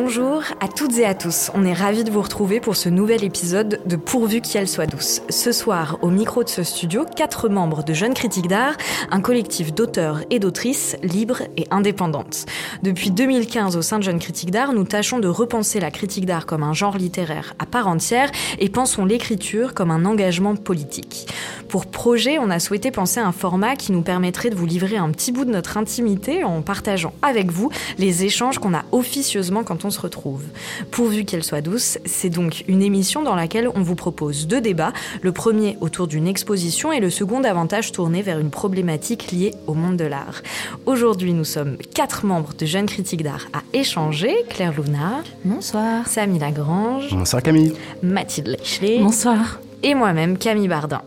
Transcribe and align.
Bonjour 0.00 0.44
à 0.60 0.68
toutes 0.68 0.96
et 0.98 1.04
à 1.04 1.12
tous. 1.12 1.50
On 1.54 1.64
est 1.64 1.72
ravis 1.72 2.04
de 2.04 2.10
vous 2.12 2.22
retrouver 2.22 2.60
pour 2.60 2.76
ce 2.76 2.88
nouvel 2.88 3.24
épisode 3.24 3.80
de 3.84 3.96
Pourvu 3.96 4.40
qu'elle 4.40 4.68
soit 4.68 4.86
douce. 4.86 5.22
Ce 5.28 5.50
soir, 5.50 5.98
au 6.02 6.10
micro 6.10 6.44
de 6.44 6.48
ce 6.48 6.62
studio, 6.62 7.04
quatre 7.16 7.48
membres 7.48 7.82
de 7.82 7.92
Jeunes 7.94 8.14
Critiques 8.14 8.46
d'Art, 8.46 8.76
un 9.10 9.20
collectif 9.20 9.74
d'auteurs 9.74 10.20
et 10.30 10.38
d'autrices 10.38 10.96
libres 11.02 11.42
et 11.56 11.66
indépendantes. 11.72 12.46
Depuis 12.84 13.10
2015, 13.10 13.76
au 13.76 13.82
sein 13.82 13.98
de 13.98 14.04
Jeunes 14.04 14.20
Critiques 14.20 14.52
d'Art, 14.52 14.72
nous 14.72 14.84
tâchons 14.84 15.18
de 15.18 15.26
repenser 15.26 15.80
la 15.80 15.90
critique 15.90 16.26
d'art 16.26 16.46
comme 16.46 16.62
un 16.62 16.74
genre 16.74 16.96
littéraire 16.96 17.54
à 17.58 17.66
part 17.66 17.88
entière 17.88 18.30
et 18.60 18.68
pensons 18.68 19.04
l'écriture 19.04 19.74
comme 19.74 19.90
un 19.90 20.04
engagement 20.04 20.54
politique. 20.54 21.26
Pour 21.68 21.86
projet, 21.86 22.38
on 22.38 22.50
a 22.50 22.60
souhaité 22.60 22.92
penser 22.92 23.18
à 23.18 23.26
un 23.26 23.32
format 23.32 23.74
qui 23.74 23.90
nous 23.90 24.02
permettrait 24.02 24.50
de 24.50 24.54
vous 24.54 24.64
livrer 24.64 24.96
un 24.96 25.10
petit 25.10 25.32
bout 25.32 25.44
de 25.44 25.50
notre 25.50 25.76
intimité 25.76 26.44
en 26.44 26.62
partageant 26.62 27.12
avec 27.20 27.50
vous 27.50 27.70
les 27.98 28.24
échanges 28.24 28.58
qu'on 28.58 28.74
a 28.74 28.84
officieusement 28.92 29.64
quand 29.64 29.84
on 29.84 29.87
se 29.90 30.00
retrouve. 30.00 30.42
Pourvu 30.90 31.24
qu'elle 31.24 31.44
soit 31.44 31.60
douce, 31.60 31.98
c'est 32.04 32.30
donc 32.30 32.64
une 32.68 32.82
émission 32.82 33.22
dans 33.22 33.34
laquelle 33.34 33.68
on 33.74 33.82
vous 33.82 33.94
propose 33.94 34.46
deux 34.46 34.60
débats, 34.60 34.92
le 35.22 35.32
premier 35.32 35.76
autour 35.80 36.06
d'une 36.06 36.26
exposition 36.26 36.92
et 36.92 37.00
le 37.00 37.10
second 37.10 37.40
davantage 37.40 37.92
tourné 37.92 38.22
vers 38.22 38.38
une 38.38 38.50
problématique 38.50 39.30
liée 39.32 39.54
au 39.66 39.74
monde 39.74 39.96
de 39.96 40.04
l'art. 40.04 40.42
Aujourd'hui, 40.86 41.32
nous 41.32 41.44
sommes 41.44 41.76
quatre 41.94 42.24
membres 42.24 42.54
de 42.58 42.66
Jeunes 42.66 42.86
Critiques 42.86 43.22
d'Art 43.22 43.46
à 43.52 43.62
échanger. 43.72 44.34
Claire 44.48 44.74
Lounard. 44.76 45.24
Bonsoir. 45.44 46.06
Samy 46.06 46.38
Lagrange. 46.38 47.10
Bonsoir 47.12 47.42
Camille. 47.42 47.74
Mathilde 48.02 48.48
Leichley. 48.48 48.98
Bonsoir. 49.00 49.60
Et 49.82 49.94
moi-même, 49.94 50.38
Camille 50.38 50.68
Bardin. 50.68 51.02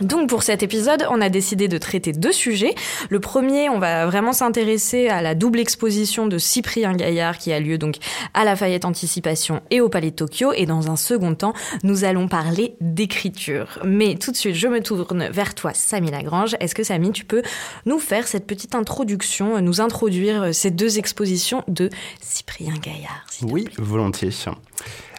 Donc 0.00 0.28
pour 0.28 0.42
cet 0.42 0.62
épisode, 0.62 1.06
on 1.10 1.20
a 1.20 1.28
décidé 1.28 1.68
de 1.68 1.78
traiter 1.78 2.12
deux 2.12 2.32
sujets. 2.32 2.74
Le 3.10 3.20
premier, 3.20 3.68
on 3.68 3.78
va 3.78 4.06
vraiment 4.06 4.32
s'intéresser 4.32 5.08
à 5.08 5.22
la 5.22 5.34
double 5.34 5.60
exposition 5.60 6.26
de 6.26 6.38
Cyprien 6.38 6.94
Gaillard 6.94 7.38
qui 7.38 7.52
a 7.52 7.60
lieu 7.60 7.78
donc 7.78 7.96
à 8.34 8.44
la 8.44 8.56
Fayette 8.56 8.84
Anticipation 8.84 9.62
et 9.70 9.80
au 9.80 9.88
Palais 9.88 10.10
de 10.10 10.16
Tokyo. 10.16 10.52
Et 10.52 10.66
dans 10.66 10.90
un 10.90 10.96
second 10.96 11.34
temps, 11.34 11.54
nous 11.82 12.04
allons 12.04 12.28
parler 12.28 12.76
d'écriture. 12.80 13.78
Mais 13.84 14.16
tout 14.16 14.32
de 14.32 14.36
suite, 14.36 14.54
je 14.54 14.68
me 14.68 14.80
tourne 14.80 15.28
vers 15.28 15.54
toi, 15.54 15.72
Samy 15.74 16.10
Lagrange. 16.10 16.56
Est-ce 16.60 16.74
que 16.74 16.82
Samy, 16.82 17.12
tu 17.12 17.24
peux 17.24 17.42
nous 17.86 17.98
faire 17.98 18.26
cette 18.26 18.46
petite 18.46 18.74
introduction, 18.74 19.60
nous 19.60 19.80
introduire 19.80 20.54
ces 20.54 20.70
deux 20.70 20.98
expositions 20.98 21.62
de 21.68 21.90
Cyprien 22.20 22.74
Gaillard 22.82 23.26
Oui, 23.42 23.68
volontiers. 23.78 24.30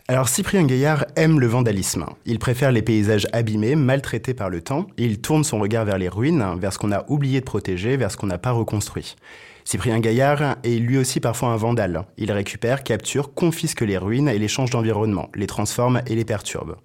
Alors 0.08 0.30
Cyprien 0.30 0.66
Gaillard 0.66 1.06
aime 1.16 1.40
le 1.40 1.48
vandalisme. 1.48 2.06
Il 2.28 2.38
préfère 2.38 2.72
les 2.72 2.84
paysages 2.84 3.26
abîmés, 3.34 3.74
maltraités 3.74 4.36
par 4.36 4.52
le 4.52 4.62
temps, 4.62 4.86
il 4.98 5.20
tourne 5.20 5.44
son 5.44 5.58
regard 5.58 5.84
vers 5.84 5.98
les 5.98 6.10
ruines, 6.10 6.46
vers 6.60 6.74
ce 6.74 6.78
qu'on 6.78 6.92
a 6.92 7.06
oublié 7.08 7.40
de 7.40 7.46
protéger, 7.46 7.98
vers 7.98 8.12
ce 8.12 8.18
qu'on 8.18 8.28
n'a 8.28 8.38
pas 8.38 8.52
reconstruit. 8.52 9.16
Cyprien 9.64 10.00
Gaillard 10.00 10.58
est 10.64 10.78
lui 10.78 11.00
aussi 11.00 11.20
parfois 11.20 11.50
un 11.50 11.56
vandale. 11.56 12.06
Il 12.20 12.32
récupère, 12.32 12.84
capture, 12.84 13.34
confisque 13.34 13.82
les 13.82 13.98
ruines 13.98 14.30
et 14.30 14.38
les 14.38 14.48
change 14.48 14.70
d'environnement, 14.70 15.32
les 15.34 15.48
transforme 15.48 16.04
et 16.06 16.14
les 16.14 16.24
perturbe. 16.24 16.76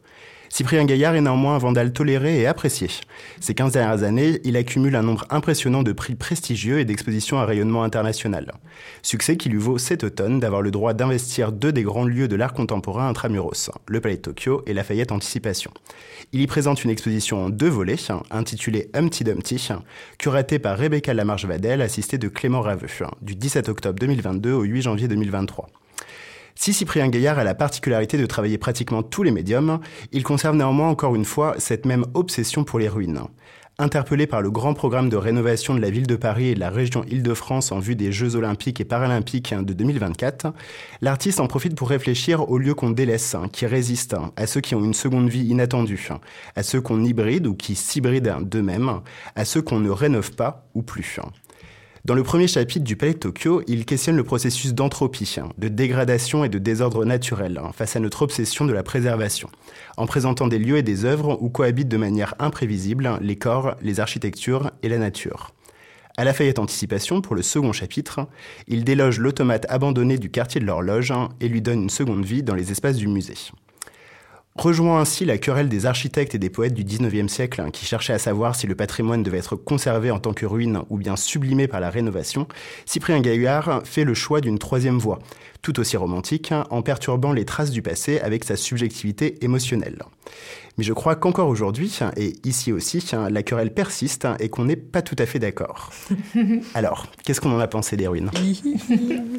Cyprien 0.53 0.84
Gaillard 0.84 1.15
est 1.15 1.20
néanmoins 1.20 1.55
un 1.55 1.59
vandale 1.59 1.93
toléré 1.93 2.41
et 2.41 2.47
apprécié. 2.47 2.89
Ces 3.39 3.55
15 3.55 3.73
dernières 3.73 4.03
années, 4.03 4.41
il 4.43 4.56
accumule 4.56 4.97
un 4.97 5.03
nombre 5.03 5.25
impressionnant 5.31 5.84
de 5.84 5.93
prix 5.93 6.17
prestigieux 6.17 6.81
et 6.81 6.84
d'expositions 6.84 7.39
à 7.39 7.45
rayonnement 7.45 7.84
international. 7.84 8.53
Succès 9.01 9.37
qui 9.37 9.48
lui 9.48 9.59
vaut 9.59 9.78
cet 9.78 10.03
automne 10.03 10.41
d'avoir 10.41 10.61
le 10.61 10.73
droit 10.73 10.93
d'investir 10.93 11.53
deux 11.53 11.71
des 11.73 11.84
grands 11.84 12.05
lieux 12.05 12.27
de 12.27 12.34
l'art 12.34 12.53
contemporain 12.53 13.09
intramuros, 13.09 13.71
le 13.87 14.01
Palais 14.01 14.17
de 14.17 14.23
Tokyo 14.23 14.62
et 14.67 14.75
la 14.75 14.83
Fayette 14.83 15.12
Anticipation. 15.12 15.71
Il 16.33 16.41
y 16.41 16.47
présente 16.48 16.83
une 16.83 16.91
exposition 16.91 17.45
en 17.45 17.48
deux 17.48 17.69
volets, 17.69 17.95
intitulée 18.33 18.91
Humpty 18.93 19.23
Dumpty, 19.23 19.69
curatée 20.19 20.59
par 20.59 20.77
Rebecca 20.77 21.15
Lamarche-Vadel, 21.15 21.81
assistée 21.81 22.19
de 22.19 22.27
Clément 22.27 22.61
Raveux, 22.61 22.89
du 23.23 23.37
17 23.37 23.69
octobre 23.69 24.01
2022 24.01 24.53
au 24.53 24.62
8 24.62 24.83
janvier 24.83 25.06
2023. 25.06 25.69
Si 26.55 26.73
Cyprien 26.73 27.09
Gaillard 27.09 27.39
a 27.39 27.45
la 27.45 27.55
particularité 27.55 28.19
de 28.19 28.27
travailler 28.27 28.59
pratiquement 28.59 29.03
tous 29.03 29.23
les 29.23 29.31
médiums, 29.31 29.81
il 30.12 30.23
conserve 30.23 30.56
néanmoins 30.56 30.89
encore 30.89 31.15
une 31.15 31.25
fois 31.25 31.55
cette 31.59 31.87
même 31.87 32.05
obsession 32.15 32.65
pour 32.65 32.78
les 32.78 32.88
ruines. 32.88 33.22
Interpellé 33.81 34.27
par 34.27 34.43
le 34.43 34.50
grand 34.50 34.75
programme 34.75 35.09
de 35.09 35.16
rénovation 35.16 35.75
de 35.75 35.81
la 35.81 35.89
ville 35.89 36.06
de 36.06 36.16
Paris 36.16 36.49
et 36.49 36.55
de 36.55 36.60
la 36.60 36.69
région 36.69 37.03
Île-de-France 37.05 37.72
en 37.72 37.78
vue 37.78 37.97
des 37.97 38.12
Jeux 38.12 38.37
olympiques 38.37 38.78
et 38.78 38.84
paralympiques 38.84 39.55
de 39.55 39.72
2024, 39.72 40.53
l'artiste 41.00 41.41
en 41.41 41.47
profite 41.47 41.75
pour 41.75 41.89
réfléchir 41.89 42.50
aux 42.50 42.59
lieux 42.59 42.75
qu'on 42.75 42.91
délaisse, 42.91 43.37
qui 43.53 43.65
résistent, 43.65 44.16
à 44.37 44.47
ceux 44.47 44.60
qui 44.60 44.75
ont 44.75 44.84
une 44.84 44.93
seconde 44.93 45.31
vie 45.31 45.47
inattendue, 45.47 46.10
à 46.56 46.62
ceux 46.62 46.83
qu'on 46.83 47.03
hybride 47.03 47.47
ou 47.47 47.55
qui 47.55 47.75
s'hybrident 47.75 48.43
d'eux-mêmes, 48.43 49.00
à 49.34 49.47
ceux 49.47 49.62
qu'on 49.62 49.81
ne 49.81 49.89
rénove 49.89 50.33
pas 50.33 50.66
ou 50.75 50.83
plus. 50.83 51.19
Dans 52.06 52.15
le 52.15 52.22
premier 52.22 52.49
chapitre 52.49 52.84
du 52.84 52.97
Palais 52.97 53.12
de 53.12 53.19
Tokyo, 53.19 53.62
il 53.66 53.84
questionne 53.84 54.16
le 54.16 54.25
processus 54.25 54.72
d'entropie, 54.72 55.37
de 55.59 55.69
dégradation 55.69 56.44
et 56.44 56.49
de 56.49 56.59
désordre 56.59 57.05
naturel 57.05 57.61
face 57.75 57.94
à 57.94 58.00
notre 58.00 58.22
obsession 58.22 58.65
de 58.65 58.72
la 58.72 58.83
préservation, 58.83 59.50
en 59.99 60.06
présentant 60.06 60.49
des 60.49 60.59
lieux 60.59 60.78
et 60.78 60.83
des 60.83 61.05
œuvres 61.05 61.37
où 61.43 61.50
cohabitent 61.50 61.89
de 61.89 61.99
manière 61.99 62.34
imprévisible 62.39 63.19
les 63.21 63.37
corps, 63.37 63.77
les 63.83 64.00
architectures 64.00 64.71
et 64.83 64.89
la 64.89 64.97
nature. 64.97 65.53
À 66.16 66.25
la 66.25 66.33
Fayette 66.33 66.59
Anticipation, 66.59 67.21
pour 67.21 67.37
le 67.37 67.43
second 67.43 67.72
chapitre, 67.72 68.27
il 68.66 68.83
déloge 68.83 69.19
l'automate 69.19 69.66
abandonné 69.69 70.16
du 70.16 70.31
quartier 70.31 70.60
de 70.60 70.66
l'horloge 70.66 71.12
et 71.41 71.49
lui 71.49 71.60
donne 71.60 71.83
une 71.83 71.91
seconde 71.91 72.25
vie 72.25 72.43
dans 72.43 72.55
les 72.55 72.72
espaces 72.72 72.97
du 72.97 73.09
musée. 73.09 73.53
Rejoint 74.56 75.00
ainsi 75.00 75.25
la 75.25 75.38
querelle 75.38 75.69
des 75.69 75.87
architectes 75.87 76.34
et 76.34 76.38
des 76.38 76.50
poètes 76.50 76.75
du 76.75 76.83
XIXe 76.84 77.33
siècle 77.33 77.71
qui 77.72 77.87
cherchaient 77.87 78.12
à 78.12 78.19
savoir 78.19 78.56
si 78.56 78.66
le 78.66 78.75
patrimoine 78.75 79.22
devait 79.22 79.38
être 79.38 79.55
conservé 79.55 80.11
en 80.11 80.19
tant 80.19 80.33
que 80.33 80.44
ruine 80.44 80.81
ou 80.91 80.99
bien 80.99 81.15
sublimé 81.16 81.69
par 81.69 81.81
la 81.81 81.88
rénovation, 81.88 82.49
Cyprien 82.84 83.21
Gaillard 83.21 83.83
fait 83.84 84.05
le 84.05 84.12
choix 84.12 84.41
d'une 84.41 84.59
troisième 84.59 84.99
voie, 84.99 85.21
tout 85.62 85.78
aussi 85.78 85.97
romantique, 85.97 86.53
en 86.71 86.83
perturbant 86.83 87.33
les 87.33 87.44
traces 87.44 87.71
du 87.71 87.81
passé 87.81 88.19
avec 88.19 88.44
sa 88.44 88.56
subjectivité 88.56 89.43
émotionnelle. 89.44 90.03
Mais 90.78 90.84
je 90.84 90.93
crois 90.93 91.15
qu'encore 91.15 91.49
aujourd'hui, 91.49 91.97
et 92.16 92.34
ici 92.44 92.72
aussi, 92.72 93.05
la 93.31 93.43
querelle 93.43 93.72
persiste 93.72 94.27
et 94.41 94.49
qu'on 94.49 94.65
n'est 94.65 94.77
pas 94.77 95.03
tout 95.03 95.16
à 95.19 95.27
fait 95.27 95.39
d'accord. 95.39 95.91
Alors, 96.75 97.06
qu'est-ce 97.25 97.41
qu'on 97.41 97.53
en 97.53 97.60
a 97.60 97.69
pensé 97.69 97.97
des 97.97 98.09
ruines? 98.09 98.31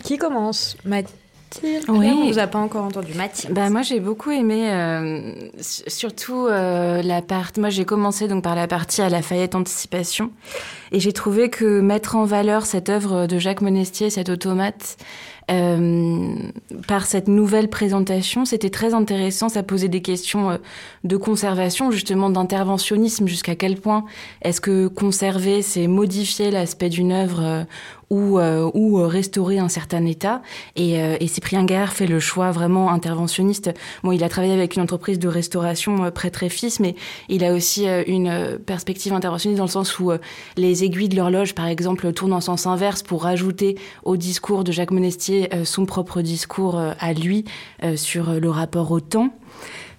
Qui 0.04 0.18
commence? 0.18 0.78
Oui. 1.64 1.78
On 1.90 2.32
vous 2.32 2.40
a 2.40 2.48
pas 2.48 2.60
encore 2.60 2.86
entendu. 2.86 3.14
Mathilde. 3.14 3.54
Bah 3.54 3.70
moi 3.70 3.82
j'ai 3.82 4.00
beaucoup 4.00 4.32
aimé, 4.32 4.70
euh, 4.72 5.34
surtout 5.60 6.48
euh, 6.48 7.02
la 7.02 7.22
partie. 7.22 7.60
Moi 7.60 7.70
j'ai 7.70 7.86
commencé 7.86 8.28
donc 8.28 8.44
par 8.44 8.56
la 8.56 8.68
partie 8.68 9.02
à 9.02 9.10
Lafayette 9.10 9.56
Anticipation, 9.56 10.32
et 10.92 11.00
j'ai 11.00 11.14
trouvé 11.14 11.50
que 11.50 11.82
mettre 11.82 12.16
en 12.16 12.26
valeur 12.26 12.66
cette 12.66 12.90
œuvre 12.90 13.28
de 13.28 13.40
Jacques 13.40 13.62
Monestier, 13.62 14.10
cet 14.10 14.30
automate, 14.30 14.98
euh, 15.50 16.36
par 16.88 17.06
cette 17.06 17.28
nouvelle 17.28 17.70
présentation, 17.70 18.46
c'était 18.46 18.70
très 18.70 18.94
intéressant. 18.94 19.50
Ça 19.50 19.64
posait 19.64 19.90
des 19.90 20.02
questions 20.02 20.60
de 21.04 21.18
conservation, 21.18 21.92
justement 21.92 22.30
d'interventionnisme. 22.30 23.28
Jusqu'à 23.28 23.56
quel 23.56 23.76
point 23.76 24.06
est-ce 24.42 24.62
que 24.62 24.88
conserver, 24.88 25.62
c'est 25.62 25.88
modifier 25.88 26.52
l'aspect 26.52 26.90
d'une 26.90 27.12
œuvre 27.12 27.66
ou, 28.12 28.38
euh, 28.38 28.70
ou 28.74 28.98
restaurer 29.08 29.58
un 29.58 29.70
certain 29.70 30.06
état. 30.06 30.42
Et, 30.76 31.02
euh, 31.02 31.16
et 31.20 31.28
Cyprien 31.28 31.64
Gaillard 31.64 31.94
fait 31.94 32.06
le 32.06 32.20
choix 32.20 32.52
vraiment 32.52 32.92
interventionniste. 32.92 33.72
Bon, 34.04 34.12
il 34.12 34.24
a 34.24 34.30
travaillé 34.30 34.54
avec 34.54 34.76
une 34.76 34.82
entreprise 34.84 35.18
de 35.18 35.30
restauration 35.30 36.04
euh, 36.04 36.12
prêtre 36.12 36.44
et 36.44 36.50
fils, 36.50 36.80
mais 36.82 36.96
il 37.30 37.44
a 37.46 37.54
aussi 37.54 37.88
euh, 37.88 38.04
une 38.06 38.28
euh, 38.28 38.58
perspective 38.58 39.14
interventionniste 39.14 39.58
dans 39.58 39.66
le 39.66 39.72
sens 39.72 39.98
où 39.98 40.12
euh, 40.12 40.18
les 40.58 40.84
aiguilles 40.84 41.10
de 41.10 41.16
l'horloge, 41.16 41.56
par 41.56 41.68
exemple, 41.68 42.12
tournent 42.12 42.34
en 42.34 42.42
sens 42.42 42.68
inverse 42.68 43.02
pour 43.02 43.24
rajouter 43.24 43.78
au 44.04 44.18
discours 44.18 44.66
de 44.66 44.74
Jacques 44.74 44.92
Monestier 44.92 45.50
euh, 45.54 45.64
son 45.64 45.86
propre 45.86 46.22
discours 46.22 46.78
euh, 46.78 46.92
à 47.00 47.14
lui 47.14 47.46
euh, 47.84 47.96
sur 47.96 48.30
euh, 48.30 48.40
le 48.40 48.50
rapport 48.50 48.92
au 48.92 49.00
temps. 49.00 49.30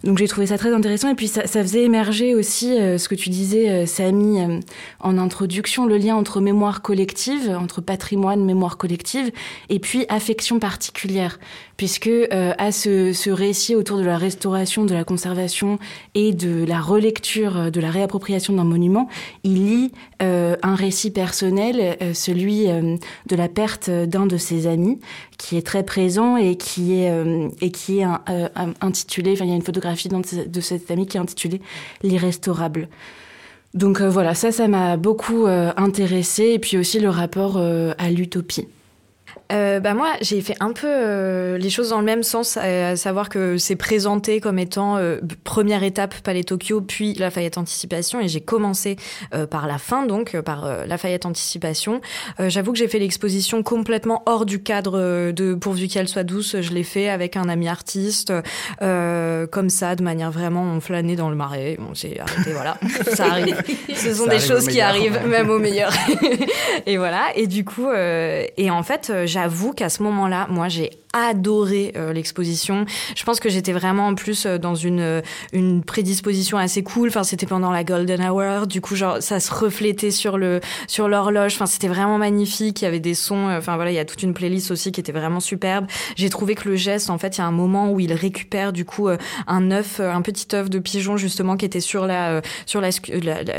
Donc 0.05 0.19
j'ai 0.19 0.27
trouvé 0.27 0.47
ça 0.47 0.59
très 0.59 0.73
intéressant. 0.73 1.11
Et 1.11 1.15
puis 1.15 1.29
ça, 1.29 1.47
ça 1.47 1.63
faisait 1.63 1.83
émerger 1.83 2.35
aussi 2.35 2.73
euh, 2.73 2.99
ce 2.99 3.09
que 3.09 3.15
tu 3.15 3.31
disais, 3.31 3.71
euh, 3.71 3.87
Samy, 3.87 4.41
euh, 4.41 4.59
en 5.01 5.19
introduction, 5.19 5.87
le 5.87 5.97
lien 5.97 6.17
entre 6.17 6.41
mémoire 6.41 6.83
collective, 6.83 7.51
entre 7.51 7.81
patrimoine, 7.81 8.45
mémoire 8.45 8.77
collective, 8.77 9.31
et 9.69 9.79
puis 9.79 10.05
affection 10.09 10.59
particulière, 10.59 11.39
puisque 11.77 12.07
euh, 12.09 12.53
à 12.59 12.71
ce, 12.73 13.13
ce 13.13 13.31
récit 13.31 13.75
autour 13.75 13.99
de 13.99 14.05
la 14.05 14.17
restauration, 14.17 14.85
de 14.85 14.95
la 14.95 15.05
conservation 15.05 15.79
et 16.15 16.33
de 16.33 16.65
la 16.65 16.81
relecture, 16.81 17.57
euh, 17.57 17.71
de 17.71 17.81
la 17.81 17.91
réappropriation 17.91 18.55
d'un 18.55 18.65
monument, 18.65 19.09
il 19.45 19.55
lit 19.55 19.93
euh, 20.23 20.57
un 20.63 20.75
récit 20.75 21.11
personnel, 21.11 21.97
celui 22.15 22.67
de 22.67 23.37
la 23.37 23.49
perte 23.49 23.91
d'un 23.91 24.27
de 24.27 24.37
ses 24.37 24.67
amis, 24.67 24.99
qui 25.43 25.57
est 25.57 25.67
très 25.67 25.83
présent 25.83 26.37
et 26.37 26.55
qui 26.55 27.01
est 27.01 27.11
euh, 27.11 27.49
et 27.61 27.73
qui 27.73 27.99
est 27.99 28.07
euh, 28.07 28.49
intitulé. 28.81 29.33
Enfin, 29.33 29.45
il 29.45 29.51
y 29.51 29.53
a 29.53 29.57
une 29.57 29.63
photographie 29.63 30.09
de, 30.09 30.49
de 30.49 30.61
cet 30.61 30.89
ami 30.93 31.07
qui 31.07 31.17
est 31.17 31.21
intitulée 31.21 31.61
l'irrestaurable. 32.05 32.89
Donc 33.75 34.01
euh, 34.01 34.09
voilà, 34.09 34.35
ça, 34.35 34.53
ça 34.53 34.69
m'a 34.69 34.97
beaucoup 34.97 35.47
euh, 35.47 35.73
intéressé 35.77 36.45
et 36.45 36.59
puis 36.61 36.77
aussi 36.77 37.01
le 37.01 37.09
rapport 37.09 37.57
à 37.57 38.11
l'utopie. 38.11 38.69
Euh, 39.53 39.81
bah 39.81 39.95
moi, 39.95 40.13
j'ai 40.21 40.41
fait 40.41 40.57
un 40.61 40.73
peu 40.73 40.87
euh, 40.89 41.59
les 41.59 41.71
choses 41.71 41.91
dans 41.91 41.99
le 41.99 42.05
même 42.05 42.23
sens, 42.23 42.57
à, 42.57 42.97
savoir 42.97 43.29
que 43.29 43.59
c'est 43.59 43.77
présenté 43.77 44.41
comme 44.41 44.59
étant 44.59 44.97
euh, 44.97 45.19
première 45.45 45.83
étape 45.83 46.15
Palais 46.21 46.45
Tokyo, 46.45 46.81
puis 46.81 47.15
Lafayette 47.15 47.59
Anticipation, 47.59 48.21
et 48.21 48.29
j'ai 48.29 48.41
commencé 48.41 48.97
par 49.51 49.67
la 49.67 49.79
fin, 49.79 50.07
donc 50.07 50.39
par 50.41 50.87
Lafayette 50.87 51.27
Anticipation. 51.27 52.01
J'avoue 52.39 52.73
que 52.73 52.79
j'ai 52.79 52.89
fait 52.89 52.99
l'exposition 52.99 53.63
complètement 53.63 54.23
hors 54.27 54.47
du 54.47 54.63
cadre 54.63 55.31
de 55.33 55.55
pourvu 55.55 55.89
qu'elle 55.89 56.09
soit 56.09 56.25
douce. 56.25 56.57
Je 56.61 56.73
l'ai 56.73 56.83
fait 56.83 57.09
avec 57.09 57.37
un 57.37 57.49
ami 57.49 57.69
artiste, 57.69 58.33
comme 58.81 59.71
ça, 59.71 59.97
de 59.97 60.03
manière 60.03 60.31
vraiment 60.31 60.63
on 60.63 60.81
flânait 60.81 61.17
dans 61.17 61.31
le 61.31 61.37
marais. 61.37 61.79
On 61.91 61.95
s'est 61.95 62.19
arrêté, 62.21 62.51
voilà, 62.53 62.79
ça 63.13 63.27
arrive. 63.27 63.63
Ce 63.95 64.15
sont 64.15 64.27
des 64.27 64.41
choses 64.41 64.67
qui 64.67 64.81
arrivent, 64.81 65.21
même 65.27 65.51
au 65.51 65.59
meilleur. 65.59 65.93
et 66.87 66.97
voilà. 66.97 67.29
Et 67.35 67.47
du 67.47 67.65
coup, 67.65 67.91
et 67.93 68.71
en 68.71 68.83
fait, 68.83 69.13
j'ai 69.25 69.42
j'avoue 69.43 69.73
qu'à 69.73 69.89
ce 69.89 70.05
moment-là, 70.05 70.47
moi, 70.51 70.69
j'ai 70.69 70.91
adoré 71.13 71.93
euh, 71.97 72.13
l'exposition. 72.13 72.87
Je 73.15 73.25
pense 73.25 73.41
que 73.41 73.49
j'étais 73.49 73.73
vraiment 73.73 74.09
en 74.09 74.15
plus 74.15 74.47
euh, 74.47 74.59
dans 74.59 74.75
une 74.75 75.01
euh, 75.01 75.21
une 75.53 75.83
prédisposition 75.83 76.59
assez 76.59 76.83
cool. 76.83 77.09
Enfin, 77.09 77.23
c'était 77.23 77.47
pendant 77.47 77.71
la 77.71 77.85
golden 77.85 78.23
hour. 78.23 78.67
Du 78.67 78.81
coup, 78.81 78.97
genre 78.97 79.19
ça 79.21 79.41
se 79.41 79.53
reflétait 79.53 80.11
sur 80.11 80.39
le 80.39 80.61
sur 80.87 81.09
l'horloge. 81.09 81.55
Enfin, 81.55 81.67
c'était 81.67 81.89
vraiment 81.89 82.19
magnifique. 82.19 82.83
Il 82.83 82.85
y 82.85 82.89
avait 82.89 83.01
des 83.01 83.15
sons. 83.15 83.51
Enfin 83.51 83.77
voilà, 83.77 83.91
il 83.91 83.95
y 83.95 83.99
a 83.99 84.05
toute 84.05 84.23
une 84.23 84.35
playlist 84.35 84.71
aussi 84.71 84.93
qui 84.93 85.01
était 85.01 85.13
vraiment 85.13 85.41
superbe. 85.41 85.87
J'ai 86.17 86.31
trouvé 86.31 86.55
que 86.55 86.69
le 86.69 86.77
geste, 86.77 87.11
en 87.11 87.19
fait, 87.19 87.37
il 87.37 87.41
y 87.41 87.45
a 87.45 87.47
un 87.47 87.53
moment 87.53 87.91
où 87.91 88.01
il 88.01 88.13
récupère 88.13 88.73
du 88.73 88.85
coup 88.85 89.09
un 89.47 89.71
œuf, 89.71 90.01
un 90.01 90.23
petit 90.23 90.55
œuf 90.55 90.71
de 90.71 90.79
pigeon 90.79 91.17
justement 91.17 91.57
qui 91.57 91.65
était 91.65 91.81
sur 91.81 92.07
la 92.07 92.43
sur 92.67 92.81
la 92.81 92.91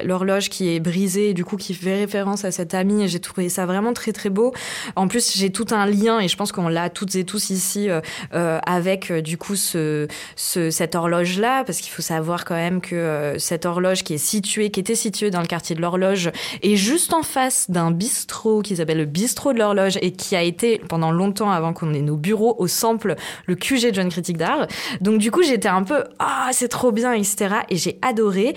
l'horloge 0.03 0.49
qui 0.49 0.69
est 0.69 0.79
brisée 0.79 1.29
et 1.29 1.33
du 1.33 1.45
coup 1.45 1.57
qui 1.57 1.73
fait 1.73 1.99
référence 1.99 2.45
à 2.45 2.51
cette 2.51 2.73
amie. 2.73 3.03
Et 3.03 3.07
j'ai 3.07 3.19
trouvé 3.19 3.49
ça 3.49 3.65
vraiment 3.65 3.93
très 3.93 4.11
très 4.11 4.29
beau. 4.29 4.53
En 4.95 5.07
plus, 5.07 5.35
j'ai 5.35 5.51
tout 5.51 5.67
un 5.71 5.85
lien 5.85 6.19
et 6.19 6.27
je 6.27 6.35
pense 6.35 6.51
qu'on 6.51 6.67
l'a 6.67 6.89
toutes 6.89 7.15
et 7.15 7.23
tous 7.23 7.42
ici 7.49 7.89
euh, 7.89 8.01
euh, 8.33 8.59
avec 8.65 9.11
euh, 9.11 9.21
du 9.21 9.37
coup 9.37 9.55
ce, 9.55 10.07
cette 10.35 10.95
horloge 10.95 11.39
là 11.39 11.63
parce 11.63 11.79
qu'il 11.79 11.91
faut 11.91 12.01
savoir 12.01 12.45
quand 12.45 12.55
même 12.55 12.81
que 12.81 13.35
cette 13.37 13.65
horloge 13.65 14.03
qui 14.03 14.13
est 14.13 14.17
située 14.17 14.69
qui 14.69 14.79
était 14.79 14.95
située 14.95 15.31
dans 15.31 15.41
le 15.41 15.47
quartier 15.47 15.75
de 15.75 15.81
l'horloge 15.81 16.31
est 16.61 16.75
juste 16.75 17.13
en 17.13 17.23
face 17.23 17.69
d'un 17.69 17.91
bistrot 17.91 18.61
qui 18.61 18.75
s'appelle 18.75 18.97
le 18.97 19.05
bistrot 19.05 19.53
de 19.53 19.59
l'horloge 19.59 19.97
et 20.01 20.11
qui 20.11 20.35
a 20.35 20.41
été 20.41 20.79
pendant 20.89 21.11
longtemps 21.11 21.51
avant 21.51 21.73
qu'on 21.73 21.93
ait 21.93 22.01
nos 22.01 22.17
bureaux 22.17 22.55
au 22.57 22.67
sample 22.67 23.15
le 23.45 23.55
QG 23.55 23.89
de 23.89 23.95
Jeune 23.95 24.09
Critique 24.09 24.37
d'Art. 24.37 24.67
Donc 25.01 25.19
du 25.19 25.31
coup 25.31 25.43
j'étais 25.43 25.69
un 25.69 25.83
peu 25.83 26.03
ah 26.19 26.49
c'est 26.51 26.67
trop 26.67 26.91
bien 26.91 27.13
etc 27.13 27.55
et 27.69 27.77
j'ai 27.77 27.99
adoré. 28.01 28.55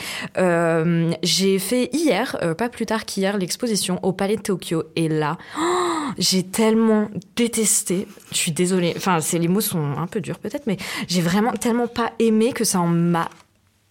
J'ai 1.23 1.59
fait 1.59 1.91
hier 1.93 2.37
pas 2.59 2.69
plus 2.69 2.87
tard 2.87 3.05
qu'hier 3.05 3.39
l'exposition 3.39 3.99
au 4.03 4.13
Palais 4.13 4.37
de 4.37 4.43
Tokyo. 4.43 4.85
Et 4.97 5.09
là 5.09 5.39
j'ai 6.19 6.43
tellement 6.43 7.09
détesté. 7.37 8.07
Je 8.33 8.37
suis 8.37 8.53
désolée 8.53 8.76
Enfin, 8.97 9.19
les 9.33 9.49
mots 9.49 9.61
sont 9.61 9.97
un 9.97 10.07
peu 10.07 10.21
durs 10.21 10.39
peut-être, 10.39 10.67
mais 10.67 10.77
j'ai 11.09 11.21
vraiment 11.21 11.53
tellement 11.53 11.87
pas 11.87 12.13
aimé 12.19 12.53
que 12.53 12.65
ça 12.65 12.81
en 12.81 12.87
m'a 12.87 13.29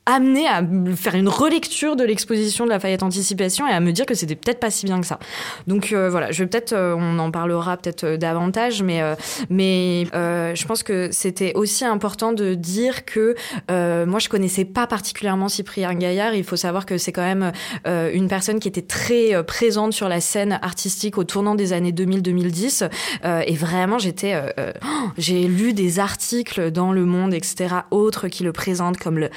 amené 0.06 0.48
à 0.48 0.62
faire 0.96 1.16
une 1.16 1.28
relecture 1.28 1.96
de 1.96 2.04
l'exposition 2.04 2.66
de 2.66 2.70
la 2.70 2.80
Fayette 2.80 3.02
Anticipation 3.02 3.68
et 3.68 3.72
à 3.72 3.80
me 3.80 3.92
dire 3.92 4.06
que 4.06 4.14
c'était 4.14 4.36
peut-être 4.36 4.60
pas 4.60 4.70
si 4.70 4.86
bien 4.86 5.02
que 5.02 5.08
ça. 5.08 5.20
Donc 5.66 5.92
euh, 5.92 6.10
voilà, 6.12 6.32
je 6.32 6.44
vais 6.44 6.50
peut-être, 6.50 6.74
euh, 6.74 6.96
on 6.96 7.18
en 7.18 7.32
parlera 7.32 7.76
peut-être 7.78 8.04
euh, 8.04 8.18
davantage, 8.18 8.84
mais 8.84 9.02
mais 9.50 10.06
je 10.14 10.66
pense 10.66 10.84
que 10.84 11.10
c'était 11.12 11.54
aussi 11.56 11.86
important 11.86 12.34
de 12.34 12.54
dire 12.54 13.06
que 13.06 13.36
moi 14.06 14.20
je 14.20 14.30
connaissais 14.30 14.66
pas 14.66 14.88
particulièrement 14.88 15.50
Cyprien 15.50 15.94
Gaillard. 15.94 16.36
Il 16.36 16.44
faut 16.44 16.56
savoir 16.56 16.86
que 16.86 16.98
c'est 16.98 17.12
quand 17.12 17.24
même 17.24 17.52
une 17.86 18.28
personne 18.28 18.60
qui 18.60 18.68
était 18.68 18.82
très 18.82 19.44
présente 19.44 19.94
sur 19.94 20.08
la 20.08 20.22
scène 20.22 20.60
artistique 20.62 21.18
au 21.18 21.24
tournant 21.24 21.56
des 21.56 21.74
années 21.74 21.92
2000-2010 21.92 22.90
et 23.46 23.56
vraiment 23.56 23.98
j'étais, 24.00 24.36
j'ai 25.18 25.48
lu 25.48 25.74
des 25.74 26.00
articles 26.00 26.72
dans 26.72 26.92
Le 26.92 27.06
Monde 27.06 27.34
etc. 27.34 27.76
autres 27.92 28.28
qui 28.28 28.44
le 28.44 28.54
présentent 28.54 28.98
comme 28.98 29.20
le 29.20 29.30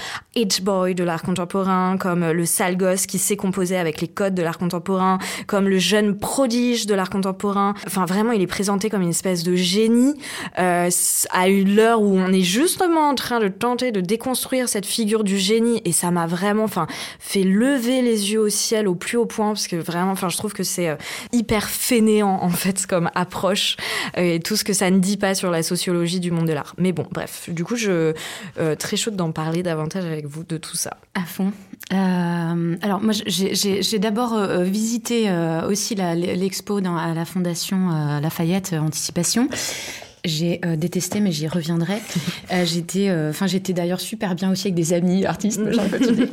de 0.61 1.05
l'art 1.05 1.23
contemporain, 1.23 1.97
comme 1.99 2.31
le 2.31 2.45
sale 2.45 2.77
gosse 2.77 3.07
qui 3.07 3.19
sait 3.19 3.37
composer 3.37 3.77
avec 3.77 4.01
les 4.01 4.09
codes 4.09 4.35
de 4.35 4.43
l'art 4.43 4.59
contemporain, 4.59 5.19
comme 5.47 5.69
le 5.69 5.79
jeune 5.79 6.19
prodige 6.19 6.87
de 6.87 6.95
l'art 6.95 7.11
contemporain. 7.11 7.75
Enfin, 7.87 8.05
vraiment, 8.05 8.33
il 8.33 8.43
est 8.43 8.47
présenté 8.47 8.91
comme 8.91 9.03
une 9.03 9.11
espèce 9.11 9.43
de 9.45 9.55
génie 9.55 10.15
euh, 10.59 10.91
à 11.31 11.49
une 11.49 11.75
l'heure 11.75 12.03
où 12.03 12.17
on 12.17 12.33
est 12.33 12.43
justement 12.43 13.09
en 13.09 13.15
train 13.15 13.41
de 13.41 13.49
tenter 13.49 13.93
de 13.93 14.01
déconstruire 14.01 14.69
cette 14.69 14.87
figure 14.87 15.25
du 15.25 15.39
génie. 15.39 15.81
Et 15.85 15.93
ça 15.93 16.11
m'a 16.11 16.27
vraiment, 16.27 16.65
enfin, 16.65 16.87
fait 17.19 17.45
lever 17.45 18.03
les 18.03 18.33
yeux 18.33 18.41
au 18.41 18.49
ciel 18.49 18.89
au 18.89 18.95
plus 18.95 19.17
haut 19.17 19.27
point 19.27 19.49
parce 19.49 19.69
que 19.69 19.77
vraiment, 19.77 20.13
enfin, 20.13 20.29
je 20.29 20.37
trouve 20.37 20.53
que 20.53 20.65
c'est 20.65 20.89
euh, 20.89 20.97
hyper 21.33 21.69
fainéant 21.69 22.39
en 22.43 22.51
fait 22.51 22.87
comme 22.87 23.11
approche 23.15 23.77
euh, 24.17 24.35
et 24.35 24.41
tout 24.41 24.57
ce 24.57 24.65
que 24.65 24.73
ça 24.73 24.91
ne 24.91 24.99
dit 24.99 25.17
pas 25.17 25.35
sur 25.35 25.51
la 25.51 25.63
sociologie 25.63 26.21
du 26.21 26.31
monde 26.31 26.47
de 26.47 26.53
l'art. 26.53 26.75
Mais 26.79 26.93
bon, 26.93 27.07
bref, 27.11 27.49
du 27.49 27.65
coup, 27.65 27.77
je 27.77 28.15
euh, 28.59 28.75
très 28.75 28.97
chaude 28.97 29.17
d'en 29.17 29.33
parler 29.33 29.63
davantage 29.63 30.05
avec 30.05 30.27
vous 30.27 30.45
de 30.49 30.57
tout 30.57 30.77
ça 30.77 30.97
À 31.15 31.25
fond. 31.25 31.53
Euh, 31.93 32.77
alors 32.83 33.01
moi, 33.01 33.13
j'ai 33.27 33.99
d'abord 33.99 34.35
euh, 34.35 34.65
visité 34.65 35.31
euh, 35.31 35.69
aussi 35.69 35.95
l'expo 35.95 36.79
à 36.79 37.15
la 37.15 37.25
Fondation 37.25 38.21
Lafayette 38.21 38.75
Anticipation. 38.75 39.49
J'ai 40.29 40.61
euh, 40.65 40.77
détesté, 40.77 41.21
mais 41.21 41.33
j'y 41.33 41.49
reviendrai. 41.49 41.99
Euh, 42.51 42.65
j'étais, 42.65 43.11
euh, 43.11 43.29
enfin, 43.29 43.47
j'étais 43.47 43.75
d'ailleurs 43.75 44.01
super 44.01 44.35
bien 44.35 44.51
aussi 44.51 44.69
avec 44.69 44.75
des 44.75 44.95
amis 44.95 45.27
artistes. 45.27 45.61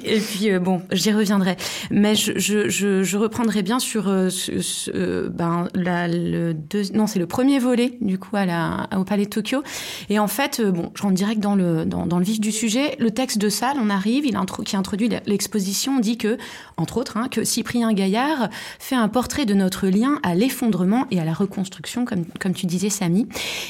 et 0.06 0.20
puis 0.20 0.58
bon, 0.60 0.82
j'y 0.94 1.12
reviendrai. 1.12 1.58
Mais 1.92 2.16
je, 2.16 2.40
je, 2.40 2.70
je, 2.70 3.04
je, 3.04 3.18
reprendrai 3.18 3.64
bien 3.64 3.80
sur 3.80 4.06
ce, 4.06 5.28
ben, 5.28 5.68
la, 5.74 6.08
le 6.08 6.54
deux, 6.54 6.84
non, 6.94 7.06
c'est 7.06 7.20
le 7.20 7.28
premier 7.28 7.60
volet 7.60 7.98
du 8.00 8.18
coup 8.18 8.38
à 8.38 8.46
la, 8.46 8.88
au 8.96 9.04
Palais 9.04 9.26
de 9.26 9.30
Tokyo. 9.30 9.62
Et 10.10 10.20
en 10.20 10.30
fait, 10.30 10.62
bon, 10.62 10.92
je 10.96 11.02
rentre 11.02 11.16
direct 11.16 11.42
dans 11.42 11.56
le 11.56 11.84
dans, 11.84 12.06
dans, 12.06 12.20
le 12.20 12.24
vif 12.24 12.40
du 12.40 12.54
sujet. 12.54 12.96
Le 12.98 13.12
texte 13.12 13.38
de 13.38 13.50
salle, 13.50 13.76
on 13.82 13.90
arrive, 13.90 14.26
il 14.26 14.38
intro, 14.38 14.64
qui 14.64 14.78
introduit 14.78 15.10
l'exposition, 15.26 16.00
dit 16.00 16.18
que, 16.18 16.38
entre 16.78 16.96
autres, 16.96 17.18
hein, 17.18 17.28
que 17.30 17.44
Cyprien 17.44 17.92
Gaillard 17.92 18.50
fait 18.80 18.96
un 18.96 19.10
portrait 19.10 19.46
de 19.46 19.54
notre 19.54 19.88
lien 19.88 20.20
à 20.24 20.34
l'effondrement 20.34 21.08
et 21.12 21.20
à 21.20 21.26
la 21.26 21.34
reconstruction, 21.34 22.06
comme 22.06 22.24
comme 22.40 22.54
tu 22.54 22.68
disais, 22.68 22.90
Samy. 22.90 23.28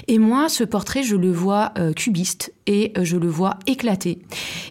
Et 0.07 0.14
moi, 0.19 0.49
ce 0.49 0.63
portrait, 0.63 1.03
je 1.03 1.15
le 1.15 1.31
vois 1.31 1.71
euh, 1.77 1.93
cubiste 1.93 2.53
et 2.67 2.93
euh, 2.97 3.03
je 3.03 3.17
le 3.17 3.27
vois 3.27 3.57
éclaté. 3.67 4.19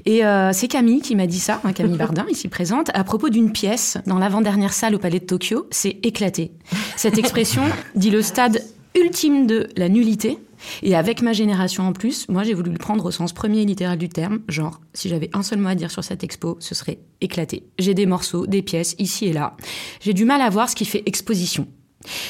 Et 0.07 0.25
euh, 0.25 0.53
c'est 0.53 0.69
Camille 0.69 1.01
qui 1.01 1.17
m'a 1.17 1.27
dit 1.27 1.41
ça, 1.41 1.61
hein, 1.65 1.73
Camille 1.73 1.97
Bardin, 1.97 2.27
ici 2.31 2.49
présente, 2.49 2.91
à 2.95 3.05
propos 3.05 3.29
d'une 3.29 3.53
pièce 3.53 3.99
dans 4.07 4.19
l'avant-dernière 4.19 4.73
salle 4.73 4.95
au 4.95 4.99
Palais 4.99 5.21
de 5.21 5.27
Tokyo, 5.27 5.67
c'est 5.71 5.99
éclaté. 6.05 6.53
Cette 6.97 7.19
expression 7.19 7.63
dit 7.95 8.11
le 8.11 8.23
stade 8.23 8.63
ultime 8.95 9.47
de 9.47 9.69
la 9.77 9.89
nullité. 9.89 10.39
Et 10.83 10.95
avec 10.97 11.21
ma 11.21 11.35
génération 11.35 11.87
en 11.87 11.93
plus, 11.93 12.27
moi 12.29 12.43
j'ai 12.43 12.55
voulu 12.55 12.71
le 12.71 12.79
prendre 12.79 13.05
au 13.05 13.11
sens 13.11 13.35
premier 13.35 13.67
littéral 13.67 13.99
du 13.99 14.09
terme, 14.09 14.41
genre 14.49 14.81
si 14.95 15.11
j'avais 15.11 15.29
un 15.35 15.43
seul 15.43 15.59
mot 15.59 15.69
à 15.69 15.75
dire 15.75 15.91
sur 15.91 16.03
cette 16.03 16.25
expo, 16.25 16.57
ce 16.59 16.75
serait 16.75 17.01
éclaté. 17.21 17.65
J'ai 17.79 17.93
des 17.93 18.07
morceaux, 18.07 18.47
des 18.47 18.63
pièces 18.63 18.95
ici 18.99 19.27
et 19.27 19.35
là. 19.35 19.57
J'ai 20.01 20.15
du 20.15 20.25
mal 20.25 20.41
à 20.41 20.49
voir 20.49 20.71
ce 20.71 20.75
qui 20.75 20.87
fait 20.87 21.03
exposition 21.05 21.67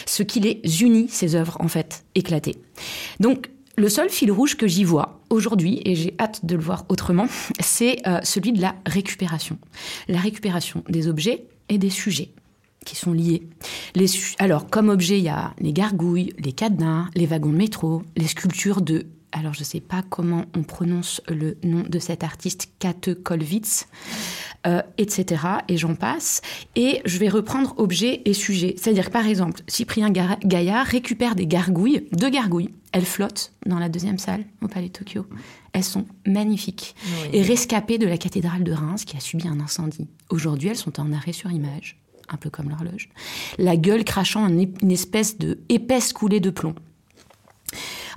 ce 0.07 0.23
qui 0.23 0.41
les 0.41 0.83
unit, 0.83 1.09
ces 1.09 1.35
œuvres, 1.35 1.57
en 1.61 1.69
fait, 1.69 2.05
éclatées. 2.15 2.57
Donc, 3.21 3.51
le 3.77 3.89
seul 3.89 4.09
fil 4.09 4.31
rouge 4.31 4.57
que 4.57 4.69
j'y 4.69 4.85
vois 4.85 5.21
aujourd'hui, 5.31 5.81
et 5.85 5.97
j'ai 5.97 6.15
hâte 6.21 6.45
de 6.45 6.55
le 6.55 6.63
voir 6.63 6.85
autrement, 6.89 7.27
c'est 7.61 7.99
euh, 8.07 8.21
celui 8.23 8.53
de 8.53 8.61
la 8.61 8.75
récupération. 8.87 9.59
La 10.09 10.21
récupération 10.21 10.85
des 10.89 11.09
objets 11.09 11.45
et 11.69 11.79
des 11.79 11.91
sujets 11.91 12.31
qui 12.85 12.97
sont 12.97 13.13
liés. 13.13 13.43
Alors, 14.39 14.69
comme 14.69 14.91
objet, 14.91 15.19
il 15.19 15.25
y 15.25 15.29
a 15.29 15.55
les 15.59 15.73
gargouilles, 15.73 16.35
les 16.39 16.53
cadenas, 16.53 17.07
les 17.15 17.27
wagons 17.27 17.51
de 17.51 17.57
métro, 17.57 18.03
les 18.17 18.27
sculptures 18.27 18.83
de 18.83 19.07
alors 19.35 19.53
je 19.53 19.61
ne 19.61 19.65
sais 19.65 19.81
pas 19.81 20.03
comment 20.09 20.47
on 20.57 20.63
prononce 20.63 21.21
le 21.29 21.59
nom 21.65 21.83
de 21.83 21.99
cet 21.99 22.23
artiste, 22.23 22.69
Kate 22.79 23.15
Kolwitz, 23.15 23.89
euh, 24.67 24.81
etc. 24.97 25.43
Et 25.69 25.77
j'en 25.77 25.97
passe. 25.97 26.41
Et 26.77 27.03
je 27.05 27.19
vais 27.19 27.29
reprendre 27.29 27.75
objet 27.77 28.23
et 28.25 28.33
sujet. 28.33 28.77
C'est-à-dire 28.79 29.07
que 29.07 29.13
par 29.13 29.27
exemple, 29.27 29.61
Cyprien 29.67 30.11
Gaillard 30.11 30.87
récupère 30.87 31.35
des 31.35 31.47
gargouilles, 31.47 32.09
deux 32.13 32.31
gargouilles. 32.31 32.71
Elles 32.93 33.05
flottent 33.05 33.53
dans 33.67 33.81
la 33.81 33.89
deuxième 33.89 34.19
salle 34.19 34.45
au 34.63 34.69
Palais 34.69 34.87
de 34.87 34.93
Tokyo. 34.93 35.27
Elles 35.73 35.83
sont 35.83 36.07
magnifiques. 36.25 36.95
Et 37.33 37.43
rescapées 37.43 37.99
de 37.99 38.07
la 38.07 38.17
cathédrale 38.17 38.63
de 38.63 38.73
Reims 38.73 39.05
qui 39.05 39.17
a 39.17 39.21
subi 39.21 39.49
un 39.49 39.59
incendie. 39.59 40.07
Aujourd'hui, 40.31 40.69
elles 40.69 40.77
sont 40.77 41.01
en 41.01 41.13
arrêt 41.13 41.33
sur 41.33 41.51
image, 41.51 41.99
un 42.29 42.37
peu 42.37 42.51
comme 42.51 42.71
l'horloge. 42.71 43.09
La 43.59 43.77
gueule 43.77 44.05
crachant 44.05 44.47
une 44.47 44.93
espèce 44.93 45.39
de 45.39 45.59
épaisse 45.69 46.13
coulée 46.13 46.39
de 46.39 46.51
plomb. 46.51 46.77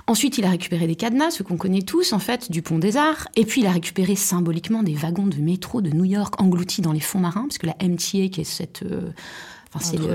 Ensuite, 0.08 0.38
il 0.38 0.44
a 0.46 0.50
récupéré 0.50 0.86
des 0.86 0.96
cadenas, 0.96 1.32
ce 1.32 1.42
qu'on 1.42 1.58
connaît 1.58 1.82
tous 1.82 2.14
en 2.14 2.18
fait, 2.18 2.50
du 2.50 2.62
pont 2.62 2.78
des 2.78 2.96
Arts. 2.96 3.28
Et 3.36 3.44
puis, 3.44 3.60
il 3.60 3.66
a 3.66 3.70
récupéré 3.70 4.16
symboliquement 4.16 4.82
des 4.82 4.94
wagons 4.94 5.26
de 5.26 5.36
métro 5.36 5.82
de 5.82 5.90
New 5.90 6.06
York 6.06 6.40
engloutis 6.40 6.80
dans 6.80 6.92
les 6.92 7.00
fonds 7.00 7.20
marins, 7.20 7.42
parce 7.42 7.58
que 7.58 7.66
la 7.66 7.76
MTA, 7.82 8.28
qui 8.28 8.40
est 8.40 8.44
cette, 8.44 8.82
euh, 8.84 9.10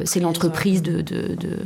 c'est 0.05 0.19
l'entreprise 0.19 0.81
de 0.81 1.01
de, 1.01 1.37
de, 1.39 1.59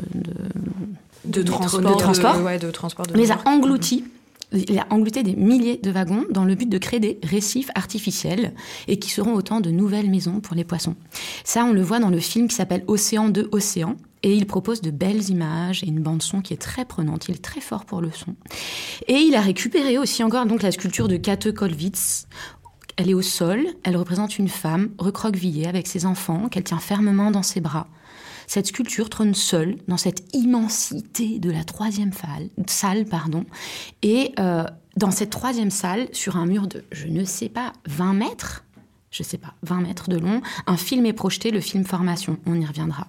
de, 1.24 1.44
transport, 1.44 1.82
de, 1.82 1.98
transport, 1.98 2.42
ouais, 2.42 2.60
de 2.60 2.70
transport 2.70 3.06
les 3.16 3.32
a 3.32 3.40
engloutis. 3.46 4.04
Il 4.52 4.78
a 4.78 4.88
englouti 4.90 5.24
des 5.24 5.36
milliers 5.36 5.78
de 5.78 5.92
wagons 5.92 6.26
dans 6.30 6.46
le 6.46 6.56
but 6.56 6.70
de 6.70 6.78
créer 6.78 7.00
des 7.02 7.20
récifs 7.24 7.70
artificiels 7.76 8.54
et 8.88 8.98
qui 8.98 9.10
seront 9.10 9.34
autant 9.34 9.60
de 9.60 9.72
nouvelles 9.72 10.10
maisons 10.10 10.40
pour 10.40 10.56
les 10.56 10.64
poissons. 10.64 10.96
Ça, 11.44 11.66
on 11.66 11.74
le 11.74 11.82
voit 11.82 12.00
dans 12.00 12.10
le 12.10 12.20
film 12.20 12.48
qui 12.48 12.56
s'appelle 12.56 12.84
Océan 12.88 13.28
de 13.28 13.50
Océan, 13.52 13.98
Et 14.24 14.34
il 14.34 14.46
propose 14.48 14.82
de 14.82 14.92
belles 14.92 15.30
images 15.30 15.84
et 15.84 15.88
une 15.88 16.02
bande 16.02 16.22
son 16.22 16.42
qui 16.42 16.54
est 16.54 16.62
très 16.62 16.86
prenante. 16.86 17.28
Il 17.28 17.36
est 17.36 17.44
très 17.44 17.62
fort 17.62 17.86
pour 17.86 18.02
le 18.02 18.12
son. 18.12 18.36
Et 19.08 19.16
il 19.16 19.36
a 19.36 19.42
récupéré 19.42 19.98
aussi 19.98 20.24
encore 20.24 20.46
donc 20.46 20.64
la 20.64 20.72
sculpture 20.72 21.08
de 21.08 21.18
Kate 21.18 21.52
Kollwitz. 21.52 22.28
Elle 22.98 23.10
est 23.10 23.14
au 23.14 23.22
sol. 23.22 23.66
Elle 23.84 23.96
représente 23.96 24.40
une 24.40 24.50
femme 24.50 24.90
recroquevillée 24.98 25.68
avec 25.68 25.88
ses 25.88 26.06
enfants 26.06 26.50
qu'elle 26.50 26.64
tient 26.64 26.80
fermement 26.80 27.32
dans 27.32 27.44
ses 27.44 27.62
bras. 27.62 27.88
Cette 28.48 28.68
sculpture 28.68 29.10
trône 29.10 29.34
seule 29.36 29.78
dans 29.90 29.98
cette 29.98 30.34
immensité 30.34 31.38
de 31.38 31.52
la 31.52 31.66
troisième 31.66 32.12
salle, 32.66 33.06
pardon, 33.06 33.44
et 34.02 34.32
euh, 34.40 34.64
dans 34.96 35.12
cette 35.12 35.30
troisième 35.30 35.70
salle, 35.70 36.08
sur 36.14 36.38
un 36.38 36.46
mur 36.46 36.66
de, 36.68 36.86
je 36.94 37.08
ne 37.08 37.26
sais 37.26 37.50
pas, 37.50 37.74
20 37.88 38.14
mètres, 38.14 38.64
je 39.18 39.24
sais 39.24 39.38
pas, 39.38 39.56
20 39.64 39.82
mètres 39.82 40.10
de 40.10 40.18
long, 40.18 40.42
un 40.68 40.78
film 40.78 41.06
est 41.06 41.14
projeté, 41.14 41.50
le 41.52 41.60
film 41.60 41.84
Formation, 41.86 42.38
on 42.46 42.60
y 42.60 42.66
reviendra. 42.66 43.08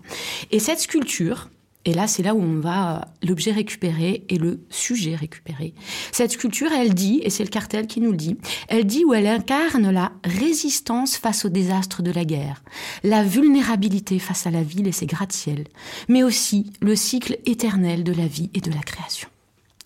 Et 0.50 0.58
cette 0.58 0.80
sculpture, 0.80 1.48
et 1.84 1.92
là, 1.94 2.06
c'est 2.06 2.22
là 2.22 2.34
où 2.34 2.42
on 2.42 2.60
va 2.60 2.96
euh, 2.96 3.26
l'objet 3.26 3.52
récupéré 3.52 4.24
et 4.28 4.38
le 4.38 4.60
sujet 4.68 5.14
récupéré. 5.14 5.74
Cette 6.12 6.32
sculpture, 6.32 6.72
elle 6.72 6.94
dit, 6.94 7.20
et 7.22 7.30
c'est 7.30 7.44
le 7.44 7.50
cartel 7.50 7.86
qui 7.86 8.00
nous 8.00 8.10
le 8.10 8.16
dit, 8.16 8.36
elle 8.68 8.84
dit 8.84 9.04
où 9.04 9.14
elle 9.14 9.26
incarne 9.26 9.90
la 9.90 10.12
résistance 10.24 11.16
face 11.16 11.44
au 11.44 11.48
désastre 11.48 12.02
de 12.02 12.10
la 12.10 12.24
guerre, 12.24 12.62
la 13.04 13.22
vulnérabilité 13.22 14.18
face 14.18 14.46
à 14.46 14.50
la 14.50 14.62
ville 14.62 14.86
et 14.86 14.92
ses 14.92 15.06
gratte-ciels, 15.06 15.64
mais 16.08 16.22
aussi 16.22 16.72
le 16.80 16.96
cycle 16.96 17.38
éternel 17.46 18.02
de 18.02 18.12
la 18.12 18.26
vie 18.26 18.50
et 18.54 18.60
de 18.60 18.70
la 18.70 18.80
création 18.80 19.28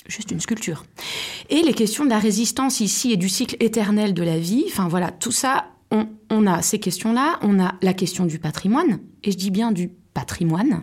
juste 0.09 0.31
une 0.31 0.41
sculpture. 0.41 0.85
Et 1.49 1.63
les 1.63 1.75
questions 1.75 2.05
de 2.05 2.11
la 2.11 2.19
résistance 2.19 2.81
ici 2.81 3.13
et 3.13 3.17
du 3.17 3.29
cycle 3.29 3.57
éternel 3.61 4.15
de 4.15 4.23
la 4.23 4.39
vie, 4.39 4.65
enfin 4.67 4.89
voilà, 4.89 5.11
tout 5.11 5.31
ça, 5.31 5.67
on, 5.93 6.09
on 6.31 6.47
a 6.47 6.63
ces 6.63 6.81
questions-là, 6.81 7.39
on 7.43 7.61
a 7.61 7.75
la 7.83 7.95
question 7.95 8.27
du 8.27 8.41
patrimoine, 8.41 8.99
et 9.23 9.31
je 9.31 9.37
dis 9.37 9.53
bien 9.53 9.71
du 9.71 9.91
patrimoine. 10.15 10.83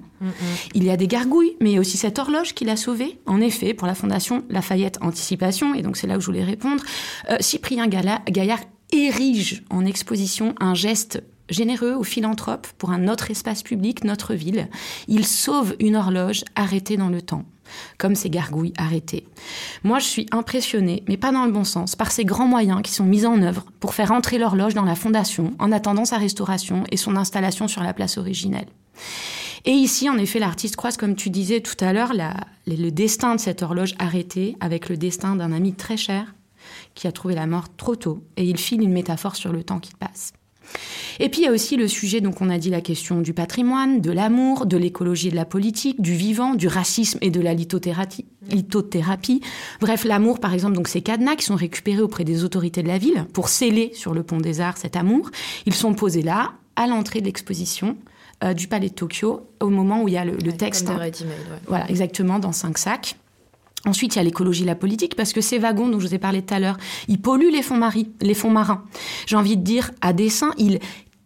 Il 0.74 0.84
y 0.84 0.89
a 0.89 0.98
des 0.98 1.08
gargouilles, 1.08 1.56
mais 1.60 1.72
il 1.72 1.74
y 1.74 1.78
a 1.78 1.80
aussi 1.80 1.98
cette 1.98 2.18
horloge 2.20 2.54
qui 2.54 2.66
l'a 2.66 2.75
sauvée. 2.75 3.20
En 3.25 3.42
effet, 3.42 3.74
pour 3.74 3.88
la 3.88 3.96
Fondation 3.96 4.44
Lafayette 4.50 4.98
Anticipation, 5.01 5.75
et 5.75 5.82
donc 5.82 5.98
c'est 5.98 6.08
là 6.08 6.18
où 6.18 6.22
je 6.22 6.25
voulais 6.25 6.44
répondre, 6.44 6.84
euh, 7.30 7.38
Cyprien 7.39 7.88
Gaillard 7.88 8.62
érige 8.92 9.63
en 9.70 9.86
exposition 9.86 10.56
un 10.60 10.74
geste 10.74 11.22
généreux 11.50 11.96
ou 11.96 12.04
philanthrope 12.04 12.68
pour 12.78 12.92
un 12.92 13.08
autre 13.08 13.32
espace 13.32 13.63
public, 13.63 14.04
notre 14.04 14.34
ville. 14.34 14.68
Il 15.08 15.25
sauve 15.25 15.75
une 15.80 15.96
horloge 15.96 16.44
arrêtée 16.56 16.98
dans 16.98 17.10
le 17.10 17.22
temps 17.22 17.46
comme 17.98 18.16
ces 18.16 18.30
gargouilles 18.30 18.74
arrêtées. 18.78 19.26
Moi, 19.84 20.00
je 20.00 20.06
suis 20.06 20.26
impressionnée, 20.32 21.04
mais 21.08 21.18
pas 21.18 21.32
dans 21.32 21.46
le 21.46 21.52
bon 21.52 21.64
sens, 21.64 21.96
par 21.96 22.12
ces 22.12 22.26
grands 22.26 22.48
moyens 22.48 22.82
qui 22.82 22.92
sont 22.92 23.06
mis 23.06 23.26
en 23.26 23.42
œuvre 23.42 23.66
pour 23.80 23.94
faire 23.94 24.12
entrer 24.12 24.38
l'horloge 24.38 24.74
dans 24.74 24.86
la 24.86 24.96
fondation 24.96 25.54
en 25.60 25.72
attendant 25.72 26.06
sa 26.06 26.18
restauration 26.18 26.84
et 26.92 26.98
son 26.98 27.16
installation 27.16 27.68
sur 27.68 27.84
la 27.84 27.94
place 27.94 28.18
originelle. 28.18 28.68
Et 29.66 29.72
ici, 29.72 30.10
en 30.10 30.18
effet, 30.18 30.40
l'artiste 30.40 30.76
croise, 30.76 30.98
comme 30.98 31.16
tu 31.16 31.30
disais 31.30 31.62
tout 31.62 31.76
à 31.84 31.94
l'heure, 31.94 32.14
le 32.66 32.90
destin 32.90 33.36
de 33.36 33.40
cette 33.40 33.62
horloge 33.62 33.96
arrêtée 34.00 34.56
avec 34.60 34.90
le 34.90 34.98
destin 34.98 35.36
d'un 35.36 35.52
ami 35.52 35.74
très 35.74 35.98
cher 35.98 36.34
qui 36.96 37.08
a 37.08 37.12
trouvé 37.12 37.36
la 37.36 37.48
mort 37.48 37.76
trop 37.76 37.96
tôt. 37.96 38.24
Et 38.38 38.44
il 38.44 38.58
file 38.58 38.82
une 38.82 38.94
métaphore 38.94 39.36
sur 39.36 39.52
le 39.52 39.64
temps 39.64 39.80
qui 39.80 39.94
passe. 39.94 40.34
Et 41.20 41.30
puis 41.30 41.42
il 41.42 41.46
y 41.46 41.48
a 41.48 41.52
aussi 41.52 41.76
le 41.76 41.88
sujet, 41.88 42.22
donc 42.22 42.42
on 42.42 42.50
a 42.50 42.58
dit 42.58 42.70
la 42.70 42.82
question 42.82 43.22
du 43.22 43.34
patrimoine, 43.34 44.02
de 44.02 44.12
l'amour, 44.12 44.66
de 44.66 44.78
l'écologie 44.78 45.28
et 45.28 45.32
de 45.32 45.36
la 45.36 45.46
politique, 45.46 46.02
du 46.02 46.14
vivant, 46.14 46.56
du 46.56 46.68
racisme 46.68 47.20
et 47.22 47.30
de 47.30 47.42
la 47.42 47.54
lithothérapie. 47.54 48.26
lithothérapie. 48.50 49.42
Bref, 49.82 50.06
l'amour, 50.06 50.40
par 50.40 50.54
exemple, 50.54 50.76
donc 50.76 50.88
ces 50.88 51.02
cadenas 51.02 51.36
qui 51.36 51.46
sont 51.46 51.56
récupérés 51.56 52.02
auprès 52.02 52.24
des 52.24 52.44
autorités 52.44 52.84
de 52.84 52.88
la 52.88 52.98
ville 52.98 53.26
pour 53.34 53.50
sceller 53.50 53.92
sur 53.94 54.14
le 54.14 54.24
pont 54.24 54.40
des 54.40 54.62
Arts 54.62 54.78
cet 54.78 54.96
amour, 54.96 55.30
ils 55.66 55.74
sont 55.74 55.94
posés 55.94 56.22
là, 56.22 56.54
à 56.76 56.88
l'entrée 56.88 57.20
de 57.20 57.26
l'exposition. 57.26 57.98
Euh, 58.42 58.54
du 58.54 58.70
palais 58.70 58.88
de 58.88 58.94
Tokyo 58.94 59.50
au 59.60 59.68
moment 59.68 60.02
où 60.02 60.08
il 60.08 60.14
y 60.14 60.18
a 60.18 60.24
le, 60.24 60.38
texte. 60.54 60.90
Voilà, 61.68 61.90
exactement, 61.90 62.40
dans 62.40 62.54
cinq 62.54 62.78
sacs. 62.78 63.18
Ensuite, 63.86 64.15
il 64.15 64.17
y 64.17 64.21
a 64.21 64.24
l'écologie, 64.24 64.65
la 64.65 64.75
politique, 64.75 65.15
parce 65.15 65.31
que 65.31 65.41
ces 65.41 65.57
wagons 65.57 65.88
dont 65.88 66.00
je 66.00 66.07
vous 66.07 66.15
ai 66.15 66.19
parlé 66.19 66.41
tout 66.41 66.53
à 66.53 66.59
l'heure, 66.59 66.77
ils 67.07 67.19
polluent 67.19 67.51
les 67.51 67.62
fonds, 67.62 67.79
les 68.21 68.33
fonds 68.33 68.51
marins. 68.51 68.83
J'ai 69.25 69.38
envie 69.38 69.55
de 69.55 69.63
dire, 69.63 69.91
à 70.01 70.12
dessein, 70.13 70.51
ils 70.57 70.79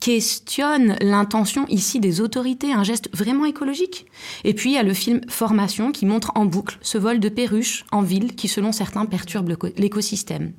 questionnent 0.04 0.98
l'intention 1.00 1.66
ici 1.70 2.02
des 2.02 2.20
autorités, 2.20 2.74
un 2.74 2.84
geste 2.84 3.10
vraiment 3.16 3.46
écologique. 3.46 4.06
Et 4.44 4.54
puis 4.54 4.72
il 4.72 4.74
y 4.74 4.78
a 4.78 4.84
le 4.84 4.94
film 4.94 5.22
Formation 5.30 5.94
qui 5.94 6.06
montre 6.06 6.34
en 6.36 6.46
boucle 6.46 6.78
ce 6.82 6.98
vol 6.98 7.22
de 7.22 7.30
perruches 7.30 7.86
en 7.94 8.02
ville 8.02 8.36
qui, 8.36 8.50
selon 8.50 8.74
certains, 8.74 9.06
perturbe 9.06 9.56
l'écosystème. 9.78 10.52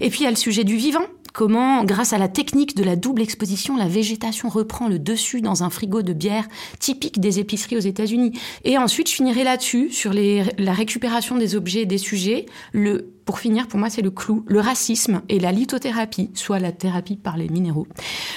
Et 0.00 0.10
puis 0.10 0.20
il 0.20 0.22
y 0.22 0.26
a 0.28 0.30
le 0.30 0.36
sujet 0.36 0.62
du 0.62 0.76
vivant, 0.76 1.02
comment, 1.32 1.82
grâce 1.82 2.12
à 2.12 2.18
la 2.18 2.28
technique 2.28 2.76
de 2.76 2.84
la 2.84 2.94
double 2.94 3.22
exposition, 3.22 3.76
la 3.76 3.88
végétation 3.88 4.48
reprend 4.48 4.86
le 4.86 5.00
dessus 5.00 5.40
dans 5.40 5.64
un 5.64 5.70
frigo 5.70 6.02
de 6.02 6.12
bière 6.12 6.46
typique 6.78 7.20
des 7.20 7.40
épiceries 7.40 7.76
aux 7.76 7.80
États-Unis. 7.80 8.38
Et 8.62 8.78
ensuite, 8.78 9.10
je 9.10 9.16
finirai 9.16 9.42
là-dessus, 9.42 9.90
sur 9.90 10.12
la 10.12 10.72
récupération 10.72 11.36
des 11.36 11.56
objets 11.56 11.80
et 11.80 11.86
des 11.86 11.98
sujets, 11.98 12.46
le 12.72 13.13
pour 13.24 13.38
finir, 13.38 13.68
pour 13.68 13.78
moi, 13.78 13.90
c'est 13.90 14.02
le 14.02 14.10
clou, 14.10 14.44
le 14.46 14.60
racisme 14.60 15.22
et 15.28 15.38
la 15.38 15.52
lithothérapie, 15.52 16.30
soit 16.34 16.58
la 16.58 16.72
thérapie 16.72 17.16
par 17.16 17.36
les 17.36 17.48
minéraux. 17.48 17.86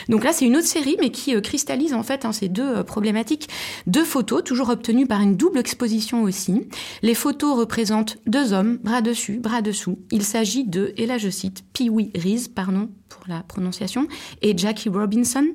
Donc 0.10 0.24
là, 0.24 0.34
c'est 0.34 0.46
une 0.46 0.56
autre 0.56 0.68
série, 0.68 0.98
mais 1.00 1.10
qui 1.10 1.36
euh, 1.36 1.42
cristallise 1.42 1.94
en 1.94 2.04
fait 2.04 2.26
hein, 2.26 2.32
ces 2.32 2.50
deux 2.50 2.78
euh, 2.78 2.84
problématiques. 2.84 3.50
Deux 3.86 4.06
photos, 4.06 4.44
toujours 4.44 4.70
obtenues 4.70 5.08
par 5.08 5.22
une 5.22 5.36
double 5.36 5.60
exposition 5.60 6.24
aussi. 6.24 6.68
Les 7.02 7.16
photos 7.16 7.58
représentent 7.58 8.18
deux 8.26 8.54
hommes, 8.54 8.78
bras 8.78 9.02
dessus, 9.02 9.40
bras 9.40 9.62
dessous. 9.62 10.00
Il 10.12 10.24
s'agit 10.24 10.64
de, 10.64 10.94
et 10.98 11.06
là 11.06 11.18
je 11.18 11.30
cite, 11.30 11.64
Pee 11.74 11.90
Wee 11.90 12.12
Reese, 12.16 12.48
pardon 12.48 12.90
pour 13.10 13.24
la 13.28 13.44
prononciation, 13.44 14.08
et 14.42 14.58
Jackie 14.58 14.90
Robinson, 14.90 15.46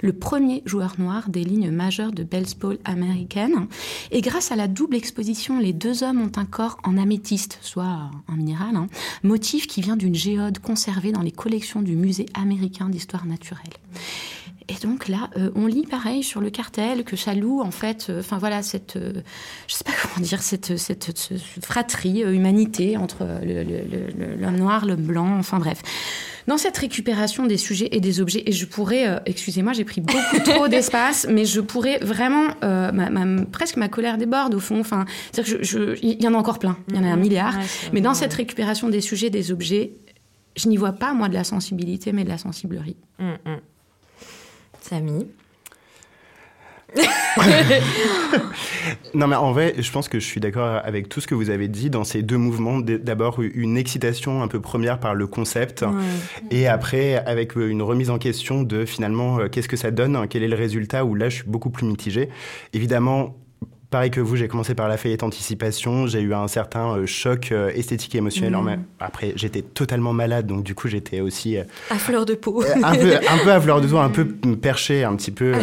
le 0.00 0.12
premier 0.12 0.62
joueur 0.66 0.94
noir 0.98 1.28
des 1.28 1.44
lignes 1.44 1.70
majeures 1.70 2.12
de 2.12 2.22
baseball 2.22 2.78
américaine. 2.84 3.66
Et 4.10 4.20
grâce 4.20 4.52
à 4.52 4.56
la 4.56 4.68
double 4.68 4.96
exposition, 4.96 5.58
les 5.58 5.72
deux 5.72 6.02
hommes 6.02 6.20
ont 6.20 6.32
un 6.36 6.44
corps 6.44 6.78
en 6.84 6.96
améthyste, 6.96 7.58
soit 7.62 8.10
un 8.28 8.36
minéral, 8.36 8.76
hein, 8.76 8.88
motif 9.22 9.66
qui 9.66 9.80
vient 9.80 9.96
d'une 9.96 10.14
géode 10.14 10.58
conservée 10.58 11.12
dans 11.12 11.22
les 11.22 11.32
collections 11.32 11.82
du 11.82 11.96
Musée 11.96 12.26
américain 12.34 12.88
d'histoire 12.88 13.26
naturelle. 13.26 13.72
Et 14.68 14.74
donc 14.86 15.08
là, 15.08 15.30
euh, 15.36 15.50
on 15.54 15.66
lit 15.66 15.86
pareil 15.86 16.22
sur 16.22 16.40
le 16.40 16.50
cartel 16.50 17.02
que 17.04 17.16
ça 17.16 17.34
loue 17.34 17.60
en 17.60 17.70
fait, 17.70 18.06
euh, 18.08 18.20
enfin 18.20 18.38
voilà, 18.38 18.62
cette, 18.62 18.96
euh, 18.96 19.12
je 19.66 19.74
sais 19.74 19.84
pas 19.84 19.92
comment 20.02 20.24
dire, 20.24 20.42
cette, 20.42 20.76
cette, 20.76 21.32
fratrie, 21.62 22.20
humanité 22.20 22.96
entre 22.96 23.26
l'homme 23.42 24.56
noir, 24.56 24.86
l'homme 24.86 25.02
blanc, 25.02 25.38
enfin 25.38 25.58
bref. 25.58 25.82
Dans 26.46 26.56
cette 26.56 26.78
récupération 26.78 27.46
des 27.46 27.58
sujets 27.58 27.88
et 27.92 28.00
des 28.00 28.20
objets, 28.20 28.42
et 28.46 28.52
je 28.52 28.64
pourrais, 28.66 29.20
excusez-moi, 29.26 29.72
j'ai 29.72 29.84
pris 29.84 30.00
beaucoup 30.00 30.38
trop 30.44 30.68
d'espace, 30.68 31.26
mais 31.28 31.44
je 31.44 31.60
pourrais 31.60 31.98
vraiment, 31.98 32.48
presque 33.52 33.76
ma 33.76 33.88
colère 33.88 34.18
déborde 34.18 34.54
au 34.54 34.58
fond. 34.58 34.80
Enfin, 34.80 35.04
c'est-à-dire 35.32 35.58
que 35.58 35.96
il 36.02 36.22
y 36.22 36.26
en 36.26 36.34
a 36.34 36.36
encore 36.36 36.58
plein, 36.58 36.76
il 36.88 36.96
y 36.96 36.98
en 36.98 37.04
a 37.04 37.08
un 37.08 37.16
milliard. 37.16 37.54
mais 37.92 38.00
dans 38.00 38.14
cette 38.14 38.34
récupération 38.34 38.88
des 38.88 39.00
sujets, 39.00 39.28
et 39.28 39.30
des 39.30 39.52
objets, 39.52 39.92
je 40.56 40.68
n'y 40.68 40.76
vois 40.76 40.92
pas 40.92 41.12
moi 41.12 41.28
de 41.28 41.34
la 41.34 41.44
sensibilité, 41.44 42.12
mais 42.12 42.24
de 42.24 42.28
la 42.28 42.38
sensiblerie. 42.38 42.96
Mm, 43.18 43.32
mm. 43.44 43.60
Samy 44.90 45.28
non, 49.14 49.28
mais 49.28 49.36
en 49.36 49.52
vrai, 49.52 49.76
je 49.78 49.92
pense 49.92 50.08
que 50.08 50.18
je 50.18 50.24
suis 50.24 50.40
d'accord 50.40 50.80
avec 50.84 51.08
tout 51.08 51.20
ce 51.20 51.28
que 51.28 51.36
vous 51.36 51.50
avez 51.50 51.68
dit 51.68 51.88
dans 51.88 52.02
ces 52.02 52.22
deux 52.22 52.36
mouvements. 52.36 52.80
D'abord, 52.80 53.40
une 53.40 53.76
excitation 53.76 54.42
un 54.42 54.48
peu 54.48 54.60
première 54.60 54.98
par 54.98 55.14
le 55.14 55.28
concept, 55.28 55.84
et 56.50 56.66
après, 56.66 57.14
avec 57.14 57.54
une 57.54 57.82
remise 57.82 58.10
en 58.10 58.18
question 58.18 58.64
de 58.64 58.84
finalement, 58.84 59.38
euh, 59.38 59.46
qu'est-ce 59.46 59.68
que 59.68 59.76
ça 59.76 59.92
donne, 59.92 60.26
quel 60.28 60.42
est 60.42 60.48
le 60.48 60.56
résultat, 60.56 61.04
où 61.04 61.14
là, 61.14 61.28
je 61.28 61.36
suis 61.36 61.44
beaucoup 61.46 61.70
plus 61.70 61.86
mitigé. 61.86 62.28
Évidemment, 62.72 63.36
Pareil 63.90 64.12
que 64.12 64.20
vous, 64.20 64.36
j'ai 64.36 64.46
commencé 64.46 64.76
par 64.76 64.86
la 64.86 64.96
Fayette 64.96 65.24
Anticipation. 65.24 66.06
J'ai 66.06 66.20
eu 66.20 66.32
un 66.32 66.46
certain 66.46 66.94
euh, 66.94 67.06
choc 67.06 67.50
euh, 67.50 67.72
esthétique 67.74 68.14
et 68.14 68.18
émotionnel. 68.18 68.52
Mmh. 68.52 68.84
Après, 69.00 69.32
j'étais 69.34 69.62
totalement 69.62 70.12
malade, 70.12 70.46
donc 70.46 70.62
du 70.62 70.76
coup, 70.76 70.86
j'étais 70.86 71.18
aussi. 71.20 71.56
Euh, 71.56 71.64
à 71.90 71.96
fleur 71.96 72.24
de 72.24 72.34
peau. 72.34 72.62
un, 72.84 72.94
peu, 72.94 73.16
un 73.16 73.38
peu 73.38 73.50
à 73.50 73.60
fleur 73.60 73.80
de 73.80 73.88
peau, 73.88 73.98
un 73.98 74.08
peu 74.08 74.28
perché, 74.62 75.02
un 75.02 75.16
petit 75.16 75.32
peu 75.32 75.54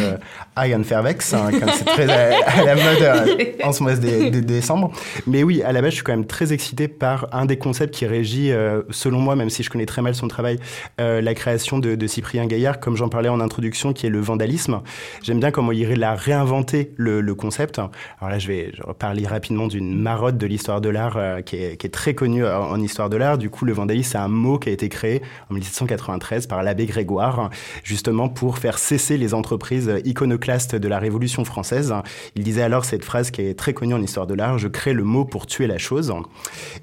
Iron 0.58 0.84
Fairvex, 0.84 1.34
hein, 1.34 1.52
comme 1.58 1.70
c'est 1.70 1.86
très 1.86 2.10
à, 2.10 2.66
la 2.66 2.76
mode 2.76 3.56
en 3.64 3.72
ce 3.72 3.82
mois 3.82 3.96
de, 3.96 4.42
décembre. 4.42 4.92
Mais 5.26 5.44
oui, 5.44 5.64
à 5.64 5.72
la 5.72 5.82
base, 5.82 5.92
je 5.92 5.96
suis 5.96 6.04
quand 6.04 6.12
même 6.12 6.28
très 6.28 6.52
excité 6.52 6.90
par 6.90 7.30
un 7.32 7.46
des 7.46 7.58
concepts 7.58 7.94
qui 7.94 8.06
régit, 8.06 8.52
selon 8.90 9.20
moi, 9.20 9.38
même 9.38 9.50
si 9.50 9.64
je 9.64 9.70
connais 9.70 9.86
très 9.86 10.02
mal 10.02 10.16
son 10.16 10.28
travail, 10.28 10.60
la 10.98 11.34
création 11.34 11.80
de, 11.80 11.96
de, 11.96 12.08
Cyprien 12.08 12.46
Gaillard, 12.46 12.82
comme 12.82 12.98
j'en 12.98 13.08
parlais 13.08 13.30
en 13.30 13.40
introduction, 13.40 13.94
qui 13.94 14.06
est 14.06 14.10
le 14.10 14.20
vandalisme. 14.20 14.82
J'aime 15.24 15.40
bien 15.40 15.52
comment 15.52 15.72
il 15.72 16.04
a 16.04 16.14
réinventé 16.14 16.92
le, 16.98 17.22
le 17.22 17.36
concept. 17.36 17.80
Alors 18.20 18.32
là, 18.32 18.40
je 18.40 18.48
vais 18.48 18.72
parler 18.98 19.28
rapidement 19.28 19.68
d'une 19.68 19.96
marotte 19.96 20.40
de 20.40 20.48
l'histoire 20.48 20.82
de 20.82 20.90
l'art 20.90 21.18
euh, 21.18 21.42
qui, 21.42 21.56
est, 21.58 21.94
très 21.94 22.16
connue 22.16 22.44
euh, 22.44 22.58
en 22.58 22.82
histoire 22.82 23.12
de 23.12 23.16
l'art. 23.16 23.38
Du 23.38 23.52
coup, 23.52 23.64
le 23.64 23.74
vandalisme, 23.74 24.14
c'est 24.14 24.18
un 24.18 24.28
mot 24.28 24.58
qui 24.58 24.70
a 24.70 24.72
été 24.72 24.90
créé 24.90 25.22
en 25.52 25.54
1793 25.54 26.48
par 26.48 26.64
l'abbé 26.64 26.88
Grégoire, 26.88 27.52
justement 27.84 28.28
pour 28.28 28.58
faire 28.58 28.80
cesser 28.80 29.18
les 29.18 29.36
entreprises 29.36 30.02
iconoclastes 30.04 30.76
de 30.76 30.88
la 30.88 30.98
Révolution 30.98 31.46
française. 31.46 31.94
Il 32.36 32.44
disait 32.44 32.64
alors 32.64 32.86
cette 32.86 33.06
phrase 33.06 33.30
qui 33.30 33.42
est 33.42 33.54
très 33.54 33.76
connue 33.76 33.94
en 33.94 34.02
histoire 34.02 34.26
de 34.26 34.34
l'art, 34.34 34.58
je 34.58 34.68
crée 34.68 34.94
le 34.94 35.04
mot 35.04 35.24
pour 35.24 35.46
tuer 35.46 35.68
la 35.68 35.78
chose. 35.78 36.12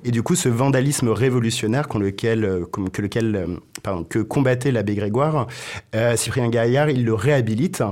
Et 0.05 0.13
du 0.13 0.23
coup, 0.23 0.37
ce 0.37 0.49
vandalisme 0.49 1.09
révolutionnaire 1.09 1.89
lequel, 1.99 2.45
euh, 2.45 4.05
que, 4.09 4.19
combattait 4.21 4.71
l'abbé 4.71 4.95
Grégoire, 4.95 5.49
Cyprien 6.17 6.49
Gaillard, 6.49 6.91
il 6.91 7.05
le 7.05 7.15
réhabilite 7.15 7.83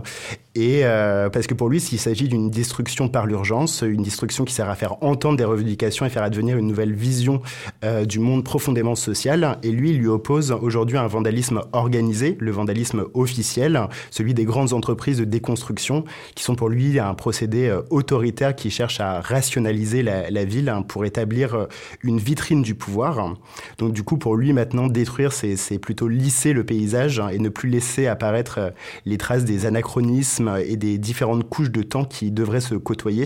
Et 0.55 0.85
euh, 0.85 1.31
parce 1.31 1.47
que 1.47 1.55
pour 1.55 1.71
lui, 1.71 1.81
s'il 1.81 1.99
s'agit 1.99 2.29
d'une 2.29 2.51
destruction 2.51 3.09
par 3.09 3.25
l'urgence, 3.27 3.83
une 3.83 4.03
destruction 4.03 4.45
qui 4.45 4.53
sert 4.53 4.69
à 4.69 4.75
faire 4.75 5.03
entendre 5.03 5.39
des 5.39 5.45
revendications 5.45 6.05
et 6.05 6.11
faire 6.11 6.23
advenir 6.23 6.59
une 6.59 6.67
nouvelle 6.67 6.93
vision 6.93 7.41
euh, 7.85 8.05
du 8.05 8.19
monde 8.19 8.45
profondément 8.45 8.95
social. 8.95 9.59
Et 9.63 9.71
lui, 9.71 9.91
il 9.91 9.99
lui 9.99 10.09
oppose 10.09 10.53
aujourd'hui 10.53 10.99
un 10.99 11.07
vandalisme 11.07 11.63
organisé, 11.73 12.37
le 12.39 12.51
vandalisme 12.51 13.07
officiel, 13.15 13.89
celui 14.11 14.35
des 14.35 14.45
grandes 14.45 14.75
entreprises 14.75 15.19
de 15.19 15.25
déconstruction, 15.25 16.05
qui 16.35 16.45
sont 16.45 16.55
pour 16.55 16.69
lui 16.69 16.99
un 16.99 17.15
procédé 17.15 17.69
euh, 17.69 17.81
autoritaire 17.89 18.55
qui 18.55 18.71
cherche 18.71 19.01
à 19.01 19.23
rationaliser 19.23 20.03
la, 20.03 20.45
ville 20.45 20.69
hein, 20.69 20.83
pour 20.83 21.07
établir 21.07 21.55
euh, 21.55 21.67
une 22.03 22.19
vitrine 22.19 22.61
du 22.61 22.75
pouvoir. 22.75 23.37
Donc 23.79 23.93
du 23.95 24.03
coup, 24.03 24.19
pour 24.19 24.37
lui, 24.37 24.53
maintenant, 24.53 24.87
détruire, 24.87 25.33
c'est 25.33 25.79
plutôt 25.79 26.09
lisser 26.09 26.53
le 26.53 26.65
paysage 26.65 27.21
hein, 27.21 27.29
et 27.29 27.39
ne 27.39 27.49
plus 27.49 27.71
laisser 27.71 28.07
apparaître 28.07 28.73
les 29.07 29.17
traces 29.17 29.45
des 29.45 29.65
anachronismes 29.65 30.42
et 30.65 30.77
des 30.77 30.99
différentes 30.99 31.49
couches 31.49 31.71
de 31.71 31.83
temps 31.83 32.05
qui 32.05 32.31
devraient 32.31 32.61
se 32.61 32.75
côtoyer 32.75 33.25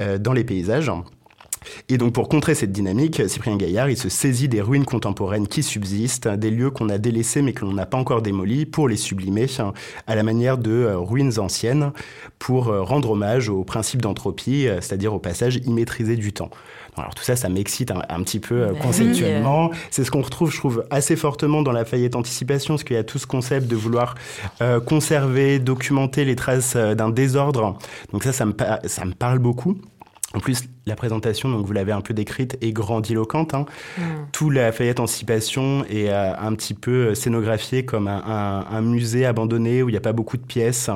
euh, 0.00 0.18
dans 0.18 0.32
les 0.32 0.44
paysages. 0.44 0.90
Et 1.88 1.98
donc 1.98 2.12
pour 2.12 2.28
contrer 2.28 2.54
cette 2.54 2.70
dynamique, 2.70 3.28
Cyprien 3.28 3.56
Gaillard, 3.56 3.90
il 3.90 3.96
se 3.96 4.08
saisit 4.08 4.48
des 4.48 4.60
ruines 4.60 4.84
contemporaines 4.84 5.48
qui 5.48 5.64
subsistent, 5.64 6.28
des 6.28 6.50
lieux 6.50 6.70
qu'on 6.70 6.88
a 6.88 6.98
délaissés 6.98 7.42
mais 7.42 7.52
que 7.52 7.64
l'on 7.64 7.72
n'a 7.72 7.86
pas 7.86 7.98
encore 7.98 8.22
démolis, 8.22 8.66
pour 8.66 8.88
les 8.88 8.96
sublimer 8.96 9.46
à 10.06 10.14
la 10.14 10.22
manière 10.22 10.58
de 10.58 10.70
euh, 10.70 10.98
ruines 10.98 11.38
anciennes, 11.38 11.92
pour 12.38 12.68
euh, 12.68 12.82
rendre 12.82 13.10
hommage 13.10 13.48
au 13.48 13.64
principe 13.64 14.00
d'entropie, 14.00 14.68
c'est-à-dire 14.80 15.12
au 15.12 15.18
passage 15.18 15.56
immaîtrisé 15.64 16.16
du 16.16 16.32
temps. 16.32 16.50
Alors 16.96 17.14
tout 17.14 17.22
ça, 17.22 17.36
ça 17.36 17.48
m'excite 17.48 17.90
un, 17.90 18.22
petit 18.22 18.40
peu 18.40 18.54
euh, 18.54 18.72
conceptuellement. 18.74 19.70
C'est 19.90 20.04
ce 20.04 20.10
qu'on 20.10 20.22
retrouve, 20.22 20.50
je 20.50 20.56
trouve, 20.56 20.86
assez 20.90 21.16
fortement 21.16 21.62
dans 21.62 21.72
la 21.72 21.84
Fayette 21.84 22.16
Anticipation, 22.16 22.74
parce 22.74 22.84
qu'il 22.84 22.96
y 22.96 22.98
a 22.98 23.04
tout 23.04 23.18
ce 23.18 23.26
concept 23.26 23.68
de 23.68 23.76
vouloir 23.76 24.14
euh, 24.62 24.80
conserver, 24.80 25.58
documenter 25.58 26.24
les 26.24 26.36
traces 26.36 26.74
euh, 26.76 26.94
d'un 26.94 27.10
désordre. 27.10 27.78
Donc 28.12 28.24
ça, 28.24 28.32
ça 28.32 28.46
me, 28.46 28.54
ça 28.84 29.04
me 29.04 29.12
parle 29.12 29.38
beaucoup. 29.38 29.78
En 30.36 30.40
plus, 30.40 30.64
la 30.84 30.96
présentation, 30.96 31.48
donc 31.48 31.64
vous 31.64 31.72
l'avez 31.72 31.92
un 31.92 32.02
peu 32.02 32.12
décrite, 32.12 32.58
est 32.60 32.72
grandiloquente. 32.72 33.54
Hein. 33.54 33.64
Mm. 33.96 34.02
Tout 34.32 34.50
la 34.50 34.70
Fayette 34.70 35.00
Anticipation 35.00 35.86
est 35.86 36.10
euh, 36.10 36.36
un 36.38 36.54
petit 36.54 36.74
peu 36.74 37.14
scénographié 37.14 37.86
comme 37.86 38.06
un, 38.06 38.80
musée 38.82 39.24
abandonné 39.24 39.82
où 39.82 39.88
il 39.88 39.92
n'y 39.92 39.98
a 39.98 40.02
pas 40.02 40.12
beaucoup 40.12 40.36
de 40.36 40.44
pièces, 40.44 40.90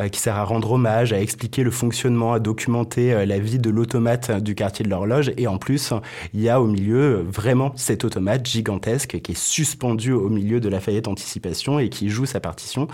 euh, 0.00 0.08
qui 0.08 0.20
sert 0.20 0.36
à 0.36 0.44
rendre 0.44 0.70
hommage, 0.70 1.12
à 1.12 1.20
expliquer 1.20 1.64
le 1.64 1.72
fonctionnement, 1.72 2.34
à 2.34 2.38
documenter 2.38 3.12
euh, 3.12 3.26
la 3.26 3.40
vie 3.40 3.58
de 3.58 3.68
l'automate 3.68 4.30
du 4.40 4.54
quartier 4.54 4.84
de 4.84 4.90
l'horloge. 4.90 5.32
Et 5.36 5.48
en 5.48 5.58
plus, 5.58 5.92
il 6.32 6.40
y 6.40 6.48
a 6.48 6.60
au 6.60 6.66
milieu 6.68 7.26
vraiment 7.28 7.72
cet 7.74 8.04
automate 8.04 8.46
gigantesque 8.46 9.20
qui 9.20 9.32
est 9.32 9.38
suspendu 9.38 10.12
au 10.12 10.28
milieu 10.28 10.60
de 10.60 10.68
la 10.68 10.78
Fayette 10.78 11.08
Anticipation 11.08 11.80
et 11.80 11.88
qui 11.88 12.10
joue 12.10 12.26
sa 12.26 12.38
partition. 12.38 12.86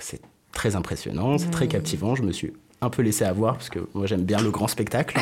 C'est 0.00 0.20
très 0.52 0.74
impressionnant, 0.74 1.38
c'est 1.38 1.50
très 1.50 1.66
mm. 1.66 1.68
captivant. 1.68 2.14
Je 2.16 2.22
me 2.24 2.32
suis 2.32 2.52
un 2.84 2.90
peu 2.90 3.02
laissé 3.02 3.24
avoir, 3.24 3.54
parce 3.54 3.68
que 3.68 3.80
moi 3.94 4.06
j'aime 4.06 4.24
bien 4.24 4.40
le 4.40 4.50
grand 4.50 4.68
spectacle. 4.68 5.18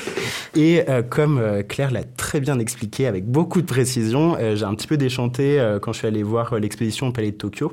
et 0.54 0.88
euh, 0.88 1.02
comme 1.02 1.38
euh, 1.38 1.62
Claire 1.62 1.90
l'a 1.90 2.04
très 2.04 2.40
bien 2.40 2.58
expliqué 2.58 3.06
avec 3.06 3.26
beaucoup 3.26 3.60
de 3.60 3.66
précision, 3.66 4.36
euh, 4.38 4.56
j'ai 4.56 4.64
un 4.64 4.74
petit 4.74 4.86
peu 4.86 4.96
déchanté 4.96 5.60
quand 5.82 5.92
je 5.92 5.98
suis 5.98 6.06
allé 6.06 6.22
voir 6.22 6.58
l'exposition 6.58 7.08
au 7.08 7.12
Palais 7.12 7.30
de 7.30 7.36
Tokyo 7.36 7.72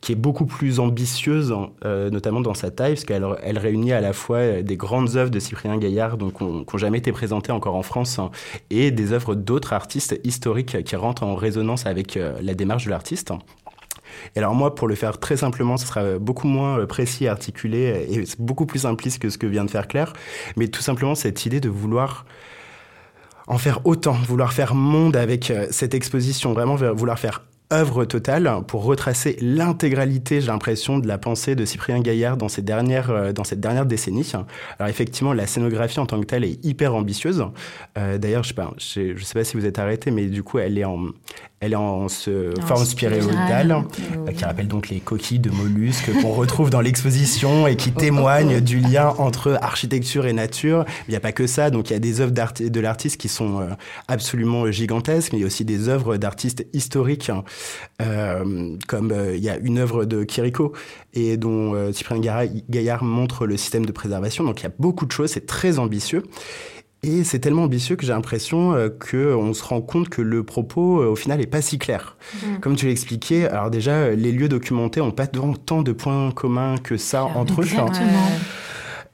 qui 0.00 0.12
est 0.12 0.14
beaucoup 0.14 0.46
plus 0.46 0.78
ambitieuse, 0.78 1.52
notamment 1.84 2.40
dans 2.40 2.54
sa 2.54 2.70
taille, 2.70 2.92
parce 2.92 3.04
qu'elle 3.04 3.26
elle 3.42 3.58
réunit 3.58 3.90
à 3.90 4.00
la 4.00 4.12
fois 4.12 4.62
des 4.62 4.76
grandes 4.76 5.16
œuvres 5.16 5.32
de 5.32 5.40
Cyprien 5.40 5.76
Gaillard, 5.76 6.16
donc 6.16 6.38
qui 6.38 6.44
n'ont 6.44 6.64
jamais 6.76 6.98
été 6.98 7.10
présentées 7.10 7.50
encore 7.50 7.74
en 7.74 7.82
France, 7.82 8.20
hein, 8.20 8.30
et 8.70 8.92
des 8.92 9.12
œuvres 9.12 9.34
d'autres 9.34 9.72
artistes 9.72 10.20
historiques 10.22 10.84
qui 10.84 10.94
rentrent 10.94 11.24
en 11.24 11.34
résonance 11.34 11.84
avec 11.84 12.16
la 12.16 12.54
démarche 12.54 12.84
de 12.84 12.90
l'artiste. 12.90 13.32
Et 14.34 14.38
alors 14.38 14.54
moi, 14.54 14.74
pour 14.74 14.88
le 14.88 14.94
faire 14.94 15.18
très 15.18 15.36
simplement, 15.36 15.76
ce 15.76 15.86
sera 15.86 16.18
beaucoup 16.18 16.48
moins 16.48 16.78
euh, 16.78 16.86
précis, 16.86 17.28
articulé 17.28 18.06
et 18.10 18.24
beaucoup 18.38 18.66
plus 18.66 18.80
simpliste 18.80 19.20
que 19.20 19.30
ce 19.30 19.38
que 19.38 19.46
vient 19.46 19.64
de 19.64 19.70
faire 19.70 19.88
Claire. 19.88 20.12
Mais 20.56 20.68
tout 20.68 20.82
simplement 20.82 21.14
cette 21.14 21.46
idée 21.46 21.60
de 21.60 21.68
vouloir 21.68 22.24
en 23.46 23.58
faire 23.58 23.80
autant, 23.86 24.12
vouloir 24.12 24.52
faire 24.52 24.74
monde 24.74 25.16
avec 25.16 25.50
euh, 25.50 25.66
cette 25.70 25.94
exposition, 25.94 26.52
vraiment 26.52 26.76
vouloir 26.76 27.18
faire 27.18 27.44
œuvre 27.70 28.06
totale 28.06 28.50
pour 28.66 28.84
retracer 28.84 29.36
l'intégralité, 29.42 30.40
j'ai 30.40 30.46
l'impression, 30.46 30.98
de 30.98 31.06
la 31.06 31.18
pensée 31.18 31.54
de 31.54 31.66
Cyprien 31.66 32.00
Gaillard 32.00 32.38
dans, 32.38 32.48
ces 32.48 32.62
dernières, 32.62 33.10
euh, 33.10 33.32
dans 33.32 33.44
cette 33.44 33.60
dernière 33.60 33.84
décennie. 33.84 34.30
Alors 34.78 34.88
effectivement, 34.88 35.34
la 35.34 35.46
scénographie 35.46 36.00
en 36.00 36.06
tant 36.06 36.18
que 36.20 36.24
telle 36.24 36.44
est 36.44 36.64
hyper 36.64 36.94
ambitieuse. 36.94 37.44
D'ailleurs, 37.94 38.42
je 38.42 38.54
sais 38.78 39.14
je 39.16 39.24
sais 39.24 39.34
pas 39.34 39.44
si 39.44 39.56
vous 39.56 39.66
êtes 39.66 39.78
arrêté, 39.78 40.10
mais 40.10 40.26
du 40.26 40.42
coup, 40.42 40.58
elle 40.58 40.78
est 40.78 40.84
en, 40.84 41.08
elle 41.60 41.72
est 41.72 41.76
en 41.76 42.06
forme 42.08 42.84
spirale, 42.84 43.20
euh, 44.28 44.32
qui 44.32 44.44
rappelle 44.44 44.68
donc 44.68 44.88
les 44.90 45.00
coquilles 45.00 45.40
de 45.40 45.50
mollusques 45.50 46.10
qu'on 46.22 46.32
retrouve 46.32 46.70
dans 46.70 46.80
l'exposition 46.80 47.66
et 47.66 47.74
qui 47.74 47.90
témoignent 47.90 48.60
du 48.60 48.78
lien 48.78 49.08
entre 49.18 49.58
architecture 49.60 50.26
et 50.26 50.32
nature. 50.32 50.84
Il 51.08 51.10
n'y 51.10 51.16
a 51.16 51.20
pas 51.20 51.32
que 51.32 51.48
ça, 51.48 51.70
donc 51.70 51.90
il 51.90 51.94
y 51.94 51.96
a 51.96 51.98
des 51.98 52.20
œuvres 52.20 52.32
de 52.32 52.80
l'artiste 52.80 53.16
qui 53.16 53.28
sont 53.28 53.60
euh, 53.60 53.70
absolument 54.06 54.70
gigantesques, 54.70 55.32
mais 55.32 55.38
il 55.38 55.42
y 55.42 55.44
a 55.44 55.48
aussi 55.48 55.64
des 55.64 55.88
œuvres 55.88 56.16
d'artistes 56.16 56.64
historiques, 56.72 57.32
euh, 58.00 58.76
comme 58.86 59.12
il 59.34 59.42
y 59.42 59.50
a 59.50 59.56
une 59.56 59.78
œuvre 59.78 60.04
de 60.04 60.22
Kiriko 60.22 60.72
et 61.14 61.36
dont 61.36 61.92
Cyprien 61.92 62.20
Gaillard 62.68 63.02
montre 63.02 63.46
le 63.46 63.56
système 63.56 63.84
de 63.84 63.92
préservation. 63.92 64.44
Donc 64.44 64.60
il 64.60 64.64
y 64.64 64.66
a 64.66 64.72
beaucoup 64.78 65.06
de 65.06 65.12
choses, 65.12 65.30
c'est 65.32 65.46
très 65.46 65.80
ambitieux. 65.80 66.22
Et 67.04 67.22
c'est 67.22 67.38
tellement 67.38 67.64
ambitieux 67.64 67.94
que 67.94 68.04
j'ai 68.04 68.12
l'impression 68.12 68.74
euh, 68.74 68.88
qu'on 68.88 69.54
se 69.54 69.62
rend 69.62 69.80
compte 69.80 70.08
que 70.08 70.20
le 70.20 70.42
propos, 70.42 71.00
euh, 71.00 71.06
au 71.06 71.16
final, 71.16 71.38
n'est 71.38 71.46
pas 71.46 71.62
si 71.62 71.78
clair. 71.78 72.16
Mm. 72.34 72.58
Comme 72.60 72.76
tu 72.76 72.86
l'expliquais, 72.86 73.48
alors 73.48 73.70
déjà, 73.70 74.10
les 74.10 74.32
lieux 74.32 74.48
documentés 74.48 75.00
n'ont 75.00 75.12
pas 75.12 75.28
tant 75.28 75.82
de 75.82 75.92
points 75.92 76.32
communs 76.32 76.76
que 76.78 76.96
ça 76.96 77.24
entre 77.24 77.62
eux. 77.62 77.66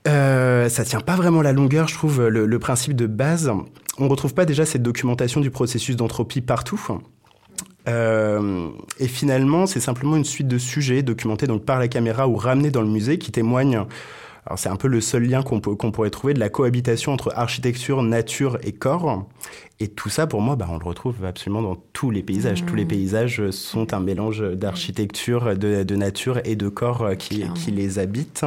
Euh, 0.06 0.68
ça 0.68 0.84
tient 0.84 1.00
pas 1.00 1.16
vraiment 1.16 1.42
la 1.42 1.52
longueur, 1.52 1.88
je 1.88 1.94
trouve, 1.94 2.26
le, 2.26 2.58
principe 2.58 2.94
de 2.94 3.06
base. 3.06 3.50
On 3.98 4.08
retrouve 4.08 4.34
pas 4.34 4.44
déjà 4.44 4.66
cette 4.66 4.82
documentation 4.82 5.40
du 5.40 5.50
processus 5.50 5.96
d'entropie 5.96 6.40
partout. 6.40 6.80
Euh, 7.88 8.70
et 8.98 9.08
finalement, 9.08 9.66
c'est 9.66 9.80
simplement 9.80 10.16
une 10.16 10.24
suite 10.24 10.48
de 10.48 10.58
sujets 10.58 11.02
documentés 11.02 11.46
donc 11.46 11.64
par 11.64 11.78
la 11.78 11.88
caméra 11.88 12.28
ou 12.28 12.36
ramenés 12.36 12.70
dans 12.70 12.82
le 12.82 12.88
musée 12.88 13.18
qui 13.18 13.30
témoignent 13.30 13.86
alors 14.46 14.58
c'est 14.58 14.68
un 14.68 14.76
peu 14.76 14.88
le 14.88 15.00
seul 15.00 15.24
lien 15.24 15.42
qu'on 15.42 15.60
pourrait 15.60 16.10
trouver 16.10 16.34
de 16.34 16.38
la 16.38 16.50
cohabitation 16.50 17.12
entre 17.12 17.32
architecture, 17.34 18.02
nature 18.02 18.58
et 18.62 18.72
corps. 18.72 19.26
Et 19.80 19.88
tout 19.88 20.10
ça, 20.10 20.26
pour 20.26 20.40
moi, 20.40 20.54
bah, 20.54 20.66
on 20.70 20.78
le 20.78 20.84
retrouve 20.84 21.24
absolument 21.24 21.62
dans 21.62 21.76
tous 21.92 22.10
les 22.10 22.22
paysages. 22.22 22.64
Tous 22.64 22.74
les 22.74 22.84
mmh. 22.84 22.88
paysages 22.88 23.50
sont 23.50 23.94
un 23.94 24.00
mélange 24.00 24.42
d'architecture, 24.42 25.56
de, 25.56 25.96
nature 25.96 26.40
et 26.44 26.56
de 26.56 26.68
corps 26.68 27.16
qui, 27.18 27.44
qui 27.54 27.70
les 27.70 27.98
habitent. 27.98 28.44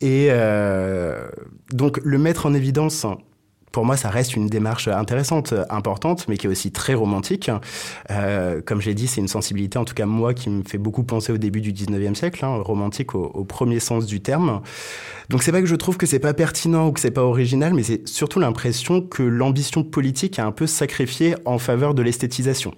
Et 0.00 0.28
euh, 0.30 1.28
donc 1.72 2.00
le 2.02 2.18
mettre 2.18 2.46
en 2.46 2.54
évidence 2.54 3.06
pour 3.72 3.86
moi, 3.86 3.96
ça 3.96 4.10
reste 4.10 4.36
une 4.36 4.46
démarche 4.48 4.86
intéressante, 4.86 5.54
importante, 5.70 6.26
mais 6.28 6.36
qui 6.36 6.46
est 6.46 6.50
aussi 6.50 6.70
très 6.70 6.94
romantique. 6.94 7.50
Euh, 8.10 8.60
comme 8.64 8.80
j'ai 8.80 8.94
dit, 8.94 9.06
c'est 9.06 9.20
une 9.20 9.28
sensibilité, 9.28 9.78
en 9.78 9.84
tout 9.84 9.94
cas 9.94 10.06
moi, 10.06 10.34
qui 10.34 10.50
me 10.50 10.62
fait 10.62 10.78
beaucoup 10.78 11.04
penser 11.04 11.32
au 11.32 11.38
début 11.38 11.62
du 11.62 11.72
19e 11.72 12.14
siècle, 12.14 12.44
hein, 12.44 12.60
romantique 12.62 13.14
au, 13.14 13.24
au, 13.24 13.44
premier 13.44 13.80
sens 13.80 14.06
du 14.06 14.20
terme. 14.20 14.60
Donc 15.30 15.42
c'est 15.42 15.52
pas 15.52 15.60
que 15.60 15.66
je 15.66 15.74
trouve 15.74 15.96
que 15.96 16.06
c'est 16.06 16.18
pas 16.18 16.34
pertinent 16.34 16.88
ou 16.88 16.92
que 16.92 17.00
c'est 17.00 17.10
pas 17.10 17.24
original, 17.24 17.72
mais 17.72 17.82
c'est 17.82 18.06
surtout 18.06 18.38
l'impression 18.38 19.00
que 19.00 19.22
l'ambition 19.22 19.82
politique 19.82 20.38
a 20.38 20.44
un 20.44 20.52
peu 20.52 20.66
sacrifié 20.66 21.34
en 21.46 21.58
faveur 21.58 21.94
de 21.94 22.02
l'esthétisation, 22.02 22.74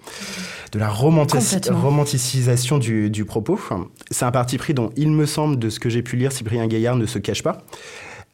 de 0.71 0.79
la 0.79 0.89
romanticisation 0.89 2.77
du, 2.77 3.09
du 3.09 3.25
propos. 3.25 3.59
C'est 4.11 4.25
un 4.25 4.31
parti 4.31 4.57
pris 4.57 4.73
dont 4.73 4.91
il 4.95 5.11
me 5.11 5.25
semble, 5.25 5.59
de 5.59 5.69
ce 5.69 5.79
que 5.79 5.89
j'ai 5.89 6.01
pu 6.01 6.15
lire, 6.15 6.31
Cyprien 6.31 6.67
Gaillard 6.67 6.95
ne 6.95 7.05
se 7.05 7.19
cache 7.19 7.43
pas. 7.43 7.65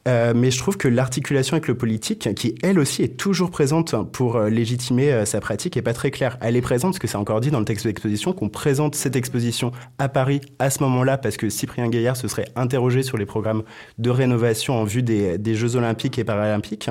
Euh, 0.07 0.33
mais 0.35 0.51
je 0.51 0.57
trouve 0.57 0.77
que 0.77 0.87
l'articulation 0.87 1.55
avec 1.55 1.67
le 1.67 1.75
politique, 1.75 2.33
qui 2.35 2.55
elle 2.63 2.79
aussi 2.79 3.03
est 3.03 3.17
toujours 3.17 3.51
présente 3.51 3.95
pour 4.11 4.35
euh, 4.35 4.49
légitimer 4.49 5.11
euh, 5.11 5.25
sa 5.25 5.39
pratique, 5.39 5.77
est 5.77 5.81
pas 5.81 5.93
très 5.93 6.11
claire. 6.11 6.37
Elle 6.41 6.55
est 6.55 6.61
présente 6.61 6.93
parce 6.93 6.99
que 6.99 7.07
c'est 7.07 7.17
encore 7.17 7.39
dit 7.39 7.51
dans 7.51 7.59
le 7.59 7.65
texte 7.65 7.85
de 7.85 7.89
l'exposition 7.89 8.33
qu'on 8.33 8.49
présente 8.49 8.95
cette 8.95 9.15
exposition 9.15 9.71
à 9.99 10.09
Paris 10.09 10.41
à 10.59 10.69
ce 10.69 10.81
moment-là 10.83 11.17
parce 11.17 11.37
que 11.37 11.49
Cyprien 11.49 11.87
Gaillard 11.87 12.17
se 12.17 12.27
serait 12.27 12.47
interrogé 12.55 13.03
sur 13.03 13.17
les 13.17 13.25
programmes 13.25 13.63
de 13.99 14.09
rénovation 14.09 14.79
en 14.79 14.85
vue 14.85 15.03
des, 15.03 15.37
des 15.37 15.55
Jeux 15.55 15.75
Olympiques 15.75 16.17
et 16.17 16.23
Paralympiques. 16.23 16.89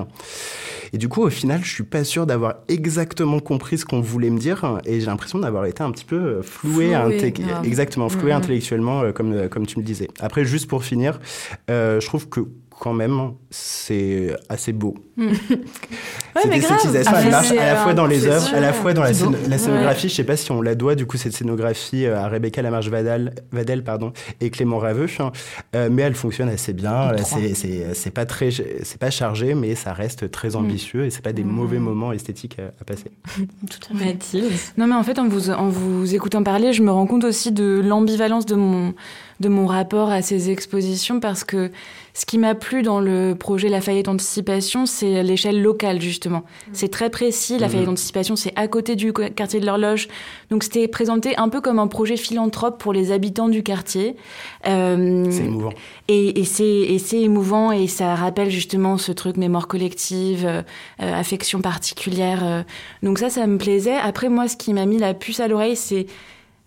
Et 0.92 0.98
du 0.98 1.08
coup, 1.08 1.22
au 1.22 1.30
final, 1.30 1.60
je 1.64 1.70
suis 1.70 1.84
pas 1.84 2.04
sûr 2.04 2.26
d'avoir 2.26 2.56
exactement 2.68 3.40
compris 3.40 3.78
ce 3.78 3.84
qu'on 3.84 4.00
voulait 4.00 4.30
me 4.30 4.38
dire 4.38 4.80
et 4.84 5.00
j'ai 5.00 5.06
l'impression 5.06 5.38
d'avoir 5.38 5.66
été 5.66 5.82
un 5.82 5.90
petit 5.90 6.04
peu 6.04 6.42
floué, 6.42 6.92
exactement 7.64 8.08
floué 8.08 8.32
mm-hmm. 8.32 8.36
intellectuellement, 8.36 9.12
comme 9.12 9.48
comme 9.48 9.66
tu 9.66 9.78
me 9.78 9.84
disais. 9.84 10.08
Après, 10.18 10.44
juste 10.44 10.68
pour 10.68 10.84
finir, 10.84 11.20
je 11.68 12.04
trouve 12.04 12.28
que 12.28 12.40
quand 12.80 12.94
même, 12.94 13.34
c'est 13.50 14.34
assez 14.48 14.72
beau. 14.72 14.94
Hmm. 15.16 15.28
cette 16.42 16.52
esthétisation, 16.52 17.12
elle 17.14 17.30
marche 17.30 17.50
à 17.52 17.54
la 17.54 17.76
fois 17.76 17.92
dans 17.92 18.06
les 18.06 18.26
œuvres, 18.26 18.54
à 18.54 18.60
la 18.60 18.72
fois 18.72 18.94
dans 18.94 19.02
la, 19.02 19.12
scénographie. 19.12 20.08
Je 20.08 20.14
sais 20.14 20.24
pas 20.24 20.36
si 20.36 20.50
on 20.50 20.62
la 20.62 20.74
doit, 20.74 20.94
du 20.94 21.04
coup, 21.04 21.18
cette 21.18 21.34
scénographie 21.34 22.06
euh, 22.06 22.18
à 22.18 22.26
Rebecca 22.28 22.62
Lamarche 22.62 22.88
Vadel, 22.88 23.34
Vadel 23.52 23.84
pardon, 23.84 24.12
et 24.40 24.48
Clément 24.48 24.78
Raveux, 24.78 25.08
hein. 25.18 25.30
euh, 25.76 25.90
mais 25.92 26.02
elle 26.02 26.14
fonctionne 26.14 26.48
assez 26.48 26.72
bien. 26.72 27.12
C'est 27.92 28.10
pas 28.10 28.24
très, 28.24 28.50
c'est 28.50 28.98
pas 28.98 29.10
chargé, 29.10 29.54
mais 29.54 29.74
ça 29.74 29.92
reste 29.92 30.30
très 30.30 30.50
hmm. 30.50 30.56
ambitieux 30.56 31.04
et 31.04 31.10
c'est 31.10 31.22
pas 31.22 31.34
des 31.34 31.44
hmm. 31.44 31.50
mauvais 31.50 31.78
moments 31.78 32.12
esthétiques 32.12 32.56
à, 32.58 32.84
passer. 32.84 33.10
Tout 33.36 33.94
à 33.94 33.98
fait. 33.98 34.16
Non, 34.78 34.86
mais 34.86 34.94
en 34.94 35.02
fait, 35.02 35.18
en 35.18 35.28
vous, 35.28 35.50
en 35.50 35.68
vous 35.68 36.14
écoutant 36.14 36.42
parler, 36.42 36.72
je 36.72 36.82
me 36.82 36.90
rends 36.90 37.06
compte 37.06 37.24
aussi 37.24 37.52
de 37.52 37.82
l'ambivalence 37.84 38.46
de 38.46 38.54
mon 38.54 38.94
de 39.40 39.48
mon 39.48 39.66
rapport 39.66 40.10
à 40.10 40.22
ces 40.22 40.50
expositions 40.50 41.18
parce 41.18 41.44
que 41.44 41.70
ce 42.14 42.26
qui 42.26 42.38
m'a 42.38 42.54
plu 42.54 42.82
dans 42.82 43.00
le 43.00 43.34
projet 43.34 43.68
Lafayette 43.68 44.08
Anticipation, 44.08 44.86
c'est 44.86 45.22
l'échelle 45.22 45.62
locale, 45.62 46.00
justement. 46.00 46.38
Mmh. 46.38 46.70
C'est 46.72 46.90
très 46.90 47.10
précis. 47.10 47.58
Lafayette 47.58 47.86
mmh. 47.86 47.92
Anticipation, 47.92 48.36
c'est 48.36 48.52
à 48.56 48.68
côté 48.68 48.96
du 48.96 49.12
quartier 49.12 49.60
de 49.60 49.66
l'horloge. 49.66 50.08
Donc, 50.50 50.64
c'était 50.64 50.88
présenté 50.88 51.36
un 51.36 51.48
peu 51.48 51.60
comme 51.60 51.78
un 51.78 51.86
projet 51.86 52.16
philanthrope 52.16 52.80
pour 52.80 52.92
les 52.92 53.12
habitants 53.12 53.48
du 53.48 53.62
quartier. 53.62 54.16
Euh, 54.66 55.26
c'est 55.30 55.44
émouvant. 55.44 55.72
Et, 56.08 56.40
et 56.40 56.44
c'est 56.44 57.20
émouvant 57.20 57.72
et 57.72 57.86
ça 57.86 58.14
rappelle 58.14 58.50
justement 58.50 58.98
ce 58.98 59.12
truc 59.12 59.36
mémoire 59.36 59.68
collective, 59.68 60.44
euh, 60.46 60.62
euh, 61.02 61.14
affection 61.14 61.60
particulière. 61.60 62.64
donc 63.02 63.18
ça, 63.18 63.30
ça 63.30 63.46
me 63.46 63.58
plaisait. 63.58 63.96
Après, 63.96 64.28
moi, 64.28 64.48
ce 64.48 64.56
qui 64.56 64.72
m'a 64.72 64.86
mis 64.86 64.98
la 64.98 65.14
puce 65.14 65.40
à 65.40 65.48
l'oreille, 65.48 65.76
c'est 65.76 66.06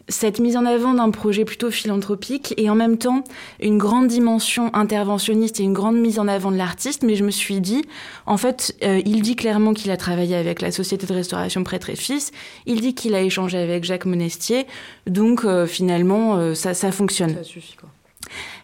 cette 0.10 0.40
mise 0.40 0.58
en 0.58 0.66
avant 0.66 0.94
d'un 0.94 1.12
projet 1.12 1.46
plutôt 1.46 1.72
philanthropique 1.72 2.54
et 2.58 2.70
en 2.70 2.76
même 2.76 2.98
temps 2.98 3.24
une 3.62 3.78
grande 3.78 4.08
dimension 4.08 4.70
interventionniste 4.74 5.60
et 5.60 5.64
une 5.64 5.74
grande 5.74 5.98
mise 5.98 6.20
en 6.20 6.28
avant 6.28 6.52
de 6.52 6.58
l'artiste. 6.58 7.04
Mais 7.04 7.16
je 7.16 7.24
me 7.24 7.32
suis 7.32 7.62
dit, 7.62 7.84
en 8.26 8.38
fait, 8.38 8.76
euh, 8.84 9.02
il 9.06 9.22
dit 9.22 9.36
clairement 9.36 9.74
qu'il 9.74 9.92
a 9.92 9.98
travaillé 9.98 10.36
avec 10.36 10.62
la 10.62 10.72
Société 10.72 11.08
de 11.08 11.14
restauration 11.14 11.64
Prêtre 11.64 11.90
et 11.90 11.96
Fils, 11.96 12.32
il 12.66 12.82
dit 12.82 12.94
qu'il 12.94 13.16
a 13.16 13.22
échangé 13.22 13.58
avec 13.58 13.84
Jacques 13.84 14.06
Monestier, 14.06 14.68
donc 15.08 15.46
euh, 15.46 15.66
finalement, 15.66 16.36
euh, 16.36 16.54
ça, 16.54 16.74
ça 16.74 16.92
fonctionne. 16.92 17.36
Ça 17.36 17.44
suffit, 17.44 17.76
quoi. 17.76 17.90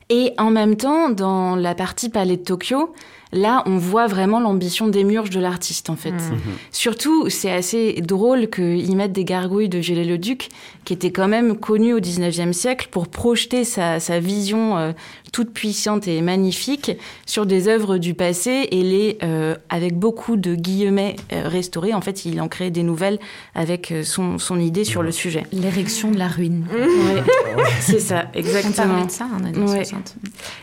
Et 0.09 0.33
en 0.39 0.49
même 0.49 0.75
temps, 0.75 1.09
dans 1.09 1.55
la 1.55 1.75
partie 1.75 2.09
Palais 2.09 2.37
de 2.37 2.43
Tokyo, 2.43 2.93
Là, 3.31 3.61
on 3.67 3.77
voit 3.77 4.07
vraiment 4.07 4.39
l'ambition 4.39 4.87
démurge 4.87 5.29
de 5.29 5.39
l'artiste, 5.39 5.89
en 5.91 5.95
fait. 5.95 6.11
Mmh. 6.11 6.37
Surtout, 6.71 7.29
c'est 7.29 7.51
assez 7.51 8.01
drôle 8.01 8.49
qu'ils 8.49 8.95
mettent 8.95 9.11
des 9.11 9.25
gargouilles 9.25 9.69
de 9.69 9.77
Viollet-le-Duc, 9.77 10.49
qui 10.83 10.93
était 10.93 11.11
quand 11.11 11.27
même 11.27 11.55
connu 11.55 11.93
au 11.93 11.99
19e 11.99 12.53
siècle, 12.53 12.87
pour 12.89 13.07
projeter 13.07 13.63
sa, 13.63 13.99
vision 14.19 14.77
euh, 14.77 14.91
toute 15.31 15.51
puissante 15.51 16.07
et 16.07 16.21
magnifique 16.21 16.91
sur 17.25 17.45
des 17.45 17.67
œuvres 17.67 17.97
du 17.97 18.13
passé 18.13 18.67
et 18.71 18.83
les, 18.83 19.17
euh, 19.23 19.55
avec 19.69 19.97
beaucoup 19.97 20.35
de 20.35 20.55
guillemets 20.55 21.15
euh, 21.31 21.47
restaurés. 21.47 21.93
En 21.93 22.01
fait, 22.01 22.25
il 22.25 22.41
en 22.41 22.47
crée 22.47 22.71
des 22.71 22.83
nouvelles 22.83 23.19
avec 23.55 23.93
son, 24.03 24.37
son 24.37 24.59
idée 24.59 24.83
sur 24.83 25.03
le 25.03 25.11
sujet. 25.11 25.43
L'érection 25.51 26.11
de 26.11 26.17
la 26.17 26.27
ruine. 26.27 26.65
c'est 27.81 27.99
ça, 27.99 28.25
exactement. 28.33 29.01
On 29.01 29.05
de 29.05 29.11
ça, 29.11 29.27
en 29.33 29.67
ouais. 29.67 29.83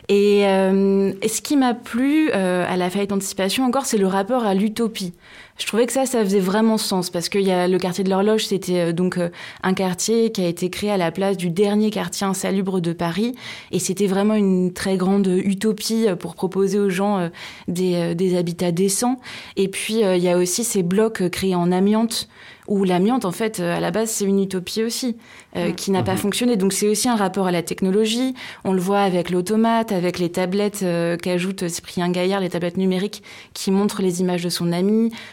Et, 0.08 0.40
et, 0.40 1.28
ce 1.28 1.40
qui 1.40 1.56
m'a 1.56 1.74
plu 1.74 2.30
euh, 2.34 2.64
à 2.68 2.76
la 2.76 2.90
faillite 2.90 3.10
d'anticipation 3.10 3.64
encore, 3.64 3.86
c'est 3.86 3.98
le 3.98 4.06
rapport 4.06 4.44
à 4.44 4.54
l'utopie. 4.54 5.12
Je 5.58 5.66
trouvais 5.66 5.86
que 5.86 5.92
ça, 5.92 6.04
ça 6.04 6.22
faisait 6.22 6.40
vraiment 6.40 6.76
sens 6.76 7.08
parce 7.10 7.28
qu'il 7.28 7.42
y 7.42 7.50
a 7.50 7.66
le 7.66 7.78
quartier 7.78 8.04
de 8.04 8.10
l'horloge, 8.10 8.46
c'était 8.46 8.80
euh, 8.80 8.92
donc 8.92 9.16
euh, 9.16 9.30
un 9.62 9.74
quartier 9.74 10.30
qui 10.30 10.42
a 10.42 10.48
été 10.48 10.68
créé 10.68 10.90
à 10.90 10.96
la 10.96 11.10
place 11.10 11.36
du 11.36 11.50
dernier 11.50 11.90
quartier 11.90 12.26
insalubre 12.26 12.80
de 12.80 12.92
Paris 12.92 13.34
et 13.70 13.78
c'était 13.78 14.06
vraiment 14.06 14.34
une 14.34 14.72
très 14.72 14.96
grande 14.96 15.26
utopie 15.26 16.06
pour 16.18 16.34
proposer 16.34 16.78
aux 16.78 16.90
gens 16.90 17.30
des, 17.68 18.14
des 18.14 18.36
habitats 18.36 18.72
décents. 18.72 19.18
Et 19.56 19.68
puis 19.68 20.00
il 20.00 20.22
y 20.22 20.28
a 20.28 20.36
aussi 20.36 20.64
ces 20.64 20.82
blocs 20.82 21.28
créés 21.30 21.54
en 21.54 21.72
amiante 21.72 22.28
où 22.68 22.84
l'amiante, 22.84 23.24
en 23.24 23.32
fait, 23.32 23.60
à 23.60 23.80
la 23.80 23.90
base, 23.90 24.10
c'est 24.10 24.24
une 24.24 24.42
utopie 24.42 24.82
aussi, 24.82 25.16
mm. 25.54 25.72
qui 25.74 25.90
n'a 25.90 26.02
pas 26.02 26.14
mm-hmm. 26.14 26.18
fonctionné. 26.18 26.56
Donc 26.56 26.72
c'est 26.72 26.88
aussi 26.88 27.08
un 27.08 27.16
rapport 27.16 27.46
à 27.46 27.52
la 27.52 27.62
technologie. 27.62 28.34
On 28.64 28.72
le 28.72 28.80
voit 28.80 29.00
avec 29.00 29.30
l'automate, 29.30 29.92
avec 29.92 30.18
les 30.18 30.30
tablettes 30.30 30.84
qu'ajoute 31.22 31.68
Cyprien 31.68 32.10
Gaillard, 32.10 32.40
les 32.40 32.50
tablettes 32.50 32.76
numériques 32.76 33.22
qui 33.54 33.70
montrent 33.70 34.02
les 34.02 34.20
images 34.20 34.42
de 34.42 34.48
son 34.48 34.72
ami 34.72 34.86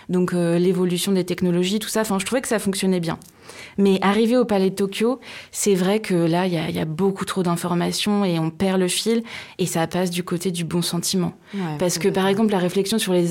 donc 0.10 0.34
euh, 0.34 0.58
l'évolution 0.58 1.12
des 1.12 1.24
technologies, 1.24 1.80
tout 1.80 1.90
ça. 1.90 2.02
Enfin, 2.02 2.20
je 2.20 2.26
trouvais 2.26 2.42
que 2.42 2.48
ça 2.48 2.60
fonctionnait 2.60 3.00
bien. 3.00 3.18
Mais 3.78 4.00
arrivé 4.02 4.38
au 4.38 4.46
Palais 4.46 4.70
de 4.70 4.76
Tokyo, 4.76 5.20
c'est 5.52 5.76
vrai 5.76 6.00
que 6.00 6.14
là, 6.14 6.46
il 6.46 6.54
y, 6.54 6.80
a, 6.80 6.86
beaucoup 6.86 7.26
trop 7.26 7.44
d'informations 7.44 8.26
et 8.26 8.40
on 8.40 8.50
perd 8.50 8.80
le 8.80 8.88
fil 8.88 9.24
et 9.58 9.66
ça 9.66 9.88
passe 9.88 10.10
du 10.10 10.24
côté 10.24 10.52
du 10.52 10.64
bon 10.64 10.82
sentiment. 10.82 11.34
Parce 11.80 12.00
que 12.00 12.08
par 12.08 12.28
exemple, 12.28 12.52
la 12.52 12.60
réflexion 12.60 12.98
sur 12.98 13.14
les, 13.14 13.28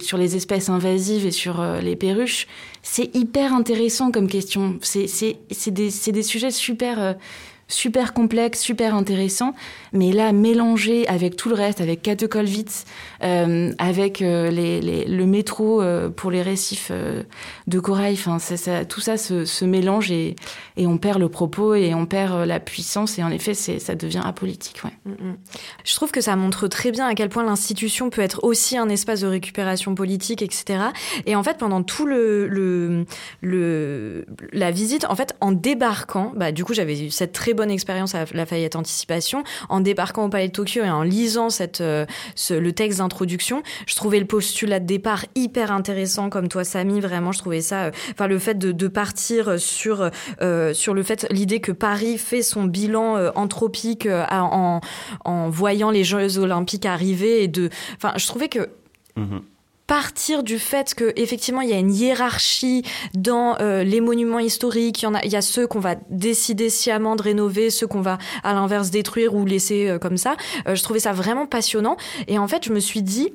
sur 0.00 0.18
les 0.18 0.36
espèces 0.36 0.68
invasives 0.68 1.26
et 1.26 1.30
sur 1.30 1.60
euh, 1.60 1.80
les 1.80 1.96
perruches, 1.96 2.46
c'est 2.82 3.14
hyper 3.14 3.54
intéressant 3.54 4.10
comme 4.10 4.28
question. 4.28 4.78
C'est 4.82 5.06
des, 5.70 5.90
des, 6.12 6.22
sujets 6.22 6.50
super, 6.50 7.00
euh, 7.00 7.12
super 7.72 8.12
complexe, 8.12 8.60
super 8.60 8.94
intéressant, 8.94 9.54
mais 9.92 10.12
là 10.12 10.32
mélangé 10.32 11.06
avec 11.08 11.36
tout 11.36 11.48
le 11.48 11.54
reste, 11.54 11.80
avec 11.80 12.02
Katekolwitz, 12.02 12.84
euh, 13.22 13.72
avec 13.78 14.22
euh, 14.22 14.50
les, 14.50 15.04
le 15.06 15.26
métro 15.26 15.82
euh, 15.82 16.10
pour 16.10 16.30
les 16.30 16.42
récifs 16.42 16.88
euh, 16.90 17.22
de 17.66 17.80
corail, 17.80 18.14
enfin 18.14 18.38
ça, 18.38 18.84
tout 18.84 19.00
ça 19.00 19.16
se, 19.16 19.44
se 19.44 19.64
mélange 19.64 20.10
et, 20.10 20.36
et, 20.76 20.86
on 20.86 20.98
perd 20.98 21.18
le 21.18 21.28
propos 21.28 21.74
et 21.74 21.94
on 21.94 22.06
perd 22.06 22.46
la 22.46 22.60
puissance 22.60 23.18
et 23.18 23.22
en 23.22 23.30
effet 23.30 23.54
ça 23.54 23.94
devient 23.94 24.22
apolitique. 24.24 24.82
Mm, 25.04 25.10
mm. 25.10 25.36
Je 25.84 25.94
trouve 25.94 26.10
que 26.10 26.20
ça 26.20 26.36
montre 26.36 26.68
très 26.68 26.90
bien 26.90 27.06
à 27.06 27.14
quel 27.14 27.28
point 27.28 27.44
l'institution 27.44 28.10
peut 28.10 28.22
être 28.22 28.44
aussi 28.44 28.76
un 28.76 28.88
espace 28.88 29.20
de 29.20 29.26
récupération 29.26 29.94
politique, 29.94 30.42
etc. 30.42 30.84
Et 31.26 31.36
en 31.36 31.42
fait 31.42 31.58
pendant 31.58 31.82
tout 31.82 32.06
le, 32.06 33.04
la 34.52 34.70
visite, 34.70 35.04
en 35.08 35.14
fait 35.14 35.34
en 35.40 35.52
débarquant, 35.52 36.32
bah 36.36 36.52
du 36.52 36.64
coup 36.64 36.74
j'avais 36.74 37.06
eu 37.06 37.10
cette 37.10 37.32
très 37.32 37.54
bonne 37.54 37.70
expérience 37.70 38.14
à 38.14 38.24
Lafayette 38.32 38.76
Anticipation. 38.76 39.44
En 39.68 39.80
débarquant 39.80 40.24
au 40.24 40.28
Palais 40.28 40.48
de 40.48 40.52
Tokyo 40.52 40.82
et 40.84 40.90
en 40.90 41.02
lisant 41.02 41.48
euh, 41.80 42.06
le 42.50 42.70
texte 42.72 42.98
d'introduction, 42.98 43.62
je 43.86 43.94
trouvais 43.94 44.18
le 44.18 44.26
postulat 44.26 44.80
de 44.80 44.86
départ 44.86 45.24
hyper 45.34 45.72
intéressant, 45.72 46.30
comme 46.30 46.48
toi, 46.48 46.64
Samy. 46.64 47.00
Vraiment, 47.00 47.32
je 47.32 47.38
trouvais 47.38 47.60
ça. 47.60 47.84
Euh, 47.84 47.90
enfin, 48.12 48.26
le 48.26 48.38
fait 48.38 48.58
de, 48.58 48.88
partir 48.88 49.58
sur 49.58 50.10
euh, 50.42 50.61
sur 50.72 50.94
le 50.94 51.02
fait 51.02 51.26
l'idée 51.30 51.60
que 51.60 51.72
Paris 51.72 52.18
fait 52.18 52.42
son 52.42 52.64
bilan 52.64 53.16
euh, 53.16 53.30
anthropique 53.34 54.08
en, 54.30 54.80
en 55.24 55.50
voyant 55.50 55.90
les 55.90 56.04
Jeux 56.04 56.38
Olympiques 56.38 56.86
arriver 56.86 57.42
et 57.42 57.48
de. 57.48 57.70
Enfin, 57.96 58.12
je 58.16 58.26
trouvais 58.26 58.48
que. 58.48 58.68
Mm-hmm 59.16 59.42
partir 59.92 60.42
du 60.42 60.58
fait 60.58 60.94
que 60.94 61.12
effectivement 61.16 61.60
il 61.60 61.68
y 61.68 61.74
a 61.74 61.78
une 61.78 61.92
hiérarchie 61.92 62.82
dans 63.14 63.58
euh, 63.60 63.82
les 63.82 64.00
monuments 64.00 64.38
historiques, 64.38 65.02
il 65.02 65.04
y 65.04 65.08
en 65.08 65.14
a 65.14 65.22
il 65.22 65.30
y 65.30 65.36
a 65.36 65.42
ceux 65.42 65.66
qu'on 65.66 65.80
va 65.80 65.96
décider 66.08 66.70
sciemment 66.70 67.14
de 67.14 67.22
rénover, 67.22 67.68
ceux 67.68 67.86
qu'on 67.86 68.00
va 68.00 68.16
à 68.42 68.54
l'inverse 68.54 68.90
détruire 68.90 69.34
ou 69.34 69.44
laisser 69.44 69.90
euh, 69.90 69.98
comme 69.98 70.16
ça. 70.16 70.36
Euh, 70.66 70.76
je 70.76 70.82
trouvais 70.82 71.00
ça 71.00 71.12
vraiment 71.12 71.44
passionnant 71.44 71.98
et 72.26 72.38
en 72.38 72.48
fait 72.48 72.64
je 72.64 72.72
me 72.72 72.80
suis 72.80 73.02
dit 73.02 73.34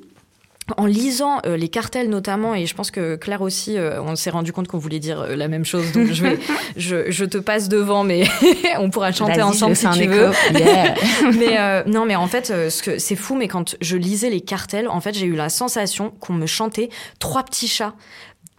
en 0.76 0.86
lisant 0.86 1.40
euh, 1.46 1.56
les 1.56 1.68
cartels 1.68 2.08
notamment, 2.08 2.54
et 2.54 2.66
je 2.66 2.74
pense 2.74 2.90
que 2.90 3.16
Claire 3.16 3.42
aussi, 3.42 3.76
euh, 3.76 4.02
on 4.02 4.16
s'est 4.16 4.30
rendu 4.30 4.52
compte 4.52 4.68
qu'on 4.68 4.78
voulait 4.78 4.98
dire 4.98 5.20
euh, 5.20 5.36
la 5.36 5.48
même 5.48 5.64
chose, 5.64 5.92
donc 5.92 6.08
je, 6.12 6.22
vais, 6.22 6.38
je, 6.76 7.10
je, 7.10 7.24
te 7.24 7.38
passe 7.38 7.68
devant, 7.68 8.04
mais 8.04 8.24
on 8.78 8.90
pourra 8.90 9.12
chanter 9.12 9.42
ensemble 9.42 9.76
si 9.76 9.88
tu 9.90 10.06
veux. 10.06 10.30
mais 10.52 11.84
non, 11.86 12.04
mais 12.04 12.16
en 12.16 12.26
fait, 12.26 12.52
c'est 12.68 13.16
fou, 13.16 13.34
mais 13.34 13.48
quand 13.48 13.76
je 13.80 13.96
lisais 13.96 14.30
les 14.30 14.40
cartels, 14.40 14.88
en 14.88 15.00
fait, 15.00 15.14
j'ai 15.14 15.26
eu 15.26 15.34
la 15.34 15.48
sensation 15.48 16.12
qu'on 16.20 16.34
me 16.34 16.46
chantait 16.46 16.90
trois 17.18 17.42
petits 17.42 17.68
chats 17.68 17.94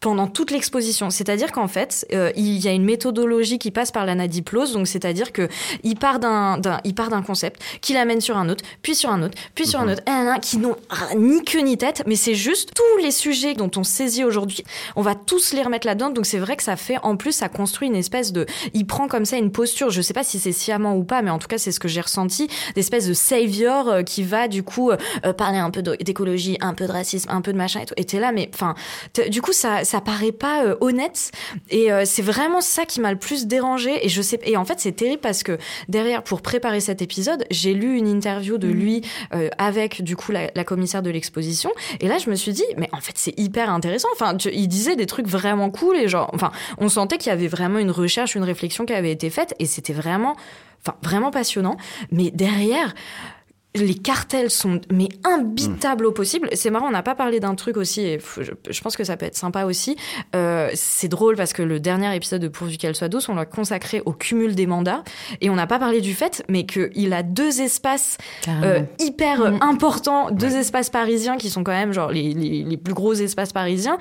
pendant 0.02 0.28
toute 0.28 0.52
l'exposition. 0.52 1.10
C'est-à-dire 1.10 1.52
qu'en 1.52 1.68
fait, 1.68 2.06
euh, 2.14 2.32
il 2.36 2.58
y 2.58 2.68
a 2.68 2.72
une 2.72 2.86
méthodologie 2.86 3.60
qui 3.60 3.72
passe 3.72 3.92
par 3.92 4.06
l'anadiplose, 4.06 4.74
donc 4.74 4.88
c'est-à-dire 4.88 5.32
que 5.32 5.48
il 5.84 5.96
part 5.96 6.20
d'un, 6.20 6.60
il 6.84 6.96
part 6.96 7.10
d'un 7.10 7.22
concept, 7.22 7.62
qu'il 7.82 7.98
amène 7.98 8.22
sur 8.22 8.38
un 8.38 8.50
autre, 8.50 8.64
puis 8.82 8.96
sur 8.96 9.10
un 9.10 9.22
autre, 9.22 9.38
puis 9.56 9.68
sur 9.68 9.80
un 9.80 9.86
mhm. 9.86 9.92
autre, 9.92 10.40
qui 10.42 10.58
n'ont 10.58 10.76
ni 11.18 11.44
queue 11.44 11.60
ni 11.60 11.78
tête, 11.78 12.04
mais 12.06 12.16
c'est 12.16 12.36
juste 12.36 12.72
tous 12.74 13.04
les 13.04 13.12
sujets 13.12 13.54
dont 13.54 13.72
on 13.76 13.84
saisit 13.84 14.24
aujourd'hui, 14.24 14.64
on 14.96 15.02
va 15.02 15.16
tous 15.16 15.54
les 15.54 15.62
remettre 15.62 15.88
là-dedans. 15.88 16.10
Donc 16.10 16.26
c'est 16.26 16.40
vrai 16.40 16.56
que 16.56 16.64
ça 16.64 16.76
fait, 16.76 16.98
en 17.04 17.18
plus, 17.18 17.32
ça 17.32 17.50
construit 17.50 17.88
une 17.88 17.96
espèce 17.96 18.32
de, 18.32 18.46
il 18.74 18.86
prend 18.86 19.08
comme 19.08 19.26
ça 19.26 19.38
une 19.38 19.52
posture. 19.52 19.90
Je 19.90 20.02
sais 20.02 20.14
pas 20.14 20.24
si 20.24 20.40
c'est 20.40 20.52
sciemment 20.52 20.96
ou 20.96 21.04
pas, 21.04 21.22
mais 21.22 21.32
en 21.32 21.40
tout 21.40 21.48
cas 21.48 21.58
c'est 21.58 21.72
ce 21.72 21.80
que 21.80 21.88
j'ai 21.88 22.02
ressenti, 22.02 22.48
d'espèce 22.76 23.08
de 23.08 23.14
savior 23.14 23.90
euh, 23.90 24.04
qui 24.04 24.24
va 24.24 24.48
du 24.48 24.64
coup 24.64 24.92
euh, 24.92 25.34
parler 25.34 25.58
un 25.58 25.72
peu 25.72 25.82
d'écologie, 25.82 26.58
un 26.62 26.74
peu 26.74 26.88
de 26.88 26.92
racisme, 26.92 27.30
un 27.32 27.42
peu 27.42 27.52
de 27.54 27.58
machin 27.58 27.82
et 27.82 27.86
tout. 27.86 27.94
Et 27.98 28.06
t'es 28.06 28.20
là, 28.20 28.32
mais 28.32 28.50
enfin, 28.54 28.76
du 29.30 29.42
coup 29.42 29.54
ça 29.54 29.84
ça 29.90 30.02
paraît 30.02 30.32
pas 30.32 30.64
euh, 30.64 30.76
honnête. 30.82 31.32
Et 31.70 31.92
euh, 31.92 32.04
c'est 32.06 32.22
vraiment 32.22 32.62
ça 32.62 32.86
qui 32.86 33.02
m'a 33.02 33.12
le 33.12 33.18
plus 33.18 33.48
dérangé 33.48 34.06
et 34.06 34.10
je 34.10 34.22
sais 34.22 34.40
et 34.44 34.56
en 34.56 34.66
fait 34.66 34.80
c'est 34.80 34.92
terrible 34.92 35.22
parce 35.22 35.44
que 35.44 35.58
derrière 35.88 36.24
pour 36.24 36.42
préparer 36.42 36.80
cet 36.80 37.02
épisode 37.02 37.46
j'ai 37.50 37.74
lu 37.74 37.98
une 37.98 38.08
interview 38.08 38.58
de 38.58 38.68
mm. 38.68 38.72
lui 38.72 39.02
euh, 39.34 39.50
avec 39.58 40.04
du 40.04 40.16
coup 40.16 40.32
la, 40.32 40.50
commissaire 40.64 41.02
de 41.02 41.10
l'exposition. 41.10 41.72
Et 42.00 42.08
là 42.08 42.18
je 42.20 42.30
me 42.30 42.36
suis 42.36 42.54
dit 42.54 42.66
mais 42.78 42.90
en 42.94 43.02
fait 43.02 43.14
c'est 43.16 43.38
hyper 43.40 43.72
intéressant. 43.72 44.10
Enfin 44.14 44.38
il 44.52 44.68
disait 44.68 44.96
des 44.96 45.08
trucs 45.08 45.28
vraiment 45.28 45.72
cool 45.72 45.98
et 45.98 46.08
genre 46.08 46.30
enfin 46.34 46.52
on 46.78 46.90
sentait 46.90 47.18
qu'il 47.18 47.30
y 47.30 47.34
avait 47.34 47.48
vraiment 47.48 47.80
une 47.80 47.92
recherche 47.92 48.36
une 48.36 48.44
réflexion 48.44 48.86
qui 48.86 48.94
avait 48.94 49.12
été 49.12 49.30
faite. 49.30 49.56
Et 49.58 49.66
c'était 49.66 49.94
vraiment 49.94 50.36
enfin 50.86 50.98
vraiment 51.02 51.32
passionnant. 51.32 51.78
Mais 52.12 52.30
derrière 52.30 52.94
les 53.76 53.94
cartels 53.94 54.50
sont 54.50 54.82
mais 54.92 55.10
imbitables 55.24 56.08
au 56.08 56.12
possible. 56.12 56.50
C'est 56.54 56.72
marrant, 56.72 56.88
on 56.88 56.92
n'a 56.92 57.04
pas 57.04 57.14
parlé 57.14 57.40
d'un 57.40 57.54
truc 57.54 57.78
aussi, 57.78 58.02
et 58.02 58.20
je, 58.40 58.82
pense 58.82 58.98
que 58.98 59.04
ça 59.04 59.16
peut 59.16 59.28
être 59.28 59.38
sympa 59.38 59.66
aussi. 59.66 59.96
Euh, 60.36 60.72
c'est 60.74 61.08
drôle 61.08 61.36
parce 61.36 61.54
que 61.54 61.62
le 61.62 61.80
dernier 61.80 62.16
épisode 62.16 62.42
de 62.42 62.48
Pourvu 62.48 62.78
qu'elle 62.78 62.96
soit 62.96 63.10
douce, 63.10 63.30
on 63.30 63.36
l'a 63.36 63.46
consacré 63.46 64.02
au 64.06 64.14
cumul 64.14 64.56
des 64.56 64.66
mandats, 64.66 65.04
et 65.42 65.52
on 65.52 65.56
n'a 65.56 65.68
pas 65.68 65.78
parlé 65.78 66.02
du 66.02 66.16
fait, 66.16 66.44
mais 66.50 66.66
qu'il 66.66 67.14
a 67.14 67.22
deux 67.22 67.62
espaces 67.62 68.18
euh, 68.48 68.82
hyper 68.98 69.52
mm. 69.52 69.60
importants, 69.62 70.32
deux 70.32 70.56
espaces 70.56 70.90
parisiens 70.90 71.38
qui 71.38 71.52
sont 71.52 71.64
quand 71.64 71.72
même 71.72 71.94
genre 71.94 72.12
les, 72.12 72.34
les, 72.34 72.64
les 72.64 72.78
plus 72.78 72.96
gros 72.96 73.14
espaces 73.14 73.54
parisiens. 73.54 74.00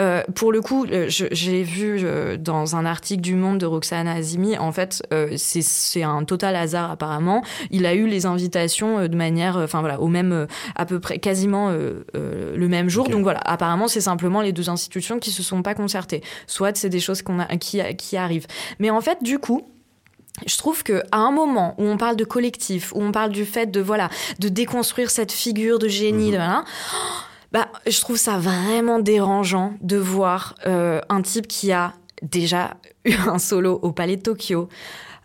Euh, 0.00 0.22
pour 0.34 0.50
le 0.50 0.60
coup, 0.60 0.86
j'ai 1.08 1.62
vu 1.62 2.04
dans 2.38 2.74
un 2.74 2.84
article 2.84 3.22
du 3.22 3.36
Monde 3.36 3.58
de 3.58 3.66
Roxana 3.66 4.14
Azimi, 4.14 4.58
en 4.58 4.72
fait, 4.72 5.06
c'est 5.36 6.02
un 6.02 6.24
total 6.24 6.56
hasard 6.56 6.90
apparemment. 6.90 7.44
Il 7.70 7.86
a 7.86 7.94
eu 7.94 8.08
les 8.08 8.26
invitations 8.26 9.03
de 9.08 9.16
manière, 9.16 9.56
enfin 9.56 9.80
voilà, 9.80 10.00
au 10.00 10.08
même, 10.08 10.32
euh, 10.32 10.46
à 10.74 10.86
peu 10.86 11.00
près, 11.00 11.18
quasiment 11.18 11.70
euh, 11.70 12.04
euh, 12.16 12.56
le 12.56 12.68
même 12.68 12.88
jour. 12.88 13.08
Donc 13.08 13.22
voilà, 13.22 13.40
apparemment, 13.44 13.88
c'est 13.88 14.00
simplement 14.00 14.40
les 14.40 14.52
deux 14.52 14.70
institutions 14.70 15.18
qui 15.18 15.30
se 15.30 15.42
sont 15.42 15.62
pas 15.62 15.74
concertées. 15.74 16.22
Soit 16.46 16.76
c'est 16.76 16.88
des 16.88 17.00
choses 17.00 17.22
qu'on 17.22 17.40
a, 17.40 17.46
qui, 17.56 17.80
qui 17.96 18.16
arrivent. 18.16 18.46
Mais 18.78 18.90
en 18.90 19.00
fait, 19.00 19.22
du 19.22 19.38
coup, 19.38 19.62
je 20.46 20.56
trouve 20.56 20.82
que 20.82 21.02
à 21.12 21.18
un 21.18 21.30
moment 21.30 21.74
où 21.78 21.84
on 21.84 21.96
parle 21.96 22.16
de 22.16 22.24
collectif, 22.24 22.92
où 22.94 23.02
on 23.02 23.12
parle 23.12 23.30
du 23.30 23.44
fait 23.44 23.70
de 23.70 23.80
voilà, 23.80 24.08
de 24.40 24.48
déconstruire 24.48 25.10
cette 25.10 25.32
figure 25.32 25.78
de 25.78 25.88
génie, 25.88 26.30
de, 26.30 26.36
voilà, 26.36 26.64
bah, 27.52 27.68
je 27.86 28.00
trouve 28.00 28.16
ça 28.16 28.38
vraiment 28.38 28.98
dérangeant 28.98 29.74
de 29.80 29.96
voir 29.96 30.56
un 30.66 31.22
type 31.22 31.46
qui 31.46 31.70
a 31.70 31.92
déjà 32.22 32.74
eu 33.04 33.14
un 33.28 33.38
solo 33.38 33.78
au 33.82 33.92
Palais 33.92 34.16
de 34.16 34.22
Tokyo, 34.22 34.68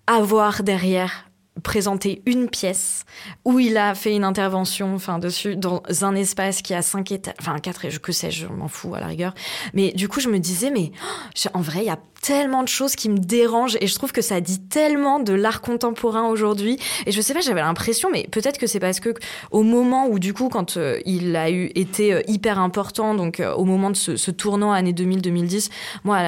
avoir 0.05 0.63
derrière 0.63 1.28
présenter 1.59 2.21
une 2.25 2.49
pièce 2.49 3.05
où 3.45 3.59
il 3.59 3.77
a 3.77 3.95
fait 3.95 4.15
une 4.15 4.23
intervention 4.23 4.95
enfin 4.95 5.19
dessus 5.19 5.55
dans 5.55 5.81
un 6.01 6.15
espace 6.15 6.61
qui 6.61 6.73
a 6.73 6.81
cinq 6.81 7.11
étages 7.11 7.35
enfin 7.39 7.59
quatre 7.59 7.87
que 7.99 8.11
sais-je 8.11 8.47
m'en 8.47 8.67
fous 8.67 8.95
à 8.95 8.99
la 8.99 9.07
rigueur. 9.07 9.33
Mais 9.73 9.91
du 9.91 10.07
coup 10.07 10.19
je 10.19 10.29
me 10.29 10.39
disais 10.39 10.71
mais 10.71 10.91
oh, 11.03 11.49
en 11.53 11.61
vrai 11.61 11.79
il 11.79 11.85
y 11.85 11.89
a 11.89 11.99
tellement 12.21 12.63
de 12.63 12.67
choses 12.67 12.95
qui 12.95 13.09
me 13.09 13.17
dérangent 13.17 13.77
et 13.81 13.87
je 13.87 13.95
trouve 13.95 14.11
que 14.11 14.21
ça 14.21 14.41
dit 14.41 14.59
tellement 14.59 15.19
de 15.19 15.33
l'art 15.33 15.61
contemporain 15.61 16.27
aujourd'hui. 16.27 16.77
Et 17.05 17.11
je 17.11 17.21
sais 17.21 17.33
pas 17.33 17.41
j'avais 17.41 17.61
l'impression 17.61 18.09
mais 18.11 18.27
peut-être 18.29 18.57
que 18.57 18.67
c'est 18.67 18.79
parce 18.79 18.99
que 18.99 19.13
au 19.51 19.63
moment 19.63 20.07
où 20.07 20.19
du 20.19 20.33
coup 20.33 20.49
quand 20.49 20.77
euh, 20.77 20.99
il 21.05 21.35
a 21.35 21.49
eu 21.49 21.71
été 21.75 22.13
euh, 22.13 22.21
hyper 22.27 22.59
important 22.59 23.15
donc 23.15 23.39
euh, 23.39 23.53
au 23.53 23.65
moment 23.65 23.89
de 23.89 23.95
ce, 23.95 24.17
ce 24.17 24.31
tournant 24.31 24.71
année 24.71 24.93
2000-2010 24.93 25.69
moi 26.03 26.19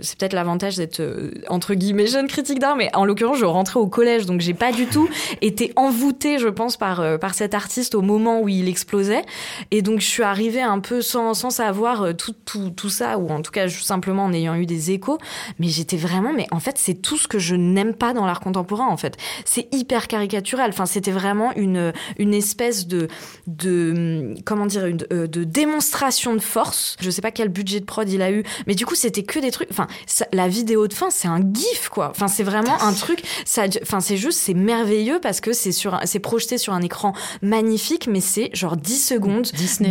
c'est 0.00 0.18
peut-être 0.18 0.32
l'avantage 0.32 0.76
d'être 0.76 1.02
entre 1.48 1.74
guillemets 1.74 2.06
jeune 2.06 2.28
critique 2.28 2.58
d'art 2.58 2.76
mais 2.76 2.90
en 2.94 3.04
l'occurrence 3.04 3.38
je 3.38 3.44
rentrais 3.44 3.80
au 3.80 3.86
collège 3.86 4.26
donc 4.26 4.40
j'ai 4.40 4.54
pas 4.54 4.72
du 4.72 4.86
tout 4.86 5.08
été 5.40 5.72
envoûtée 5.76 6.38
je 6.38 6.48
pense 6.48 6.76
par 6.76 7.18
par 7.18 7.34
cet 7.34 7.54
artiste 7.54 7.94
au 7.94 8.02
moment 8.02 8.40
où 8.40 8.48
il 8.48 8.68
explosait. 8.68 9.22
Et 9.70 9.82
donc 9.82 10.00
je 10.00 10.06
suis 10.06 10.22
arrivée 10.22 10.62
un 10.62 10.80
peu 10.80 11.02
sans, 11.02 11.34
sans 11.34 11.50
savoir 11.50 12.14
tout, 12.16 12.34
tout, 12.44 12.70
tout 12.70 12.88
ça 12.88 13.18
ou 13.18 13.28
en 13.28 13.42
tout 13.42 13.50
cas 13.50 13.68
simplement 13.68 14.24
en 14.24 14.32
ayant 14.32 14.54
eu 14.54 14.66
des 14.66 14.90
échos 14.90 15.18
mais 15.58 15.68
j'étais 15.68 15.96
vraiment, 15.96 16.32
mais 16.32 16.46
en 16.50 16.60
fait, 16.60 16.76
c'est 16.78 16.94
tout 16.94 17.16
ce 17.16 17.28
que 17.28 17.38
je 17.38 17.54
n'aime 17.54 17.94
pas 17.94 18.12
dans 18.12 18.26
l'art 18.26 18.40
contemporain, 18.40 18.88
en 18.88 18.96
fait. 18.96 19.16
C'est 19.44 19.68
hyper 19.74 20.08
caricatural. 20.08 20.70
Enfin, 20.70 20.86
c'était 20.86 21.10
vraiment 21.10 21.52
une, 21.56 21.92
une 22.18 22.34
espèce 22.34 22.86
de, 22.86 23.08
de, 23.46 24.34
comment 24.44 24.66
dire, 24.66 24.86
une, 24.86 25.06
euh, 25.12 25.26
de 25.26 25.44
démonstration 25.44 26.34
de 26.34 26.40
force. 26.40 26.96
Je 27.00 27.10
sais 27.10 27.22
pas 27.22 27.30
quel 27.30 27.48
budget 27.48 27.80
de 27.80 27.84
prod 27.84 28.08
il 28.08 28.22
a 28.22 28.30
eu, 28.30 28.44
mais 28.66 28.74
du 28.74 28.86
coup, 28.86 28.94
c'était 28.94 29.22
que 29.22 29.38
des 29.38 29.50
trucs, 29.50 29.68
enfin, 29.70 29.86
la 30.32 30.48
vidéo 30.48 30.88
de 30.88 30.94
fin, 30.94 31.10
c'est 31.10 31.28
un 31.28 31.40
gif, 31.40 31.88
quoi. 31.88 32.10
Enfin, 32.10 32.28
c'est 32.28 32.42
vraiment 32.42 32.80
un 32.82 32.92
truc, 32.92 33.22
ça, 33.44 33.64
enfin, 33.82 34.00
c'est 34.00 34.16
juste, 34.16 34.38
c'est 34.38 34.54
merveilleux 34.54 35.18
parce 35.20 35.40
que 35.40 35.52
c'est 35.52 35.72
sur, 35.72 35.98
c'est 36.04 36.18
projeté 36.18 36.58
sur 36.58 36.72
un 36.72 36.82
écran 36.82 37.12
magnifique, 37.42 38.06
mais 38.08 38.20
c'est 38.20 38.50
genre 38.54 38.76
10 38.76 39.06
secondes 39.06 39.48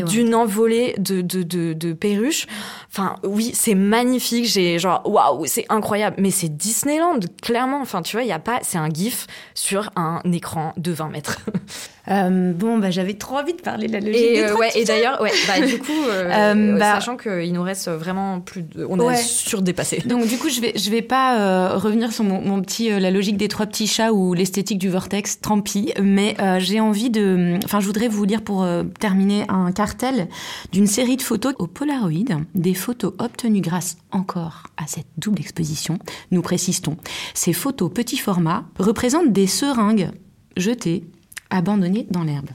d'une 0.07 0.35
envolée 0.35 0.95
de, 0.97 1.21
de, 1.21 1.43
de, 1.43 1.73
de 1.73 1.93
perruches. 1.93 2.47
Enfin, 2.91 3.15
oui, 3.23 3.51
c'est 3.53 3.75
magnifique. 3.75 4.45
J'ai 4.45 4.79
genre, 4.79 5.01
waouh, 5.05 5.38
c'est 5.45 5.65
incroyable. 5.69 6.17
Mais 6.19 6.31
c'est 6.31 6.49
Disneyland, 6.49 7.19
clairement. 7.41 7.81
Enfin, 7.81 8.01
tu 8.01 8.15
vois, 8.15 8.23
il 8.23 8.29
y 8.29 8.33
a 8.33 8.39
pas, 8.39 8.59
c'est 8.61 8.77
un 8.77 8.89
gif 8.89 9.27
sur 9.53 9.91
un 9.95 10.21
écran 10.31 10.73
de 10.77 10.91
20 10.91 11.09
mètres. 11.09 11.39
Euh, 12.09 12.53
bon, 12.53 12.77
bah, 12.79 12.89
j'avais 12.89 13.13
trop 13.13 13.37
envie 13.37 13.53
de 13.53 13.61
parler 13.61 13.87
de 13.87 13.93
la 13.93 13.99
logique 13.99 14.15
et, 14.15 14.41
des 14.41 14.43
euh, 14.43 14.55
ouais, 14.55 14.69
et 14.75 14.83
d'ailleurs, 14.83 15.21
ouais, 15.21 15.31
bah, 15.47 15.65
du 15.65 15.77
coup, 15.79 15.91
euh, 16.07 16.29
euh 16.31 16.77
bah, 16.77 16.95
sachant 16.95 17.17
qu'il 17.17 17.53
nous 17.53 17.61
reste 17.61 17.87
vraiment 17.89 18.39
plus, 18.39 18.63
de, 18.63 18.85
on 18.85 18.99
ouais. 18.99 19.13
a 19.13 19.17
surdépassé. 19.17 20.01
Donc, 20.05 20.27
du 20.27 20.37
coup, 20.37 20.49
je 20.49 20.59
vais, 20.59 20.73
je 20.75 20.89
vais 20.89 21.01
pas 21.01 21.39
euh, 21.39 21.77
revenir 21.77 22.11
sur 22.11 22.23
mon, 22.23 22.41
mon 22.41 22.61
petit, 22.61 22.89
la 22.89 23.11
logique 23.11 23.37
des 23.37 23.47
trois 23.47 23.67
petits 23.67 23.87
chats 23.87 24.11
ou 24.11 24.33
l'esthétique 24.33 24.79
du 24.79 24.89
vortex, 24.89 25.39
tant 25.39 25.61
pis. 25.61 25.93
Mais 26.01 26.35
j'ai 26.59 26.79
envie 26.79 27.09
de, 27.09 27.57
enfin, 27.63 27.79
je 27.79 27.85
voudrais 27.85 28.07
vous 28.07 28.23
lire 28.23 28.41
pour 28.41 28.65
terminer 28.99 29.45
un 29.49 29.71
cartel 29.71 30.27
d'une 30.71 30.87
série 30.87 31.17
de 31.17 31.21
photos 31.21 31.53
au 31.59 31.67
Polaroid, 31.67 32.09
des 32.55 32.73
photos 32.73 33.13
obtenues 33.19 33.61
grâce 33.61 33.97
encore 34.11 34.63
à 34.77 34.87
cette 34.87 35.07
double 35.17 35.39
exposition. 35.39 35.99
Nous 36.31 36.41
précisons, 36.41 36.97
ces 37.33 37.53
photos 37.53 37.91
petit 37.93 38.17
format 38.17 38.65
représentent 38.79 39.31
des 39.31 39.47
seringues 39.47 40.09
jetées 40.57 41.03
abandonné 41.49 42.07
dans 42.09 42.23
l'herbe. 42.23 42.49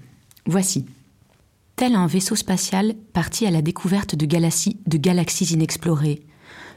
Voici. 0.46 0.86
Tel 1.76 1.96
un 1.96 2.06
vaisseau 2.06 2.36
spatial 2.36 2.94
parti 3.12 3.46
à 3.46 3.50
la 3.50 3.62
découverte 3.62 4.14
de 4.14 4.26
galaxies, 4.26 5.52
inexplorées, 5.52 6.22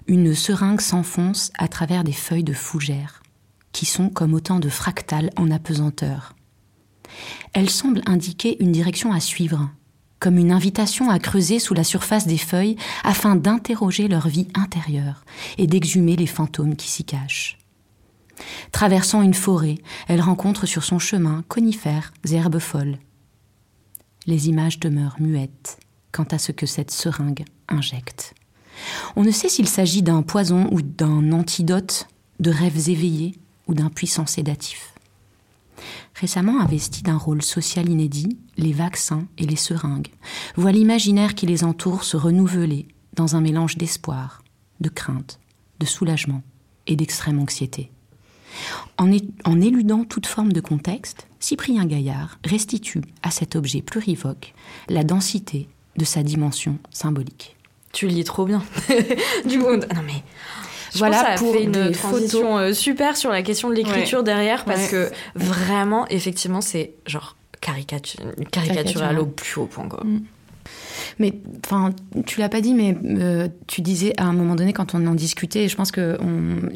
une 0.08 0.34
seringue 0.34 0.82
s'enfonce 0.82 1.52
à 1.58 1.68
travers 1.68 2.04
des 2.04 2.14
feuilles 2.14 2.44
de 2.44 2.54
fougères, 2.54 3.22
qui 3.74 3.86
sont 3.86 4.10
comme 4.10 4.34
autant 4.34 4.60
de 4.60 4.70
fractales 4.70 5.30
en 5.36 5.52
apesanteur. 5.52 6.34
Elle 7.54 7.70
semble 7.70 8.02
indiquer 8.06 8.62
une 8.62 8.72
direction 8.72 9.12
à 9.12 9.20
suivre, 9.20 9.70
comme 10.20 10.38
une 10.38 10.52
invitation 10.52 11.10
à 11.10 11.20
creuser 11.20 11.60
sous 11.60 11.74
la 11.74 11.84
surface 11.84 12.26
des 12.26 12.38
feuilles 12.38 12.78
afin 13.04 13.36
d'interroger 13.36 14.08
leur 14.08 14.28
vie 14.28 14.48
intérieure 14.56 15.26
et 15.58 15.68
d'exhumer 15.68 16.16
les 16.16 16.26
fantômes 16.26 16.76
qui 16.76 16.88
s'y 16.88 17.04
cachent. 17.04 17.58
Traversant 18.72 19.22
une 19.22 19.34
forêt, 19.34 19.78
elle 20.08 20.22
rencontre 20.22 20.66
sur 20.66 20.84
son 20.84 21.00
chemin 21.00 21.44
conifères 21.48 22.14
et 22.30 22.34
herbes 22.34 22.60
folles. 22.60 22.98
Les 24.26 24.50
images 24.50 24.80
demeurent 24.80 25.18
muettes 25.20 25.80
quant 26.12 26.28
à 26.32 26.38
ce 26.38 26.52
que 26.52 26.66
cette 26.66 26.92
seringue 26.92 27.46
injecte. 27.68 28.34
On 29.16 29.24
ne 29.24 29.32
sait 29.32 29.50
s'il 29.50 29.68
s'agit 29.68 30.04
d'un 30.04 30.22
poison 30.22 30.68
ou 30.72 30.82
d'un 30.82 31.32
antidote, 31.32 32.08
de 32.40 32.52
rêves 32.52 32.90
éveillés 32.90 33.36
ou 33.68 33.74
d'un 33.74 33.90
puissant 33.90 34.26
sédatif. 34.26 34.94
Récemment 36.16 36.60
investi 36.60 37.04
d'un 37.04 37.18
rôle 37.18 37.44
social 37.44 37.88
inédit, 37.90 38.38
les 38.58 38.74
vaccins 38.74 39.28
et 39.38 39.46
les 39.46 39.56
seringues 39.56 40.12
voient 40.56 40.72
l'imaginaire 40.72 41.36
qui 41.36 41.46
les 41.46 41.64
entoure 41.64 42.04
se 42.04 42.18
renouveler 42.18 42.88
dans 43.14 43.36
un 43.36 43.42
mélange 43.42 43.78
d'espoir, 43.78 44.44
de 44.80 44.90
crainte, 44.90 45.40
de 45.80 45.86
soulagement 45.86 46.42
et 46.88 46.96
d'extrême 46.96 47.40
anxiété. 47.40 47.92
En, 48.98 49.12
en, 49.46 49.62
éludant 49.62 50.04
toute 50.04 50.26
forme 50.26 50.54
de 50.54 50.62
contexte, 50.62 51.28
Cyprien 51.40 51.86
Gaillard 51.86 52.40
restitue 52.46 53.02
à 53.24 53.32
cet 53.32 53.56
objet 53.56 53.82
plurivoque 53.82 54.54
la 54.90 55.04
densité 55.04 55.68
de 55.98 56.06
sa 56.06 56.24
dimension 56.24 56.78
symbolique. 56.92 57.56
Tu 57.94 58.08
lis 58.08 58.24
trop 58.24 58.46
bien. 58.46 58.64
du 59.46 59.60
coup, 59.60 59.76
non 59.76 60.04
mais 60.06 60.24
je 60.94 61.00
voilà 61.00 61.18
pense 61.18 61.28
ça 61.28 61.36
pour 61.36 61.54
fait 61.54 61.64
une 61.64 61.92
transition 61.92 62.42
photos. 62.42 62.62
Euh, 62.62 62.74
super 62.74 63.18
sur 63.18 63.32
la 63.32 63.42
question 63.42 63.70
de 63.70 63.76
l'écriture 63.76 64.20
ouais. 64.20 64.26
derrière 64.26 64.66
parce 64.66 64.92
ouais. 64.92 65.10
que 65.10 65.12
vraiment, 65.36 66.08
effectivement, 66.10 66.62
c'est 66.62 66.94
genre 67.06 67.36
caricature, 67.62 68.22
caricatural 68.52 69.20
au 69.20 69.26
plus 69.26 69.62
haut 69.62 69.66
point. 69.66 69.88
Quoi. 69.88 70.04
Mm. 70.04 70.22
Mais 71.20 71.34
enfin, 71.66 71.92
tu 72.26 72.40
l'as 72.40 72.50
pas 72.50 72.62
dit, 72.62 72.74
mais 72.74 72.98
euh, 73.06 73.48
tu 73.68 73.82
disais 73.82 74.14
à 74.18 74.26
un 74.26 74.34
moment 74.34 74.56
donné 74.56 74.74
quand 74.74 74.94
on 74.94 75.06
en 75.08 75.16
discutait, 75.16 75.64
et 75.64 75.68
je 75.68 75.76
pense 75.76 75.92
que 75.92 76.18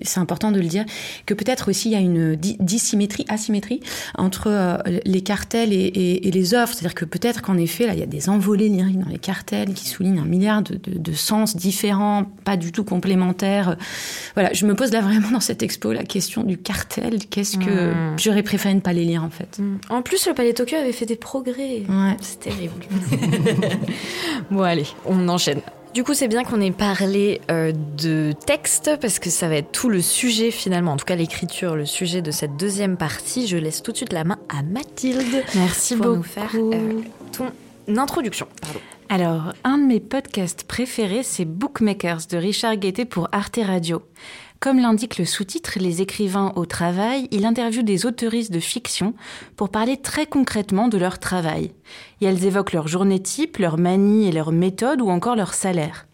c'est 0.02 0.20
important 0.20 0.52
de 0.52 0.60
le 0.60 0.68
dire, 0.68 0.86
que 1.26 1.34
peut-être 1.34 1.70
aussi 1.70 1.90
il 1.90 1.92
y 1.94 1.96
a 1.96 2.00
une 2.00 2.36
dissymétrie, 2.36 3.26
asymétrie 3.30 3.82
entre 4.18 4.48
euh, 4.48 4.78
les 5.06 5.22
cartels 5.22 5.74
et, 5.74 5.78
et, 5.78 6.28
et 6.28 6.32
les 6.32 6.54
offres. 6.54 6.74
C'est-à-dire 6.74 6.96
que 6.96 7.06
peut-être 7.06 7.42
qu'en 7.42 7.58
effet, 7.58 7.88
là, 7.88 7.94
il 7.94 8.00
y 8.00 8.04
a 8.04 8.08
des 8.08 8.30
envolées 8.30 8.70
lyriques 8.70 9.00
dans 9.00 9.10
les 9.10 9.20
cartels 9.20 9.74
qui 9.74 9.88
soulignent 9.88 10.20
un 10.20 10.26
milliard 10.26 10.62
de, 10.62 10.76
de, 10.76 10.98
de, 10.98 11.14
sens 11.14 11.56
différents, 11.56 12.26
pas 12.44 12.58
du 12.58 12.72
tout 12.72 12.84
complémentaires. 12.84 13.78
Voilà, 14.36 14.54
je 14.54 14.66
me 14.66 14.76
pose 14.76 14.92
là 14.92 15.02
vraiment 15.02 15.32
dans 15.32 15.40
cette 15.40 15.64
expo 15.64 15.92
la 15.92 16.04
question 16.04 16.44
du 16.44 16.58
cartel. 16.58 17.20
Qu'est-ce 17.30 17.58
que 17.58 17.92
mmh. 17.92 18.18
j'aurais 18.18 18.44
préféré 18.44 18.74
ne 18.74 18.80
pas 18.80 18.94
les 18.94 19.06
lire 19.06 19.24
en 19.24 19.30
fait? 19.30 19.60
Mmh. 19.60 19.78
En 19.90 20.02
plus, 20.02 20.28
le 20.28 20.34
Palais 20.34 20.54
Tokyo 20.54 20.78
avait 20.78 20.92
fait 20.92 21.06
des 21.06 21.16
progrès. 21.16 21.84
Ouais. 21.88 22.18
C'est 22.22 22.40
terrible. 22.40 22.74
Bon, 24.52 24.64
allez, 24.64 24.88
on 25.06 25.28
enchaîne. 25.30 25.62
Du 25.94 26.06
coup, 26.06 26.14
c'est 26.14 26.30
bien 26.30 26.44
qu'on 26.44 26.62
ait 26.62 26.72
parlé 26.72 27.42
euh, 27.52 27.74
de 27.98 28.32
texte 28.46 28.92
parce 29.02 29.20
que 29.20 29.30
ça 29.30 29.50
va 29.50 29.56
être 29.56 29.74
tout 29.74 29.90
le 29.90 30.02
sujet 30.02 30.50
finalement, 30.50 30.94
en 30.94 30.98
tout 30.98 31.06
cas 31.06 31.16
l'écriture, 31.16 31.76
le 31.76 31.86
sujet 31.86 32.22
de 32.22 32.32
cette 32.32 32.56
deuxième 32.56 32.96
partie. 32.96 33.46
Je 33.46 33.58
laisse 33.58 33.84
tout 33.84 33.92
de 33.92 33.98
suite 33.98 34.14
la 34.14 34.24
main 34.24 34.38
à 34.48 34.64
Mathilde. 34.64 35.44
Merci 35.56 35.98
pour 35.98 36.06
beaucoup. 36.06 36.18
nous 36.18 36.24
faire 36.24 36.52
euh, 36.56 37.02
ton 37.34 37.52
introduction. 37.98 38.48
Pardon. 38.62 38.80
Alors, 39.10 39.54
un 39.66 39.78
de 39.78 39.84
mes 39.84 40.00
podcasts 40.00 40.64
préférés, 40.64 41.24
c'est 41.24 41.44
Bookmakers 41.44 42.22
de 42.30 42.38
Richard 42.38 42.78
Guettet 42.78 43.04
pour 43.04 43.28
Arte 43.34 43.60
Radio. 43.62 44.02
Comme 44.62 44.78
l'indique 44.78 45.18
le 45.18 45.26
sous-titre, 45.26 45.80
les 45.80 46.04
écrivains 46.04 46.54
au 46.56 46.68
travail, 46.68 47.28
il 47.32 47.48
interviewe 47.48 47.82
des 47.82 48.06
auteuristes 48.06 48.54
de 48.54 48.60
fiction 48.60 49.16
pour 49.56 49.70
parler 49.70 49.98
très 49.98 50.28
concrètement 50.28 50.88
de 50.88 51.00
leur 51.00 51.18
travail. 51.18 51.72
Et 52.22 52.26
elles 52.26 52.46
évoquent 52.46 52.74
leur 52.74 52.88
journée 52.88 53.20
type, 53.20 53.58
leur 53.58 53.80
manie 53.80 54.28
et 54.28 54.32
leur 54.32 54.52
méthode 54.52 55.02
ou 55.02 55.10
encore 55.10 55.36
leur 55.36 55.56
salaire. 55.56 56.06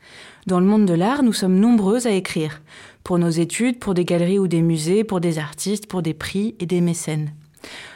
Dans 0.45 0.62
le 0.62 0.65
monde 0.65 0.86
de 0.86 0.93
l'art, 0.93 1.23
nous 1.23 1.33
sommes 1.33 1.60
nombreuses 1.60 2.07
à 2.07 2.12
écrire. 2.12 2.62
Pour 3.03 3.19
nos 3.19 3.29
études, 3.29 3.79
pour 3.79 3.93
des 3.93 4.05
galeries 4.05 4.39
ou 4.39 4.47
des 4.47 4.62
musées, 4.62 5.03
pour 5.03 5.19
des 5.19 5.39
artistes, 5.39 5.88
pour 5.88 6.01
des 6.01 6.13
prix 6.13 6.55
et 6.62 6.65
des 6.65 6.79
mécènes. 6.79 7.33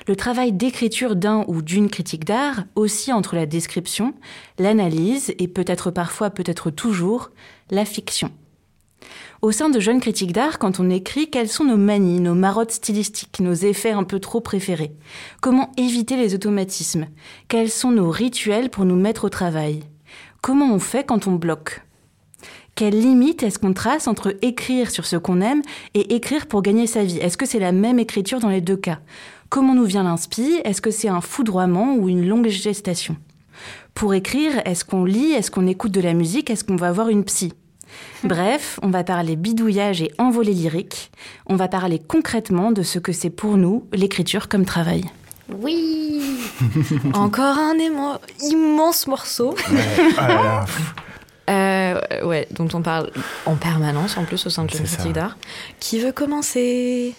Le 0.05 0.17
travail 0.17 0.51
d'écriture 0.51 1.15
d'un 1.15 1.45
ou 1.47 1.61
d'une 1.61 1.89
critique 1.89 2.25
d'art 2.25 2.65
aussi 2.75 3.13
entre 3.13 3.35
la 3.35 3.45
description, 3.45 4.15
l'analyse 4.59 5.33
et 5.39 5.47
peut-être 5.47 5.91
parfois, 5.91 6.29
peut-être 6.29 6.71
toujours, 6.71 7.29
la 7.69 7.85
fiction. 7.85 8.31
Au 9.41 9.51
sein 9.51 9.69
de 9.69 9.79
jeunes 9.79 9.99
critiques 9.99 10.33
d'art, 10.33 10.59
quand 10.59 10.79
on 10.79 10.91
écrit, 10.91 11.31
quelles 11.31 11.49
sont 11.49 11.63
nos 11.63 11.77
manies, 11.77 12.19
nos 12.19 12.35
marottes 12.35 12.73
stylistiques, 12.73 13.39
nos 13.39 13.55
effets 13.55 13.89
un 13.89 14.03
peu 14.03 14.19
trop 14.19 14.39
préférés? 14.39 14.93
Comment 15.41 15.71
éviter 15.77 16.15
les 16.15 16.35
automatismes? 16.35 17.07
Quels 17.47 17.71
sont 17.71 17.89
nos 17.89 18.11
rituels 18.11 18.69
pour 18.69 18.85
nous 18.85 18.95
mettre 18.95 19.25
au 19.25 19.29
travail? 19.29 19.81
Comment 20.41 20.71
on 20.71 20.77
fait 20.77 21.07
quand 21.07 21.25
on 21.25 21.37
bloque? 21.37 21.81
Quelle 22.75 22.99
limite 22.99 23.41
est-ce 23.41 23.57
qu'on 23.57 23.73
trace 23.73 24.07
entre 24.07 24.37
écrire 24.43 24.91
sur 24.91 25.07
ce 25.07 25.15
qu'on 25.15 25.41
aime 25.41 25.63
et 25.95 26.13
écrire 26.13 26.45
pour 26.45 26.61
gagner 26.61 26.85
sa 26.85 27.03
vie? 27.03 27.17
Est-ce 27.17 27.37
que 27.37 27.47
c'est 27.47 27.57
la 27.57 27.71
même 27.71 27.97
écriture 27.97 28.41
dans 28.41 28.49
les 28.49 28.61
deux 28.61 28.77
cas? 28.77 28.99
Comment 29.49 29.73
nous 29.73 29.85
vient 29.85 30.03
l'inspi? 30.03 30.61
Est-ce 30.65 30.81
que 30.81 30.91
c'est 30.91 31.09
un 31.09 31.21
foudroiement 31.21 31.95
ou 31.95 32.09
une 32.09 32.27
longue 32.27 32.47
gestation? 32.49 33.17
Pour 33.95 34.13
écrire, 34.13 34.61
est-ce 34.65 34.85
qu'on 34.85 35.03
lit? 35.03 35.31
Est-ce 35.31 35.49
qu'on 35.49 35.65
écoute 35.65 35.91
de 35.93 36.01
la 36.01 36.13
musique? 36.13 36.51
Est-ce 36.51 36.63
qu'on 36.63 36.75
va 36.75 36.91
voir 36.91 37.09
une 37.09 37.23
psy? 37.23 37.53
Bref, 38.23 38.79
on 38.81 38.89
va 38.89 39.03
parler 39.03 39.35
bidouillage 39.35 40.01
et 40.01 40.11
envolée 40.17 40.53
lyrique. 40.53 41.11
On 41.47 41.55
va 41.55 41.67
parler 41.67 41.99
concrètement 41.99 42.71
de 42.71 42.83
ce 42.83 42.99
que 42.99 43.11
c'est 43.11 43.29
pour 43.29 43.57
nous 43.57 43.87
l'écriture 43.93 44.47
comme 44.49 44.65
travail. 44.65 45.05
Oui 45.49 46.21
Encore 47.13 47.57
un 47.57 47.75
immense 48.41 49.07
morceau. 49.07 49.55
Ah 50.17 50.65
euh, 51.49 52.25
ouais, 52.25 52.47
dont 52.51 52.67
on 52.73 52.81
parle 52.81 53.11
en 53.45 53.55
permanence 53.55 54.17
en 54.17 54.23
plus 54.23 54.45
au 54.45 54.49
sein 54.49 54.63
de 54.63 54.71
la 54.71 54.79
critique 54.79 55.13
d'art. 55.13 55.37
Qui 55.79 55.99
veut 55.99 56.11
commencer? 56.11 57.15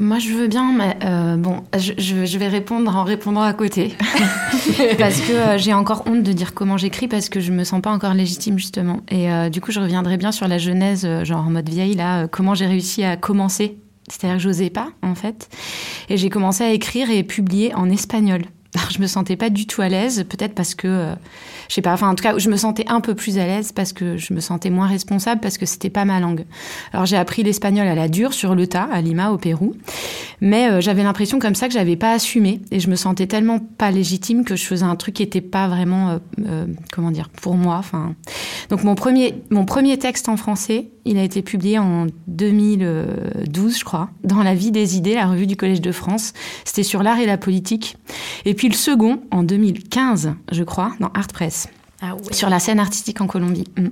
Moi, 0.00 0.18
je 0.18 0.32
veux 0.32 0.46
bien, 0.46 0.72
mais 0.72 0.96
euh, 1.04 1.36
bon, 1.36 1.64
je, 1.76 2.38
vais 2.38 2.48
répondre 2.48 2.94
en 2.94 3.04
répondant 3.04 3.42
à 3.42 3.52
côté. 3.52 3.94
parce 4.98 5.20
que 5.20 5.32
euh, 5.32 5.58
j'ai 5.58 5.72
encore 5.72 6.04
honte 6.06 6.22
de 6.22 6.32
dire 6.32 6.54
comment 6.54 6.76
j'écris 6.76 7.08
parce 7.08 7.28
que 7.28 7.40
je 7.40 7.52
me 7.52 7.64
sens 7.64 7.82
pas 7.82 7.90
encore 7.90 8.14
légitime, 8.14 8.58
justement. 8.58 9.00
Et 9.08 9.30
euh, 9.30 9.48
du 9.48 9.60
coup, 9.60 9.72
je 9.72 9.80
reviendrai 9.80 10.16
bien 10.16 10.32
sur 10.32 10.46
la 10.46 10.58
genèse, 10.58 11.06
genre 11.24 11.46
en 11.46 11.50
mode 11.50 11.68
vieille, 11.68 11.94
là, 11.94 12.28
comment 12.28 12.54
j'ai 12.54 12.66
réussi 12.66 13.02
à 13.02 13.16
commencer. 13.16 13.78
C'est-à-dire 14.08 14.36
que 14.36 14.42
j'osais 14.42 14.70
pas, 14.70 14.90
en 15.02 15.16
fait. 15.16 15.48
Et 16.08 16.16
j'ai 16.16 16.30
commencé 16.30 16.62
à 16.62 16.70
écrire 16.70 17.10
et 17.10 17.24
publier 17.24 17.74
en 17.74 17.90
espagnol. 17.90 18.42
Alors, 18.76 18.90
je 18.90 19.00
me 19.00 19.06
sentais 19.06 19.36
pas 19.36 19.50
du 19.50 19.66
tout 19.66 19.82
à 19.82 19.88
l'aise, 19.88 20.24
peut-être 20.28 20.54
parce 20.54 20.74
que 20.74 21.08
je 21.68 21.74
sais 21.74 21.82
pas, 21.82 21.92
enfin 21.92 22.08
en 22.08 22.14
tout 22.14 22.22
cas, 22.22 22.38
je 22.38 22.48
me 22.48 22.56
sentais 22.56 22.84
un 22.88 23.00
peu 23.00 23.14
plus 23.14 23.38
à 23.38 23.46
l'aise 23.46 23.72
parce 23.72 23.92
que 23.92 24.16
je 24.16 24.32
me 24.34 24.40
sentais 24.40 24.70
moins 24.70 24.86
responsable 24.86 25.40
parce 25.40 25.58
que 25.58 25.66
c'était 25.66 25.90
pas 25.90 26.04
ma 26.04 26.20
langue. 26.20 26.44
Alors 26.92 27.06
j'ai 27.06 27.16
appris 27.16 27.42
l'espagnol 27.42 27.86
à 27.86 27.94
la 27.94 28.08
dure 28.08 28.32
sur 28.32 28.54
le 28.54 28.66
tas 28.66 28.88
à 28.92 29.00
Lima 29.00 29.30
au 29.32 29.38
Pérou, 29.38 29.74
mais 30.40 30.68
euh, 30.68 30.80
j'avais 30.80 31.02
l'impression 31.02 31.38
comme 31.38 31.54
ça 31.54 31.68
que 31.68 31.74
j'avais 31.74 31.96
pas 31.96 32.12
assumé 32.12 32.60
et 32.70 32.80
je 32.80 32.88
me 32.88 32.96
sentais 32.96 33.26
tellement 33.26 33.58
pas 33.58 33.90
légitime 33.90 34.44
que 34.44 34.56
je 34.56 34.64
faisais 34.64 34.84
un 34.84 34.96
truc 34.96 35.14
qui 35.14 35.22
était 35.22 35.40
pas 35.40 35.68
vraiment 35.68 36.10
euh, 36.10 36.18
euh, 36.46 36.66
comment 36.92 37.10
dire 37.10 37.28
pour 37.28 37.54
moi. 37.54 37.76
Enfin, 37.76 38.14
donc 38.70 38.84
mon 38.84 38.94
premier 38.94 39.42
mon 39.50 39.64
premier 39.64 39.98
texte 39.98 40.28
en 40.28 40.36
français, 40.36 40.90
il 41.06 41.18
a 41.18 41.22
été 41.22 41.40
publié 41.40 41.78
en 41.78 42.06
2012, 42.26 43.78
je 43.78 43.84
crois, 43.84 44.10
dans 44.24 44.42
La 44.42 44.54
Vie 44.54 44.72
des 44.72 44.96
idées, 44.96 45.14
la 45.14 45.26
revue 45.26 45.46
du 45.46 45.56
Collège 45.56 45.80
de 45.80 45.92
France. 45.92 46.32
C'était 46.64 46.82
sur 46.82 47.02
l'art 47.02 47.18
et 47.18 47.26
la 47.26 47.38
politique. 47.38 47.96
Et 48.44 48.54
puis 48.54 48.68
le 48.68 48.74
second, 48.74 49.22
en 49.30 49.42
2015, 49.42 50.34
je 50.52 50.64
crois, 50.64 50.92
dans 51.00 51.10
Art 51.14 51.28
Press. 51.28 51.68
Ah 52.02 52.14
sur 52.30 52.50
la 52.50 52.58
scène 52.58 52.78
artistique 52.78 53.22
en 53.22 53.26
Colombie. 53.26 53.64
Mm. 53.78 53.88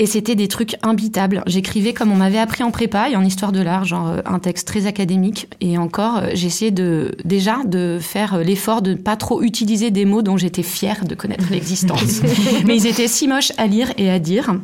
Et 0.00 0.06
c'était 0.06 0.34
des 0.34 0.48
trucs 0.48 0.76
imbitables. 0.82 1.42
J'écrivais 1.46 1.92
comme 1.92 2.10
on 2.10 2.16
m'avait 2.16 2.38
appris 2.38 2.64
en 2.64 2.72
prépa 2.72 3.10
et 3.10 3.16
en 3.16 3.24
histoire 3.24 3.52
de 3.52 3.60
l'art, 3.60 3.84
genre 3.84 4.08
euh, 4.08 4.20
un 4.24 4.40
texte 4.40 4.66
très 4.66 4.86
académique. 4.86 5.48
Et 5.60 5.78
encore, 5.78 6.18
euh, 6.18 6.30
j'essayais 6.34 6.72
de, 6.72 7.14
déjà 7.24 7.58
de 7.64 7.98
faire 8.00 8.34
euh, 8.34 8.42
l'effort 8.42 8.82
de 8.82 8.90
ne 8.90 8.96
pas 8.96 9.14
trop 9.14 9.40
utiliser 9.42 9.92
des 9.92 10.04
mots 10.04 10.22
dont 10.22 10.36
j'étais 10.36 10.64
fière 10.64 11.04
de 11.04 11.14
connaître 11.14 11.44
l'existence. 11.50 12.22
Mais 12.66 12.76
ils 12.76 12.86
étaient 12.88 13.06
si 13.06 13.28
moches 13.28 13.52
à 13.56 13.68
lire 13.68 13.92
et 13.96 14.10
à 14.10 14.18
dire. 14.18 14.56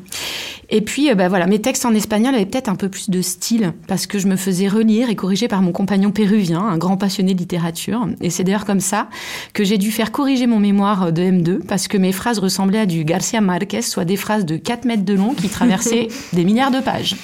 Et 0.71 0.81
puis, 0.81 1.13
bah 1.15 1.29
voilà, 1.29 1.47
mes 1.47 1.61
textes 1.61 1.85
en 1.85 1.95
espagnol 1.95 2.35
avaient 2.35 2.47
peut-être 2.47 2.69
un 2.69 2.77
peu 2.77 2.89
plus 2.89 3.11
de 3.11 3.21
style 3.23 3.73
parce 3.89 4.07
que 4.07 4.19
je 4.19 4.29
me 4.29 4.37
faisais 4.37 4.69
relire 4.69 5.11
et 5.11 5.17
corriger 5.17 5.49
par 5.49 5.63
mon 5.63 5.73
compagnon 5.73 6.13
péruvien, 6.13 6.61
un 6.61 6.79
grand 6.79 6.97
passionné 6.97 7.35
de 7.35 7.39
littérature. 7.39 8.07
Et 8.21 8.31
c'est 8.31 8.45
d'ailleurs 8.45 8.65
comme 8.65 8.81
ça 8.81 9.09
que 9.53 9.65
j'ai 9.65 9.79
dû 9.79 9.91
faire 9.91 10.13
corriger 10.13 10.47
mon 10.47 10.61
mémoire 10.61 11.13
de 11.13 11.23
M2 11.23 11.59
parce 11.67 11.89
que 11.89 11.99
mes 11.99 12.13
phrases 12.13 12.39
ressemblaient 12.39 12.81
à 12.81 12.87
du 12.87 13.05
Garcia 13.05 13.41
Marquez, 13.41 13.83
soit 13.83 14.05
des 14.05 14.17
phrases 14.17 14.45
de 14.45 14.57
4 14.57 14.85
mètres 14.85 15.05
de 15.05 15.15
long 15.15 15.35
qui 15.35 15.49
traversaient 15.49 16.09
des 16.33 16.45
milliards 16.45 16.71
de 16.71 16.81
pages. 16.81 17.17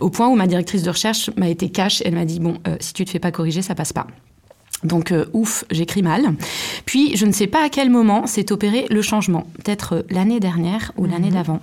Au 0.00 0.10
point 0.10 0.28
où 0.28 0.34
ma 0.34 0.46
directrice 0.46 0.82
de 0.82 0.90
recherche 0.90 1.30
m'a 1.36 1.48
été 1.48 1.68
cash. 1.70 2.02
Elle 2.04 2.14
m'a 2.14 2.24
dit, 2.24 2.40
bon, 2.40 2.54
euh, 2.66 2.76
si 2.80 2.92
tu 2.92 3.04
te 3.04 3.10
fais 3.10 3.18
pas 3.18 3.30
corriger, 3.30 3.62
ça 3.62 3.74
passe 3.74 3.92
pas. 3.92 4.06
Donc 4.84 5.10
euh, 5.10 5.26
ouf, 5.32 5.64
j'écris 5.70 6.02
mal. 6.02 6.34
Puis 6.84 7.16
je 7.16 7.26
ne 7.26 7.32
sais 7.32 7.46
pas 7.46 7.64
à 7.64 7.68
quel 7.68 7.90
moment 7.90 8.26
s'est 8.26 8.52
opéré 8.52 8.86
le 8.90 9.02
changement. 9.02 9.46
Peut-être 9.54 9.96
euh, 9.96 10.02
l'année 10.10 10.40
dernière 10.40 10.92
ou 10.96 11.06
l'année 11.06 11.28
mhm. 11.28 11.34
d'avant. 11.34 11.60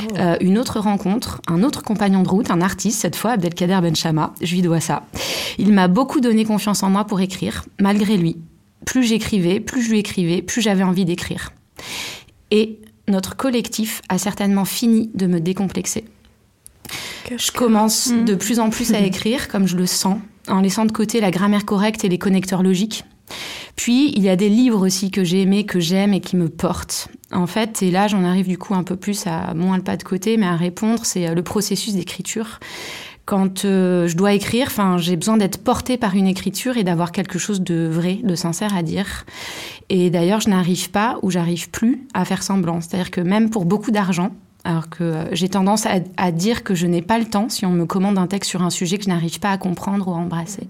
Oh. 0.00 0.14
Euh, 0.18 0.36
une 0.40 0.58
autre 0.58 0.80
rencontre, 0.80 1.42
un 1.46 1.62
autre 1.62 1.82
compagnon 1.82 2.22
de 2.22 2.28
route, 2.28 2.50
un 2.50 2.62
artiste 2.62 3.00
cette 3.00 3.16
fois, 3.16 3.32
Abdelkader 3.32 3.80
Benchama. 3.82 4.32
Je 4.40 4.54
lui 4.54 4.62
dois 4.62 4.80
ça. 4.80 5.04
Il 5.58 5.72
m'a 5.72 5.88
beaucoup 5.88 6.20
donné 6.20 6.44
confiance 6.44 6.82
en 6.82 6.90
moi 6.90 7.04
pour 7.04 7.20
écrire, 7.20 7.64
malgré 7.80 8.16
lui. 8.16 8.38
Plus 8.86 9.04
j'écrivais, 9.04 9.60
plus 9.60 9.82
je 9.82 9.90
lui 9.90 9.98
écrivais, 9.98 10.42
plus 10.42 10.62
j'avais 10.62 10.84
envie 10.84 11.04
d'écrire. 11.04 11.52
Et 12.50 12.80
notre 13.08 13.36
collectif 13.36 14.00
a 14.08 14.16
certainement 14.16 14.64
fini 14.64 15.10
de 15.14 15.26
me 15.26 15.40
décomplexer. 15.40 16.04
Je 17.36 17.50
commence 17.52 18.08
de 18.08 18.32
mhm. 18.32 18.38
plus 18.38 18.58
en 18.60 18.70
plus 18.70 18.92
à 18.92 19.00
écrire, 19.06 19.48
comme 19.48 19.66
je 19.66 19.76
le 19.76 19.86
sens, 19.86 20.18
en 20.48 20.60
laissant 20.60 20.84
de 20.84 20.92
côté 20.92 21.20
la 21.20 21.30
grammaire 21.30 21.64
correcte 21.64 22.04
et 22.04 22.08
les 22.08 22.18
connecteurs 22.18 22.62
logiques. 22.62 23.04
Puis, 23.76 24.12
il 24.14 24.22
y 24.22 24.28
a 24.28 24.36
des 24.36 24.48
livres 24.48 24.86
aussi 24.86 25.10
que 25.10 25.24
j'ai 25.24 25.42
aimés, 25.42 25.64
que 25.64 25.80
j'aime 25.80 26.12
et 26.12 26.20
qui 26.20 26.36
me 26.36 26.48
portent. 26.48 27.08
En 27.32 27.46
fait, 27.46 27.82
et 27.82 27.90
là, 27.90 28.06
j'en 28.06 28.22
arrive 28.22 28.46
du 28.46 28.58
coup 28.58 28.74
un 28.74 28.84
peu 28.84 28.96
plus 28.96 29.26
à 29.26 29.54
moins 29.54 29.76
le 29.76 29.82
pas 29.82 29.96
de 29.96 30.04
côté, 30.04 30.36
mais 30.36 30.46
à 30.46 30.56
répondre, 30.56 31.04
c'est 31.04 31.28
euh, 31.28 31.34
le 31.34 31.42
processus 31.42 31.94
d'écriture. 31.94 32.60
Quand 33.24 33.64
euh, 33.64 34.06
je 34.06 34.16
dois 34.16 34.34
écrire, 34.34 34.66
enfin, 34.66 34.98
j'ai 34.98 35.16
besoin 35.16 35.38
d'être 35.38 35.64
portée 35.64 35.96
par 35.96 36.14
une 36.14 36.26
écriture 36.26 36.76
et 36.76 36.84
d'avoir 36.84 37.10
quelque 37.10 37.38
chose 37.38 37.62
de 37.62 37.88
vrai, 37.90 38.20
de 38.22 38.34
sincère 38.34 38.76
à 38.76 38.82
dire. 38.82 39.24
Et 39.88 40.10
d'ailleurs, 40.10 40.40
je 40.40 40.50
n'arrive 40.50 40.90
pas 40.90 41.18
ou 41.22 41.30
j'arrive 41.30 41.70
plus 41.70 42.06
à 42.12 42.24
faire 42.24 42.42
semblant. 42.42 42.80
C'est-à-dire 42.80 43.10
que 43.10 43.22
même 43.22 43.48
pour 43.48 43.64
beaucoup 43.64 43.90
d'argent, 43.90 44.30
alors 44.64 44.88
que 44.88 45.04
euh, 45.04 45.34
j'ai 45.34 45.48
tendance 45.48 45.86
à, 45.86 46.32
dire 46.32 46.64
que 46.64 46.74
je 46.74 46.86
n'ai 46.86 47.02
pas 47.02 47.18
le 47.18 47.26
temps 47.26 47.48
si 47.48 47.66
on 47.66 47.70
me 47.70 47.84
commande 47.84 48.18
un 48.18 48.26
texte 48.26 48.50
sur 48.50 48.62
un 48.62 48.70
sujet 48.70 48.98
que 48.98 49.04
je 49.04 49.08
n'arrive 49.08 49.38
pas 49.38 49.50
à 49.50 49.58
comprendre 49.58 50.08
ou 50.08 50.12
à 50.12 50.16
embrasser. 50.16 50.68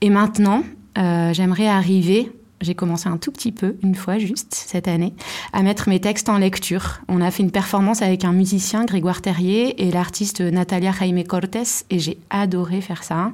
Et 0.00 0.10
maintenant, 0.10 0.62
euh, 0.98 1.32
j'aimerais 1.32 1.68
arriver, 1.68 2.32
j'ai 2.60 2.74
commencé 2.74 3.08
un 3.08 3.18
tout 3.18 3.32
petit 3.32 3.52
peu, 3.52 3.76
une 3.82 3.94
fois 3.94 4.18
juste, 4.18 4.54
cette 4.54 4.88
année, 4.88 5.12
à 5.52 5.62
mettre 5.62 5.88
mes 5.88 6.00
textes 6.00 6.28
en 6.28 6.38
lecture. 6.38 7.00
On 7.08 7.20
a 7.20 7.30
fait 7.30 7.42
une 7.42 7.50
performance 7.50 8.02
avec 8.02 8.24
un 8.24 8.32
musicien, 8.32 8.84
Grégoire 8.84 9.20
Terrier, 9.20 9.86
et 9.86 9.90
l'artiste 9.90 10.40
Natalia 10.40 10.92
Jaime 10.98 11.22
Cortés, 11.24 11.84
et 11.90 11.98
j'ai 11.98 12.18
adoré 12.30 12.80
faire 12.80 13.04
ça 13.04 13.32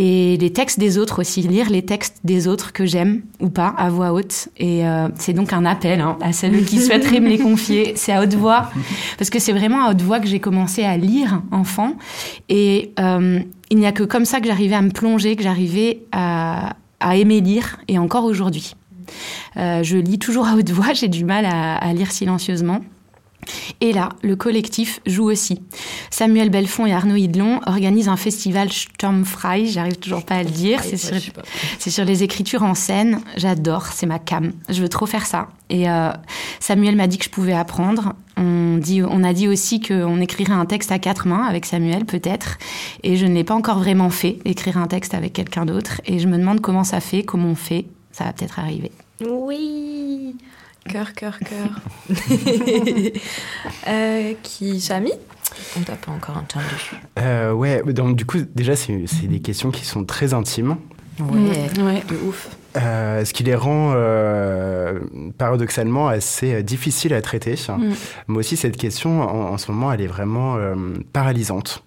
et 0.00 0.36
les 0.36 0.52
textes 0.52 0.78
des 0.78 0.96
autres 0.96 1.22
aussi, 1.22 1.42
lire 1.42 1.70
les 1.70 1.82
textes 1.82 2.20
des 2.22 2.46
autres 2.46 2.72
que 2.72 2.86
j'aime 2.86 3.22
ou 3.40 3.48
pas 3.48 3.74
à 3.76 3.90
voix 3.90 4.12
haute. 4.12 4.48
Et 4.56 4.86
euh, 4.86 5.08
c'est 5.16 5.32
donc 5.32 5.52
un 5.52 5.64
appel 5.64 6.00
hein, 6.00 6.16
à 6.20 6.32
celles 6.32 6.64
qui 6.64 6.78
souhaiteraient 6.78 7.18
me 7.18 7.28
les 7.28 7.38
confier. 7.38 7.94
C'est 7.96 8.12
à 8.12 8.22
haute 8.22 8.34
voix, 8.34 8.70
parce 9.18 9.28
que 9.28 9.40
c'est 9.40 9.52
vraiment 9.52 9.84
à 9.84 9.90
haute 9.90 10.00
voix 10.00 10.20
que 10.20 10.28
j'ai 10.28 10.38
commencé 10.38 10.84
à 10.84 10.96
lire 10.96 11.42
enfant. 11.50 11.96
Et 12.48 12.92
euh, 13.00 13.40
il 13.70 13.78
n'y 13.78 13.86
a 13.86 13.92
que 13.92 14.04
comme 14.04 14.24
ça 14.24 14.40
que 14.40 14.46
j'arrivais 14.46 14.76
à 14.76 14.82
me 14.82 14.90
plonger, 14.90 15.34
que 15.34 15.42
j'arrivais 15.42 16.02
à, 16.12 16.76
à, 17.00 17.16
aimer 17.16 17.40
lire, 17.40 17.78
et 17.88 17.98
encore 17.98 18.24
aujourd'hui. 18.24 18.76
Euh, 19.56 19.82
je 19.82 19.96
lis 19.96 20.20
toujours 20.20 20.46
à 20.46 20.54
haute 20.54 20.70
voix, 20.70 20.92
j'ai 20.92 21.08
du 21.08 21.24
mal 21.24 21.44
à, 21.44 21.74
à 21.74 21.92
lire 21.92 22.12
silencieusement. 22.12 22.82
Et 23.80 23.92
là, 23.92 24.10
le 24.22 24.36
collectif 24.36 25.00
joue 25.06 25.30
aussi. 25.30 25.60
Samuel 26.10 26.50
Belfond 26.50 26.86
et 26.86 26.92
Arnaud 26.92 27.16
Hidlon 27.16 27.60
organisent 27.66 28.08
un 28.08 28.16
festival 28.16 28.72
Sturmfrei, 28.72 29.66
j'arrive 29.66 29.96
toujours 29.96 30.24
pas 30.24 30.36
à 30.36 30.42
le 30.42 30.50
dire, 30.50 30.80
c'est 30.82 31.90
sur, 31.90 32.04
les 32.04 32.22
écritures 32.22 32.62
en 32.62 32.74
scène, 32.74 33.20
j'adore, 33.36 33.86
c'est 33.86 34.06
ma 34.06 34.18
cam, 34.18 34.52
je 34.68 34.80
veux 34.82 34.88
trop 34.88 35.06
faire 35.06 35.26
ça. 35.26 35.48
Et 35.70 35.88
euh, 35.88 36.10
Samuel 36.60 36.96
m'a 36.96 37.06
dit 37.06 37.18
que 37.18 37.24
je 37.24 37.30
pouvais 37.30 37.52
apprendre, 37.52 38.14
on, 38.36 38.78
dit, 38.78 39.02
on 39.02 39.22
a 39.22 39.32
dit 39.32 39.48
aussi 39.48 39.80
qu'on 39.80 40.20
écrirait 40.20 40.52
un 40.52 40.66
texte 40.66 40.92
à 40.92 40.98
quatre 40.98 41.26
mains 41.26 41.44
avec 41.44 41.66
Samuel 41.66 42.04
peut-être, 42.04 42.58
et 43.02 43.16
je 43.16 43.26
ne 43.26 43.34
l'ai 43.34 43.44
pas 43.44 43.54
encore 43.54 43.78
vraiment 43.78 44.10
fait, 44.10 44.38
écrire 44.44 44.78
un 44.78 44.86
texte 44.86 45.14
avec 45.14 45.32
quelqu'un 45.32 45.66
d'autre, 45.66 46.00
et 46.06 46.18
je 46.18 46.28
me 46.28 46.38
demande 46.38 46.60
comment 46.60 46.84
ça 46.84 47.00
fait, 47.00 47.22
comment 47.22 47.50
on 47.50 47.54
fait, 47.54 47.86
ça 48.12 48.24
va 48.24 48.32
peut-être 48.32 48.58
arriver. 48.58 48.92
Oui 49.20 50.34
Cœur, 50.88 51.12
cœur, 51.12 51.38
cœur. 51.38 51.80
euh, 53.88 54.32
qui 54.42 54.80
Samy? 54.80 55.12
On 55.76 55.80
t'a 55.80 55.96
pas 55.96 56.12
encore 56.12 56.36
entendu. 56.36 56.64
Euh, 57.18 57.52
ouais, 57.52 57.82
donc 57.92 58.16
du 58.16 58.24
coup, 58.24 58.38
déjà, 58.54 58.74
c'est 58.76 59.06
des 59.24 59.40
questions 59.40 59.70
qui 59.70 59.84
sont 59.84 60.04
très 60.04 60.34
intimes. 60.34 60.76
Ouais, 61.20 61.82
ouais. 61.82 62.02
de 62.08 62.16
ouf. 62.26 62.48
Euh, 62.76 63.24
ce 63.24 63.32
qui 63.32 63.42
les 63.42 63.54
rend 63.54 63.92
euh, 63.94 65.00
paradoxalement 65.36 66.08
assez 66.08 66.62
difficiles 66.62 67.14
à 67.14 67.22
traiter. 67.22 67.54
Mm. 67.68 67.92
Moi 68.28 68.40
aussi, 68.40 68.56
cette 68.56 68.76
question, 68.76 69.22
en, 69.22 69.52
en, 69.52 69.58
ce 69.58 69.70
moment, 69.70 69.92
elle 69.92 70.00
est 70.00 70.06
vraiment 70.06 70.56
euh, 70.56 70.74
paralysante. 71.12 71.84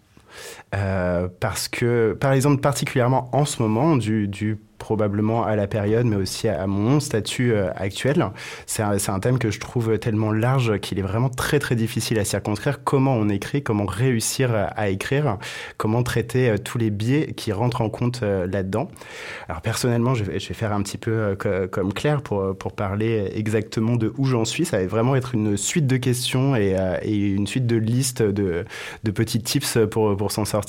Euh, 0.74 1.28
parce 1.40 1.68
que, 1.68 2.18
par 2.20 2.32
exemple, 2.34 2.62
particulièrement 2.62 3.30
en 3.34 3.46
ce 3.46 3.62
moment, 3.62 3.98
du, 3.98 4.28
du 4.28 4.58
probablement 4.82 5.46
à 5.46 5.56
la 5.56 5.68
période, 5.68 6.08
mais 6.08 6.16
aussi 6.16 6.48
à, 6.48 6.66
mon 6.66 7.00
statut 7.00 7.54
euh, 7.54 7.70
actuel. 7.76 8.26
C'est 8.66 8.82
un, 8.82 8.98
un, 9.08 9.20
thème 9.20 9.38
que 9.38 9.52
je 9.52 9.60
trouve 9.60 10.00
tellement 10.00 10.32
large 10.32 10.80
qu'il 10.80 10.98
est 10.98 11.04
vraiment 11.04 11.30
très 11.30 11.60
très 11.60 11.76
difficile 11.76 12.18
à 12.18 12.26
circonscrire. 12.26 12.84
Comment 12.84 13.14
on 13.14 13.30
écrit, 13.30 13.62
comment 13.62 13.86
réussir 13.86 14.50
à 14.76 14.90
écrire, 14.90 15.38
comment 15.78 16.02
traiter 16.02 16.50
euh, 16.50 16.58
tous 16.58 16.80
les 16.80 16.90
biais 16.90 17.34
qui 17.38 17.52
rentrent 17.52 17.82
en 17.82 17.90
compte 17.90 18.22
euh, 18.24 18.48
là-dedans. 18.48 18.90
Alors 19.48 19.62
personnellement, 19.62 20.16
je 20.16 20.24
vais, 20.24 20.40
je 20.40 20.48
vais, 20.48 20.56
faire 20.56 20.74
un 20.74 20.82
petit 20.82 20.98
peu 20.98 21.38
comme 21.72 21.94
Claire 21.94 22.24
pour, 22.24 22.58
pour 22.58 22.74
parler 22.74 23.32
exactement 23.36 23.96
de 23.96 24.12
où 24.18 24.26
j'en 24.26 24.46
suis. 24.46 24.66
Ça 24.66 24.80
va 24.80 24.88
vraiment 24.88 25.16
être 25.16 25.36
une 25.36 25.58
suite 25.58 25.86
de 25.86 25.98
questions 25.98 26.56
et, 26.56 26.76
et 27.04 27.16
une 27.16 27.46
suite 27.46 27.68
de 27.68 27.76
listes 27.76 28.24
de, 28.24 28.66
de 29.04 29.12
petits 29.12 29.42
tips 29.42 29.78
pour, 29.92 30.18
pour 30.18 30.32
s'en 30.32 30.46
sortir. 30.46 30.61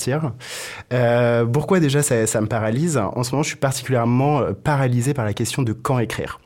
Euh, 0.91 1.45
pourquoi 1.45 1.79
déjà 1.79 2.01
ça, 2.01 2.41
me 2.41 2.47
paralyse? 2.47 2.97
En 2.97 3.23
ce 3.23 3.31
moment, 3.31 3.43
je 3.43 3.49
suis 3.49 3.57
particulièrement 3.57 4.41
euh, 4.41 4.53
paralysé 4.53 5.13
par 5.13 5.25
la 5.25 5.33
question 5.33 5.63
de 5.63 5.73
quand 5.73 5.99
écrire. 5.99 6.39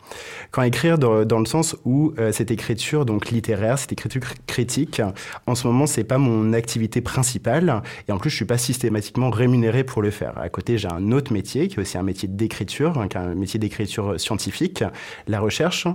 Quand 0.51 0.63
écrire 0.63 0.97
dans, 0.97 1.25
dans 1.25 1.39
le 1.39 1.45
sens 1.45 1.75
où 1.83 2.13
euh, 2.17 2.31
cette 2.31 2.51
écriture 2.51 3.05
donc 3.05 3.29
littéraire, 3.29 3.77
cette 3.77 3.91
écriture 3.91 4.21
critique, 4.45 5.01
en 5.45 5.55
ce 5.55 5.67
moment 5.67 5.85
c'est 5.85 6.05
pas 6.05 6.17
mon 6.17 6.53
activité 6.53 7.01
principale 7.01 7.81
et 8.07 8.11
en 8.11 8.17
plus 8.17 8.29
je 8.29 8.35
suis 8.37 8.45
pas 8.45 8.57
systématiquement 8.57 9.29
rémunéré 9.29 9.83
pour 9.83 10.01
le 10.01 10.11
faire. 10.11 10.37
À 10.37 10.49
côté 10.49 10.77
j'ai 10.77 10.87
un 10.87 11.11
autre 11.11 11.33
métier 11.33 11.67
qui 11.67 11.75
est 11.75 11.79
aussi 11.81 11.97
un 11.97 12.03
métier 12.03 12.29
d'écriture, 12.29 12.97
hein, 12.97 13.09
un 13.15 13.35
métier 13.35 13.59
d'écriture 13.59 14.19
scientifique, 14.19 14.83
la 15.27 15.39
recherche, 15.39 15.87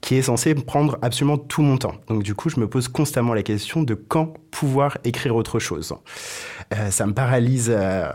qui 0.00 0.14
est 0.14 0.22
censé 0.22 0.54
prendre 0.54 0.98
absolument 1.02 1.36
tout 1.36 1.62
mon 1.62 1.76
temps. 1.76 1.94
Donc 2.08 2.22
du 2.22 2.34
coup 2.34 2.48
je 2.48 2.58
me 2.58 2.68
pose 2.68 2.88
constamment 2.88 3.34
la 3.34 3.42
question 3.42 3.82
de 3.82 3.94
quand 3.94 4.32
pouvoir 4.50 4.98
écrire 5.04 5.36
autre 5.36 5.58
chose. 5.58 5.94
Euh, 6.72 6.90
ça 6.90 7.04
me 7.06 7.12
paralyse 7.12 7.72
euh, 7.74 8.08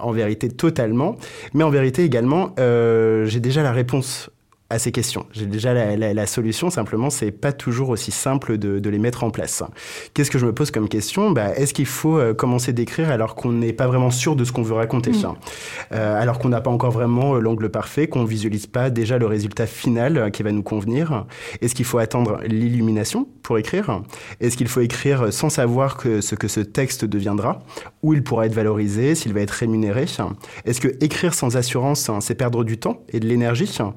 en 0.00 0.12
vérité 0.12 0.48
totalement, 0.48 1.16
mais 1.52 1.62
en 1.62 1.68
vérité 1.68 2.04
également 2.04 2.54
euh, 2.58 3.26
j'ai 3.26 3.40
déjà 3.40 3.62
la 3.62 3.72
réponse 3.72 4.30
à 4.72 4.78
ces 4.78 4.90
questions. 4.90 5.26
J'ai 5.32 5.44
déjà 5.44 5.74
la, 5.74 5.96
la, 5.96 6.14
la, 6.14 6.26
solution, 6.26 6.70
simplement, 6.70 7.10
c'est 7.10 7.30
pas 7.30 7.52
toujours 7.52 7.90
aussi 7.90 8.10
simple 8.10 8.56
de, 8.56 8.78
de 8.78 8.90
les 8.90 8.98
mettre 8.98 9.22
en 9.22 9.28
place. 9.28 9.62
Qu'est-ce 10.14 10.30
que 10.30 10.38
je 10.38 10.46
me 10.46 10.54
pose 10.54 10.70
comme 10.70 10.88
question? 10.88 11.30
Bah, 11.30 11.54
Est-ce 11.54 11.74
qu'il 11.74 11.86
faut 11.86 12.18
euh, 12.18 12.32
commencer 12.32 12.72
d'écrire 12.72 13.10
alors 13.10 13.34
qu'on 13.34 13.52
n'est 13.52 13.74
pas 13.74 13.86
vraiment 13.86 14.10
sûr 14.10 14.34
de 14.34 14.44
ce 14.44 14.52
qu'on 14.52 14.62
veut 14.62 14.74
raconter 14.74 15.10
mmh. 15.10 15.34
euh, 15.92 16.20
Alors 16.20 16.38
qu'on 16.38 16.48
n'a 16.48 16.62
pas 16.62 16.70
encore 16.70 16.90
vraiment 16.90 17.34
euh, 17.34 17.38
l'angle 17.38 17.68
parfait, 17.68 18.06
qu'on 18.06 18.24
visualise 18.24 18.66
pas 18.66 18.88
déjà 18.88 19.18
le 19.18 19.26
résultat 19.26 19.66
final 19.66 20.30
qui 20.32 20.42
va 20.42 20.52
nous 20.52 20.62
convenir? 20.62 21.26
Est-ce 21.60 21.74
qu'il 21.74 21.84
faut 21.84 21.98
attendre 21.98 22.40
l'illumination 22.46 23.28
pour 23.42 23.58
écrire? 23.58 24.00
Est-ce 24.40 24.56
qu'il 24.56 24.68
faut 24.68 24.80
écrire 24.80 25.34
sans 25.34 25.50
savoir 25.50 25.98
que 25.98 26.22
ce 26.22 26.34
que 26.34 26.48
ce 26.48 26.60
texte 26.60 27.04
deviendra? 27.04 27.58
Où 28.02 28.14
il 28.14 28.24
pourra 28.24 28.46
être 28.46 28.54
valorisé? 28.54 29.14
S'il 29.14 29.34
va 29.34 29.40
être 29.40 29.50
rémunéré? 29.50 30.06
Est-ce 30.64 30.80
que 30.80 30.88
écrire 31.04 31.34
sans 31.34 31.58
assurance, 31.58 32.10
c'est 32.20 32.34
perdre 32.34 32.64
du 32.64 32.78
temps 32.78 33.02
et 33.12 33.20
de 33.20 33.26
l'énergie? 33.26 33.70
Mmh. 33.78 33.92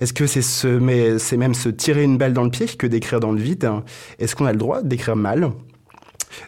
Est-ce 0.00 0.12
que 0.12 0.26
c'est 0.26 0.42
se, 0.42 1.18
c'est 1.18 1.36
même 1.36 1.54
se 1.54 1.68
tirer 1.68 2.02
une 2.02 2.16
balle 2.16 2.32
dans 2.32 2.44
le 2.44 2.50
pied 2.50 2.66
que 2.66 2.86
d'écrire 2.86 3.20
dans 3.20 3.32
le 3.32 3.40
vide? 3.40 3.70
Est-ce 4.18 4.34
qu'on 4.34 4.46
a 4.46 4.52
le 4.52 4.58
droit 4.58 4.82
d'écrire 4.82 5.16
mal? 5.16 5.50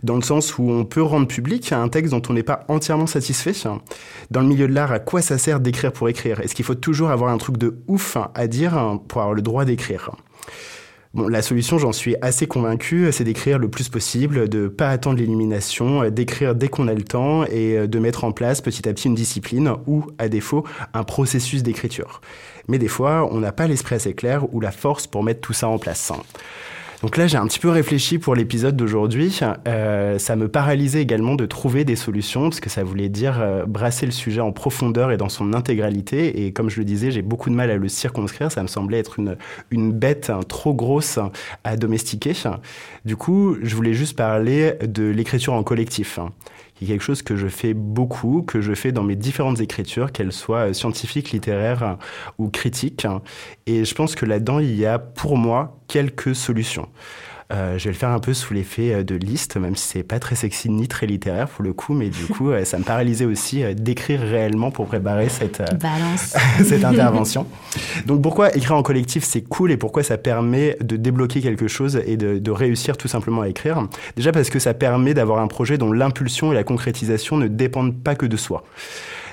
Dans 0.02 0.16
le 0.16 0.22
sens 0.22 0.58
où 0.58 0.70
on 0.70 0.84
peut 0.84 1.02
rendre 1.02 1.26
public 1.26 1.72
un 1.72 1.88
texte 1.88 2.12
dont 2.12 2.22
on 2.28 2.32
n'est 2.32 2.42
pas 2.42 2.64
entièrement 2.68 3.06
satisfait. 3.06 3.52
Dans 4.30 4.40
le 4.40 4.46
milieu 4.46 4.68
de 4.68 4.72
l'art, 4.72 4.92
à 4.92 5.00
quoi 5.00 5.22
ça 5.22 5.38
sert 5.38 5.60
d'écrire 5.60 5.92
pour 5.92 6.08
écrire? 6.08 6.40
Est-ce 6.40 6.54
qu'il 6.54 6.64
faut 6.64 6.74
toujours 6.74 7.10
avoir 7.10 7.30
un 7.30 7.38
truc 7.38 7.58
de 7.58 7.76
ouf 7.88 8.16
à 8.34 8.46
dire 8.46 8.98
pour 9.08 9.20
avoir 9.20 9.34
le 9.34 9.42
droit 9.42 9.64
d'écrire? 9.64 10.10
Bon, 11.14 11.28
la 11.28 11.42
solution, 11.42 11.76
j'en 11.76 11.92
suis 11.92 12.16
assez 12.22 12.46
convaincu, 12.46 13.12
c'est 13.12 13.24
d'écrire 13.24 13.58
le 13.58 13.68
plus 13.68 13.90
possible, 13.90 14.48
de 14.48 14.68
pas 14.68 14.88
attendre 14.88 15.18
l'élimination, 15.18 16.08
d'écrire 16.08 16.54
dès 16.54 16.68
qu'on 16.68 16.88
a 16.88 16.94
le 16.94 17.02
temps 17.02 17.44
et 17.44 17.86
de 17.86 17.98
mettre 17.98 18.24
en 18.24 18.32
place 18.32 18.62
petit 18.62 18.88
à 18.88 18.94
petit 18.94 19.08
une 19.08 19.14
discipline 19.14 19.74
ou, 19.86 20.06
à 20.16 20.30
défaut, 20.30 20.64
un 20.94 21.04
processus 21.04 21.62
d'écriture. 21.62 22.22
Mais 22.66 22.78
des 22.78 22.88
fois, 22.88 23.28
on 23.30 23.40
n'a 23.40 23.52
pas 23.52 23.66
l'esprit 23.66 23.96
assez 23.96 24.14
clair 24.14 24.46
ou 24.54 24.60
la 24.60 24.70
force 24.70 25.06
pour 25.06 25.22
mettre 25.22 25.42
tout 25.42 25.52
ça 25.52 25.68
en 25.68 25.78
place. 25.78 26.12
Donc 27.02 27.16
là, 27.16 27.26
j'ai 27.26 27.36
un 27.36 27.46
petit 27.48 27.58
peu 27.58 27.68
réfléchi 27.68 28.20
pour 28.20 28.36
l'épisode 28.36 28.76
d'aujourd'hui. 28.76 29.40
Euh, 29.66 30.20
ça 30.20 30.36
me 30.36 30.46
paralysait 30.46 31.02
également 31.02 31.34
de 31.34 31.46
trouver 31.46 31.84
des 31.84 31.96
solutions, 31.96 32.42
parce 32.44 32.60
que 32.60 32.70
ça 32.70 32.84
voulait 32.84 33.08
dire 33.08 33.40
euh, 33.40 33.66
brasser 33.66 34.06
le 34.06 34.12
sujet 34.12 34.40
en 34.40 34.52
profondeur 34.52 35.10
et 35.10 35.16
dans 35.16 35.28
son 35.28 35.52
intégralité. 35.52 36.46
Et 36.46 36.52
comme 36.52 36.70
je 36.70 36.78
le 36.78 36.84
disais, 36.84 37.10
j'ai 37.10 37.22
beaucoup 37.22 37.50
de 37.50 37.56
mal 37.56 37.72
à 37.72 37.76
le 37.76 37.88
circonscrire. 37.88 38.52
Ça 38.52 38.62
me 38.62 38.68
semblait 38.68 39.00
être 39.00 39.18
une, 39.18 39.36
une 39.72 39.92
bête 39.92 40.30
hein, 40.30 40.40
trop 40.46 40.74
grosse 40.74 41.18
à 41.64 41.76
domestiquer. 41.76 42.34
Du 43.04 43.16
coup, 43.16 43.56
je 43.60 43.74
voulais 43.74 43.94
juste 43.94 44.16
parler 44.16 44.74
de 44.86 45.02
l'écriture 45.02 45.54
en 45.54 45.64
collectif 45.64 46.20
qui 46.61 46.61
est 46.84 46.86
quelque 46.86 47.02
chose 47.02 47.22
que 47.22 47.36
je 47.36 47.48
fais 47.48 47.74
beaucoup, 47.74 48.42
que 48.42 48.60
je 48.60 48.74
fais 48.74 48.92
dans 48.92 49.02
mes 49.02 49.16
différentes 49.16 49.60
écritures, 49.60 50.12
qu'elles 50.12 50.32
soient 50.32 50.72
scientifiques, 50.74 51.30
littéraires 51.30 51.98
ou 52.38 52.48
critiques. 52.48 53.06
Et 53.66 53.84
je 53.84 53.94
pense 53.94 54.14
que 54.14 54.26
là-dedans, 54.26 54.58
il 54.58 54.74
y 54.74 54.86
a 54.86 54.98
pour 54.98 55.36
moi 55.36 55.78
quelques 55.88 56.34
solutions. 56.34 56.88
Euh, 57.52 57.76
je 57.76 57.84
vais 57.84 57.90
le 57.90 57.96
faire 57.96 58.08
un 58.10 58.18
peu 58.18 58.32
sous 58.32 58.54
l'effet 58.54 58.94
euh, 58.94 59.02
de 59.04 59.14
liste, 59.14 59.56
même 59.56 59.76
si 59.76 59.86
c'est 59.86 60.02
pas 60.02 60.18
très 60.18 60.34
sexy 60.34 60.70
ni 60.70 60.88
très 60.88 61.06
littéraire 61.06 61.48
pour 61.48 61.62
le 61.62 61.72
coup, 61.72 61.92
mais 61.92 62.08
du 62.08 62.24
coup, 62.26 62.50
euh, 62.50 62.64
ça 62.64 62.78
me 62.78 62.84
paralysait 62.84 63.26
aussi 63.26 63.62
d'écrire 63.74 64.20
réellement 64.20 64.70
pour 64.70 64.86
préparer 64.86 65.28
cette, 65.28 65.62
cette 66.64 66.84
intervention. 66.84 67.46
Donc 68.06 68.22
pourquoi 68.22 68.56
écrire 68.56 68.76
en 68.76 68.82
collectif 68.82 69.24
c'est 69.24 69.42
cool 69.42 69.70
et 69.70 69.76
pourquoi 69.76 70.02
ça 70.02 70.16
permet 70.16 70.76
de 70.80 70.96
débloquer 70.96 71.42
quelque 71.42 71.68
chose 71.68 72.00
et 72.06 72.16
de, 72.16 72.38
de 72.38 72.50
réussir 72.50 72.96
tout 72.96 73.08
simplement 73.08 73.42
à 73.42 73.48
écrire? 73.48 73.86
Déjà 74.16 74.32
parce 74.32 74.48
que 74.48 74.58
ça 74.58 74.72
permet 74.72 75.12
d'avoir 75.12 75.40
un 75.40 75.48
projet 75.48 75.76
dont 75.76 75.92
l'impulsion 75.92 76.52
et 76.52 76.54
la 76.54 76.64
concrétisation 76.64 77.36
ne 77.36 77.48
dépendent 77.48 78.02
pas 78.02 78.14
que 78.14 78.26
de 78.26 78.36
soi. 78.36 78.64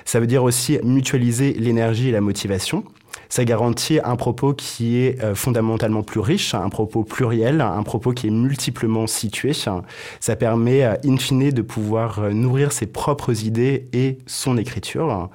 Ça 0.03 0.19
veut 0.19 0.27
dire 0.27 0.43
aussi 0.43 0.79
mutualiser 0.83 1.53
l'énergie 1.53 2.09
et 2.09 2.11
la 2.11 2.21
motivation 2.21 2.83
ça 3.29 3.45
garantit 3.45 3.99
un 4.03 4.15
propos 4.15 4.53
qui 4.53 4.97
est 4.97 5.23
euh, 5.23 5.35
fondamentalement 5.35 6.01
plus 6.01 6.19
riche, 6.19 6.55
un 6.55 6.69
propos 6.69 7.03
pluriel, 7.03 7.61
un 7.61 7.83
propos 7.83 8.11
qui 8.11 8.27
est 8.27 8.31
multiplement 8.31 9.05
situé. 9.05 9.53
Ça 9.53 10.35
permet, 10.35 10.83
euh, 10.83 10.95
in 11.05 11.17
fine, 11.17 11.51
de 11.51 11.61
pouvoir 11.61 12.19
euh, 12.19 12.31
nourrir 12.31 12.71
ses 12.71 12.87
propres 12.87 13.45
idées 13.45 13.87
et 13.93 14.17
son 14.25 14.57
écriture. 14.57 15.29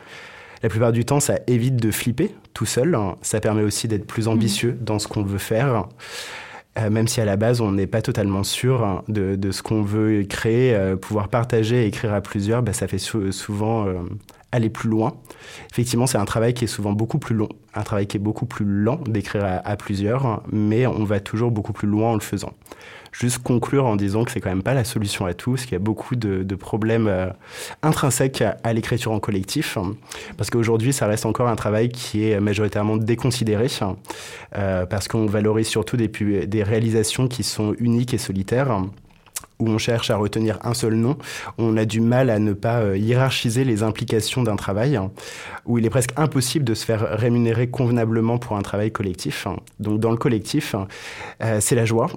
La 0.62 0.68
plupart 0.68 0.92
du 0.92 1.04
temps, 1.04 1.20
ça 1.20 1.38
évite 1.46 1.76
de 1.76 1.90
flipper 1.90 2.34
tout 2.52 2.66
seul. 2.66 2.98
Ça 3.22 3.40
permet 3.40 3.62
aussi 3.62 3.86
d'être 3.86 4.06
plus 4.06 4.28
ambitieux 4.28 4.72
mmh. 4.72 4.84
dans 4.84 4.98
ce 4.98 5.06
qu'on 5.06 5.22
veut 5.22 5.38
faire. 5.38 5.86
Euh, 6.76 6.90
même 6.90 7.06
si 7.06 7.20
à 7.20 7.24
la 7.24 7.36
base 7.36 7.60
on 7.60 7.70
n'est 7.70 7.86
pas 7.86 8.02
totalement 8.02 8.42
sûr 8.42 8.84
hein, 8.84 9.04
de, 9.06 9.36
de, 9.36 9.52
ce 9.52 9.62
qu'on 9.62 9.82
veut 9.82 10.24
créer, 10.24 10.74
euh, 10.74 10.96
pouvoir 10.96 11.28
partager 11.28 11.84
et 11.84 11.86
écrire 11.86 12.12
à 12.12 12.20
plusieurs, 12.20 12.62
bah, 12.62 12.72
ça 12.72 12.88
fait 12.88 12.98
sou 12.98 13.30
souvent 13.30 13.86
euh, 13.86 13.94
aller 14.54 14.70
plus 14.70 14.88
loin. 14.88 15.14
Effectivement, 15.72 16.06
c'est 16.06 16.18
un 16.18 16.24
travail 16.24 16.54
qui 16.54 16.64
est 16.64 16.68
souvent 16.68 16.92
beaucoup 16.92 17.18
plus 17.18 17.34
long, 17.34 17.48
un 17.74 17.82
travail 17.82 18.06
qui 18.06 18.16
est 18.16 18.20
beaucoup 18.20 18.46
plus 18.46 18.64
lent 18.64 19.00
d'écrire 19.06 19.60
à, 19.64 19.76
plusieurs, 19.76 20.42
mais 20.50 20.86
on 20.86 21.04
va 21.04 21.20
toujours 21.20 21.50
beaucoup 21.50 21.72
plus 21.72 21.88
loin 21.88 22.10
en 22.10 22.14
le 22.14 22.20
faisant 22.20 22.52
juste 23.12 23.38
conclure 23.44 23.86
en 23.86 23.94
disant 23.94 24.24
que 24.24 24.32
c'est 24.32 24.40
quand 24.40 24.48
même 24.48 24.64
pas 24.64 24.74
la 24.74 24.82
solution 24.82 25.24
à 25.24 25.34
tout, 25.34 25.52
parce 25.52 25.66
qu'il 25.66 25.74
y 25.74 25.76
a 25.76 25.78
beaucoup 25.78 26.16
de, 26.16 26.54
problèmes 26.56 27.06
euh, 27.06 27.28
intrinsèques 27.84 28.42
à, 28.42 28.72
l'écriture 28.72 29.12
en 29.12 29.20
collectif, 29.20 29.78
parce 30.36 30.50
qu'aujourd'hui, 30.50 30.92
ça 30.92 31.06
reste 31.06 31.24
encore 31.24 31.46
un 31.46 31.54
travail 31.54 31.90
qui 31.90 32.28
est 32.28 32.40
majoritairement 32.40 32.96
déconsidéré, 32.96 33.68
euh, 34.56 34.84
parce 34.84 35.06
qu'on 35.06 35.26
valorise 35.26 35.68
surtout 35.68 35.96
des 35.96 36.62
réalisations 36.64 37.28
qui 37.28 37.44
sont 37.44 37.76
uniques 37.78 38.14
et 38.14 38.18
solitaires 38.18 38.80
où 39.58 39.68
on 39.68 39.78
cherche 39.78 40.10
à 40.10 40.16
retenir 40.16 40.58
un 40.62 40.74
seul 40.74 40.94
nom, 40.94 41.16
on 41.58 41.76
a 41.76 41.84
du 41.84 42.00
mal 42.00 42.30
à 42.30 42.38
ne 42.38 42.52
pas 42.52 42.80
euh, 42.80 42.96
hiérarchiser 42.96 43.64
les 43.64 43.82
implications 43.82 44.42
d'un 44.42 44.56
travail, 44.56 44.98
où 45.64 45.78
il 45.78 45.86
est 45.86 45.90
presque 45.90 46.12
impossible 46.16 46.64
de 46.64 46.74
se 46.74 46.84
faire 46.84 47.18
rémunérer 47.18 47.68
convenablement 47.68 48.38
pour 48.38 48.56
un 48.56 48.62
travail 48.62 48.90
collectif. 48.90 49.46
Donc 49.78 50.00
dans 50.00 50.10
le 50.10 50.16
collectif, 50.16 50.74
euh, 51.42 51.58
c'est 51.60 51.74
la 51.74 51.84
joie, 51.84 52.08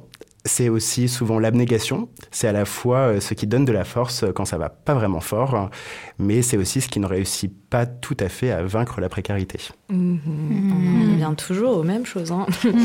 c'est 0.45 0.69
aussi 0.69 1.07
souvent 1.07 1.39
l'abnégation. 1.39 2.09
C'est 2.31 2.47
à 2.47 2.51
la 2.51 2.65
fois 2.65 2.99
euh, 2.99 3.19
ce 3.19 3.33
qui 3.33 3.45
donne 3.47 3.65
de 3.65 3.71
la 3.71 3.83
force 3.83 4.25
quand 4.33 4.45
ça 4.45 4.57
va 4.57 4.69
pas 4.69 4.93
vraiment 4.93 5.19
fort, 5.19 5.69
mais 6.17 6.41
c'est 6.41 6.57
aussi 6.57 6.81
ce 6.81 6.87
qui 6.87 6.99
ne 6.99 7.05
réussit 7.05 7.53
pas 7.69 7.85
tout 7.85 8.17
à 8.19 8.29
fait 8.29 8.51
à 8.51 8.63
vaincre 8.63 8.99
la 9.01 9.09
précarité. 9.09 9.59
Mmh. 9.89 10.17
Mmh. 10.25 10.71
On 10.71 11.11
revient 11.11 11.35
toujours 11.37 11.77
aux 11.77 11.83
mêmes 11.83 12.05
choses. 12.05 12.31
Hein. 12.31 12.45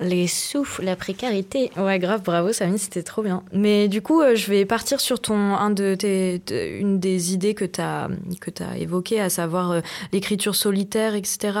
Les 0.00 0.28
souffles, 0.28 0.84
la 0.84 0.94
précarité. 0.94 1.72
Ouais, 1.76 1.98
grave, 1.98 2.22
bravo 2.22 2.52
Samy, 2.52 2.78
c'était 2.78 3.02
trop 3.02 3.22
bien. 3.22 3.42
Mais 3.52 3.88
du 3.88 4.00
coup, 4.00 4.20
euh, 4.20 4.36
je 4.36 4.48
vais 4.50 4.64
partir 4.64 5.00
sur 5.00 5.20
ton 5.20 5.34
un 5.34 5.70
de 5.70 5.96
tes 5.96 6.40
une 6.78 7.00
des 7.00 7.34
idées 7.34 7.54
que 7.54 7.64
tu 7.64 7.80
as 7.80 8.08
que 8.40 8.50
as 8.62 8.78
évoquées, 8.78 9.20
à 9.20 9.28
savoir 9.28 9.72
euh, 9.72 9.80
l'écriture 10.12 10.54
solitaire, 10.54 11.14
etc. 11.14 11.58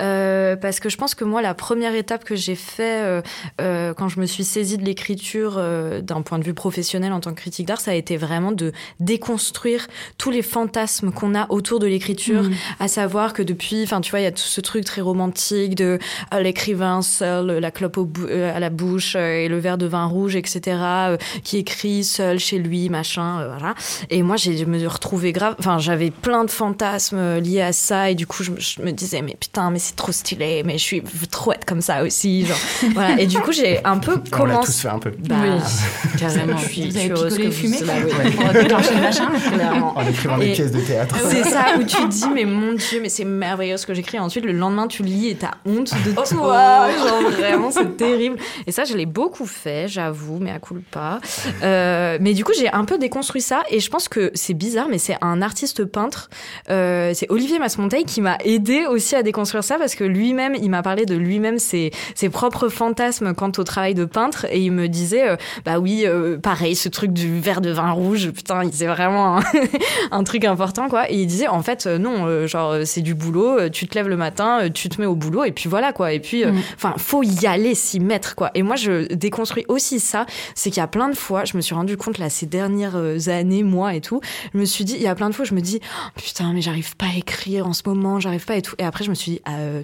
Euh, 0.00 0.56
parce 0.56 0.80
que 0.80 0.88
je 0.88 0.96
pense 0.96 1.14
que 1.14 1.24
moi, 1.24 1.42
la 1.42 1.52
première 1.54 1.94
étape 1.94 2.24
que 2.24 2.36
j'ai 2.36 2.54
fait 2.54 3.22
quand 3.58 4.08
je 4.08 4.20
me 4.20 4.26
suis 4.26 4.44
saisie 4.44 4.78
de 4.78 4.84
l'écriture 4.84 5.60
d'un 6.02 6.22
point 6.22 6.38
de 6.38 6.44
vue 6.44 6.54
professionnel 6.54 7.12
en 7.12 7.20
tant 7.20 7.30
que 7.30 7.40
critique 7.40 7.66
d'art, 7.66 7.80
ça 7.80 7.90
a 7.90 7.94
été 7.94 8.16
vraiment 8.16 8.52
de 8.52 8.72
déconstruire 9.00 9.86
tous 10.18 10.30
les 10.30 10.42
fantasmes 10.42 11.12
qu'on 11.12 11.34
a 11.34 11.50
autour 11.50 11.78
de 11.80 11.86
l'écriture, 11.86 12.44
mmh. 12.44 12.54
à 12.80 12.88
savoir 12.88 13.32
que 13.32 13.42
depuis, 13.42 13.82
enfin, 13.82 14.00
tu 14.00 14.10
vois, 14.10 14.20
il 14.20 14.24
y 14.24 14.26
a 14.26 14.32
tout 14.32 14.38
ce 14.38 14.60
truc 14.60 14.84
très 14.84 15.00
romantique 15.00 15.74
de 15.74 15.98
l'écrivain 16.40 17.02
seul, 17.02 17.58
la 17.58 17.70
clope 17.74 17.98
euh, 17.98 18.56
à 18.56 18.60
la 18.60 18.70
bouche 18.70 19.14
euh, 19.16 19.44
et 19.44 19.48
le 19.48 19.58
verre 19.58 19.78
de 19.78 19.86
vin 19.86 20.06
rouge, 20.06 20.36
etc., 20.36 20.60
euh, 20.80 21.16
qui 21.42 21.58
écrit 21.58 22.04
seul 22.04 22.38
chez 22.38 22.58
lui, 22.58 22.88
machin, 22.88 23.46
voilà. 23.46 23.74
Et 24.10 24.22
moi, 24.22 24.36
j'ai 24.36 24.64
me 24.64 24.86
retrouvée 24.86 25.32
grave. 25.32 25.56
Enfin, 25.58 25.78
j'avais 25.78 26.10
plein 26.10 26.44
de 26.44 26.50
fantasmes 26.50 27.38
liés 27.38 27.60
à 27.60 27.72
ça, 27.72 28.10
et 28.10 28.14
du 28.14 28.26
coup, 28.26 28.42
je, 28.42 28.82
me 28.82 28.92
disais, 28.92 29.20
mais 29.22 29.36
putain, 29.38 29.70
mais 29.70 29.78
c'est 29.78 29.96
trop 29.96 30.12
stylé, 30.12 30.62
mais 30.64 30.78
je 30.78 30.82
suis 30.82 31.02
trop 31.30 31.52
être 31.52 31.64
comme 31.64 31.80
ça 31.80 32.02
aussi, 32.02 32.46
genre. 32.46 32.56
voilà. 32.94 33.20
Et 33.20 33.26
du 33.26 33.38
coup, 33.38 33.52
j'ai 33.52 33.84
un 33.84 33.98
peu 33.98 34.16
commencé. 34.30 34.40
On 34.40 34.44
l'a 34.44 34.64
tous 34.64 34.80
fait 34.80 34.88
un 34.88 34.98
peu. 34.98 35.12
Bah, 35.18 35.36
oui, 35.42 36.18
carrément. 36.18 36.56
Je 36.56 36.68
suis, 36.68 36.90
Vous 36.90 36.96
avez 36.96 37.08
picolé 37.08 37.50
fumé, 37.50 37.78
bah, 37.84 37.92
oui. 38.24 39.00
machin, 39.00 39.30
clairement. 39.52 39.98
En 39.98 40.06
écrivant 40.06 40.38
des 40.38 40.52
pièces 40.52 40.72
de 40.72 40.80
théâtre. 40.80 41.16
C'est 41.28 41.44
ça 41.44 41.66
où 41.78 41.82
tu 41.82 41.96
te 41.96 42.08
dis, 42.08 42.28
mais 42.32 42.44
mon 42.44 42.74
Dieu, 42.74 43.00
mais 43.02 43.08
c'est 43.08 43.24
merveilleux 43.24 43.76
ce 43.76 43.86
que 43.86 43.94
j'écris. 43.94 44.18
Ensuite, 44.18 44.44
le 44.44 44.52
lendemain, 44.52 44.86
tu 44.86 45.02
lis 45.02 45.28
et 45.28 45.34
t'as 45.34 45.52
honte 45.66 45.92
de 46.04 46.12
oh, 46.16 46.22
toi. 46.28 46.88
Genre, 46.90 47.30
vraiment, 47.32 47.63
c'est 47.70 47.96
terrible. 47.96 48.36
Et 48.66 48.72
ça, 48.72 48.84
je 48.84 48.96
l'ai 48.96 49.06
beaucoup 49.06 49.46
fait, 49.46 49.88
j'avoue, 49.88 50.38
mais 50.40 50.50
à 50.50 50.58
coup 50.58 50.74
pas. 50.90 51.20
Euh, 51.62 52.18
mais 52.20 52.32
du 52.32 52.44
coup, 52.44 52.52
j'ai 52.56 52.70
un 52.70 52.84
peu 52.84 52.98
déconstruit 52.98 53.40
ça 53.40 53.62
et 53.70 53.80
je 53.80 53.90
pense 53.90 54.08
que 54.08 54.30
c'est 54.34 54.54
bizarre, 54.54 54.86
mais 54.90 54.98
c'est 54.98 55.16
un 55.20 55.42
artiste 55.42 55.84
peintre. 55.84 56.30
Euh, 56.70 57.12
c'est 57.14 57.30
Olivier 57.30 57.58
Masmonteil 57.58 58.04
qui 58.04 58.20
m'a 58.20 58.38
aidé 58.44 58.86
aussi 58.86 59.14
à 59.14 59.22
déconstruire 59.22 59.64
ça 59.64 59.78
parce 59.78 59.94
que 59.94 60.04
lui-même, 60.04 60.54
il 60.60 60.70
m'a 60.70 60.82
parlé 60.82 61.06
de 61.06 61.14
lui-même 61.14 61.58
ses, 61.58 61.90
ses 62.14 62.28
propres 62.28 62.68
fantasmes 62.68 63.34
quant 63.34 63.52
au 63.56 63.64
travail 63.64 63.94
de 63.94 64.04
peintre 64.04 64.46
et 64.50 64.60
il 64.60 64.72
me 64.72 64.88
disait, 64.88 65.28
euh, 65.28 65.36
bah 65.64 65.78
oui, 65.78 66.06
pareil, 66.42 66.74
ce 66.74 66.88
truc 66.88 67.12
du 67.12 67.40
verre 67.40 67.60
de 67.60 67.70
vin 67.70 67.90
rouge, 67.90 68.30
putain, 68.30 68.62
c'est 68.72 68.86
vraiment 68.86 69.38
un, 69.38 69.42
un, 70.10 70.24
truc 70.24 70.44
important, 70.44 70.88
quoi. 70.88 71.10
Et 71.10 71.16
il 71.16 71.26
disait, 71.26 71.48
en 71.48 71.62
fait, 71.62 71.86
non, 71.86 72.46
genre, 72.46 72.76
c'est 72.84 73.02
du 73.02 73.14
boulot, 73.14 73.68
tu 73.70 73.86
te 73.86 73.94
lèves 73.94 74.08
le 74.08 74.16
matin, 74.16 74.70
tu 74.72 74.88
te 74.88 75.00
mets 75.00 75.06
au 75.06 75.14
boulot 75.14 75.44
et 75.44 75.52
puis 75.52 75.68
voilà, 75.68 75.92
quoi. 75.92 76.12
Et 76.12 76.20
puis, 76.20 76.44
mm. 76.44 76.58
enfin, 76.76 76.94
faut 76.96 77.22
y 77.22 77.46
aller, 77.46 77.53
s'y 77.74 78.00
mettre, 78.00 78.34
quoi. 78.34 78.50
Et 78.54 78.62
moi, 78.62 78.76
je 78.76 79.12
déconstruis 79.14 79.64
aussi 79.68 80.00
ça. 80.00 80.26
C'est 80.54 80.70
qu'il 80.70 80.80
y 80.80 80.84
a 80.84 80.88
plein 80.88 81.08
de 81.08 81.14
fois, 81.14 81.44
je 81.44 81.56
me 81.56 81.62
suis 81.62 81.74
rendu 81.74 81.96
compte 81.96 82.18
là 82.18 82.28
ces 82.30 82.46
dernières 82.46 82.96
euh, 82.96 83.18
années, 83.28 83.62
mois 83.62 83.94
et 83.94 84.00
tout, 84.00 84.20
je 84.52 84.58
me 84.58 84.64
suis 84.64 84.84
dit, 84.84 84.94
il 84.94 85.02
y 85.02 85.06
a 85.06 85.14
plein 85.14 85.30
de 85.30 85.34
fois, 85.34 85.44
je 85.44 85.54
me 85.54 85.60
dis, 85.60 85.80
oh, 85.82 86.08
putain, 86.16 86.52
mais 86.52 86.60
j'arrive 86.60 86.96
pas 86.96 87.06
à 87.06 87.16
écrire 87.16 87.66
en 87.66 87.72
ce 87.72 87.82
moment, 87.86 88.20
j'arrive 88.20 88.44
pas 88.44 88.56
et 88.56 88.62
tout. 88.62 88.74
Et 88.78 88.84
après, 88.84 89.04
je 89.04 89.10
me 89.10 89.14
suis 89.14 89.32
dit, 89.32 89.40
euh, 89.48 89.82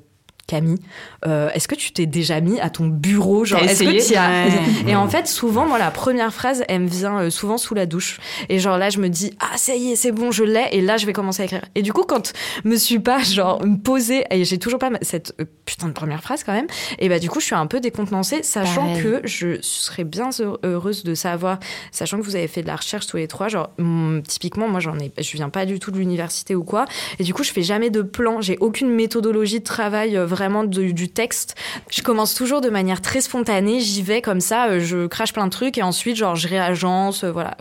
Camille, 0.50 0.78
euh, 1.26 1.48
est-ce 1.54 1.68
que 1.68 1.76
tu 1.76 1.92
t'es 1.92 2.06
déjà 2.06 2.40
mis 2.40 2.58
à 2.58 2.70
ton 2.70 2.88
bureau 2.88 3.44
genre 3.44 3.62
est-ce 3.62 3.84
que 3.84 4.08
tu 4.08 4.16
as... 4.16 4.48
Et 4.88 4.96
en 4.96 5.06
fait, 5.06 5.28
souvent, 5.28 5.64
moi, 5.64 5.78
la 5.78 5.92
première 5.92 6.34
phrase, 6.34 6.64
elle 6.66 6.80
me 6.80 6.88
vient 6.88 7.20
euh, 7.20 7.30
souvent 7.30 7.56
sous 7.56 7.74
la 7.74 7.86
douche. 7.86 8.18
Et 8.48 8.58
genre 8.58 8.76
là, 8.76 8.90
je 8.90 8.98
me 8.98 9.08
dis 9.08 9.32
ah 9.38 9.56
ça 9.56 9.76
y 9.76 9.92
est, 9.92 9.96
c'est 9.96 10.10
bon, 10.10 10.32
je 10.32 10.42
l'ai. 10.42 10.66
Et 10.72 10.80
là, 10.80 10.96
je 10.96 11.06
vais 11.06 11.12
commencer 11.12 11.42
à 11.42 11.44
écrire. 11.44 11.64
Et 11.76 11.82
du 11.82 11.92
coup, 11.92 12.02
quand 12.02 12.32
je 12.64 12.68
me 12.68 12.74
suis 12.74 12.98
pas 12.98 13.22
genre 13.22 13.64
me 13.64 13.76
poser 13.76 14.24
et 14.32 14.44
j'ai 14.44 14.58
toujours 14.58 14.80
pas 14.80 14.90
cette 15.02 15.36
euh, 15.40 15.44
putain 15.66 15.86
de 15.86 15.92
première 15.92 16.20
phrase 16.20 16.42
quand 16.42 16.52
même. 16.52 16.66
Et 16.98 17.08
bah 17.08 17.20
du 17.20 17.30
coup, 17.30 17.38
je 17.38 17.44
suis 17.44 17.54
un 17.54 17.68
peu 17.68 17.78
décontenancée, 17.78 18.42
sachant 18.42 18.96
que 18.96 19.20
je 19.22 19.60
serais 19.60 20.04
bien 20.04 20.30
heureuse 20.64 21.04
de 21.04 21.14
savoir, 21.14 21.60
sachant 21.92 22.18
que 22.18 22.24
vous 22.24 22.34
avez 22.34 22.48
fait 22.48 22.62
de 22.62 22.66
la 22.66 22.76
recherche 22.76 23.06
tous 23.06 23.18
les 23.18 23.28
trois. 23.28 23.46
Genre 23.46 23.70
mm, 23.78 24.22
typiquement, 24.22 24.66
moi, 24.66 24.80
j'en 24.80 24.98
ai, 24.98 25.12
je 25.16 25.32
viens 25.36 25.48
pas 25.48 25.64
du 25.64 25.78
tout 25.78 25.92
de 25.92 25.98
l'université 25.98 26.56
ou 26.56 26.64
quoi. 26.64 26.86
Et 27.20 27.22
du 27.22 27.34
coup, 27.34 27.44
je 27.44 27.52
fais 27.52 27.62
jamais 27.62 27.90
de 27.90 28.02
plan. 28.02 28.40
J'ai 28.40 28.58
aucune 28.58 28.90
méthodologie 28.90 29.60
de 29.60 29.64
travail 29.64 30.16
vraiment 30.16 30.39
vraiment 30.40 30.64
du 30.64 31.08
texte. 31.08 31.54
Je 31.90 32.00
commence 32.02 32.34
toujours 32.34 32.62
de 32.62 32.70
manière 32.70 33.02
très 33.02 33.20
spontanée, 33.20 33.80
j'y 33.80 34.02
vais 34.02 34.22
comme 34.22 34.40
ça, 34.40 34.68
euh, 34.68 34.80
je 34.80 35.06
crache 35.06 35.34
plein 35.34 35.44
de 35.44 35.50
trucs 35.50 35.76
et 35.76 35.82
ensuite 35.82 36.16
genre 36.16 36.34
je 36.34 36.48
réagence, 36.48 37.24
euh, 37.24 37.30
voilà. 37.30 37.56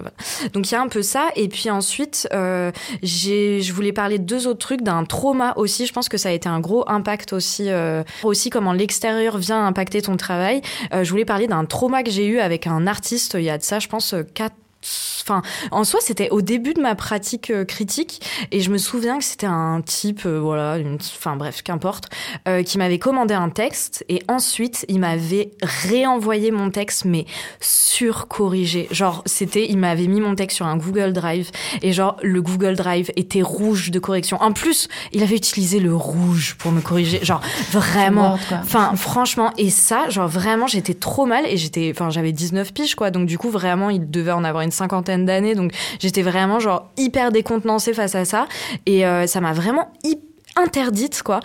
Donc 0.54 0.72
il 0.72 0.74
y 0.74 0.78
a 0.78 0.82
un 0.82 0.88
peu 0.88 1.02
ça 1.02 1.28
et 1.36 1.50
puis 1.50 1.70
ensuite 1.70 2.28
euh, 2.34 2.72
je 3.04 3.74
voulais 3.74 3.92
parler 3.92 4.18
de 4.18 4.24
deux 4.24 4.48
autres 4.48 4.60
trucs, 4.60 4.82
d'un 4.82 5.04
trauma 5.04 5.54
aussi. 5.58 5.86
Je 5.86 5.94
pense 5.94 6.08
que 6.08 6.18
ça 6.18 6.30
a 6.30 6.32
été 6.32 6.48
un 6.48 6.62
gros 6.62 6.86
impact 6.88 7.34
aussi, 7.34 7.66
euh, 7.68 8.04
aussi 8.24 8.50
comment 8.50 8.72
l'extérieur 8.72 9.38
vient 9.38 9.66
impacter 9.66 10.02
ton 10.02 10.16
travail. 10.16 10.62
je 10.92 11.10
voulais 11.10 11.26
parler 11.26 11.48
d'un 11.48 11.66
trauma 11.66 12.04
que 12.04 12.12
j'ai 12.12 12.28
eu 12.28 12.40
avec 12.40 12.66
un 12.66 12.88
artiste 12.88 13.36
il 13.38 13.44
y 13.44 13.50
a 13.50 13.58
de 13.58 13.64
ça, 13.64 13.80
je 13.80 13.88
pense 13.90 14.16
quatre 14.34 14.56
Enfin, 14.82 15.42
en 15.72 15.84
soi, 15.84 16.00
c'était 16.02 16.30
au 16.30 16.42
début 16.42 16.74
de 16.74 16.82
ma 16.82 16.96
pratique 16.96 17.52
euh, 17.52 17.66
critique, 17.66 18.22
et 18.52 18.62
je 18.62 18.72
me 18.72 18.78
souviens 18.78 19.20
que 19.20 19.26
c'était 19.26 19.46
un 19.46 19.82
type, 19.82 20.26
euh, 20.26 20.40
voilà, 20.40 20.78
une, 20.78 20.96
enfin 20.96 21.36
bref, 21.36 21.62
qu'importe, 21.62 22.10
euh, 22.48 22.64
qui 22.64 22.78
m'avait 22.78 22.98
commandé 22.98 23.34
un 23.34 23.50
texte, 23.50 24.06
et 24.10 24.24
ensuite 24.28 24.86
il 24.88 25.00
m'avait 25.00 25.52
réenvoyé 25.62 26.52
mon 26.52 26.72
texte, 26.72 27.06
mais 27.06 27.26
surcorrigé. 27.60 28.88
Genre, 28.92 29.22
c'était, 29.26 29.70
il 29.70 29.78
m'avait 29.78 30.08
mis 30.08 30.22
mon 30.22 30.34
texte 30.34 30.58
sur 30.58 30.66
un 30.66 30.78
Google 30.78 31.12
Drive, 31.14 31.52
et 31.82 31.92
genre 31.92 32.16
le 32.24 32.42
Google 32.42 32.76
Drive 32.76 33.12
était 33.18 33.42
rouge 33.42 33.92
de 33.92 34.00
correction. 34.00 34.42
En 34.42 34.54
plus, 34.54 34.88
il 35.12 35.22
avait 35.22 35.36
utilisé 35.36 35.80
le 35.80 35.94
rouge 35.94 36.56
pour 36.58 36.72
me 36.72 36.82
corriger. 36.82 37.20
Genre 37.24 37.42
vraiment, 37.72 38.40
enfin 38.52 38.96
franchement, 38.96 39.52
et 39.58 39.70
ça, 39.70 40.10
genre 40.10 40.30
vraiment, 40.30 40.68
j'étais 40.68 40.94
trop 40.94 41.26
mal, 41.26 41.46
et 41.46 41.58
j'étais, 41.58 41.92
enfin 41.94 42.10
j'avais 42.10 42.32
19 42.32 42.74
piges 42.74 42.96
quoi, 42.96 43.12
donc 43.12 43.28
du 43.28 43.38
coup 43.38 43.50
vraiment, 43.50 43.90
il 43.90 44.10
devait 44.10 44.32
en 44.32 44.46
avoir 44.46 44.64
une 44.64 44.69
cinquantaine 44.72 45.26
d'années, 45.26 45.56
donc 45.56 45.74
j'étais 46.00 46.22
vraiment 46.22 46.60
genre 46.60 46.90
hyper 46.98 47.32
décontenancée 47.32 47.94
face 47.94 48.16
à 48.16 48.26
ça. 48.26 48.48
Et 48.86 49.06
euh, 49.06 49.28
ça 49.28 49.42
m'a 49.42 49.54
vraiment 49.54 49.92
hyper 50.04 50.29
interdite, 50.60 51.24
quoi. 51.24 51.40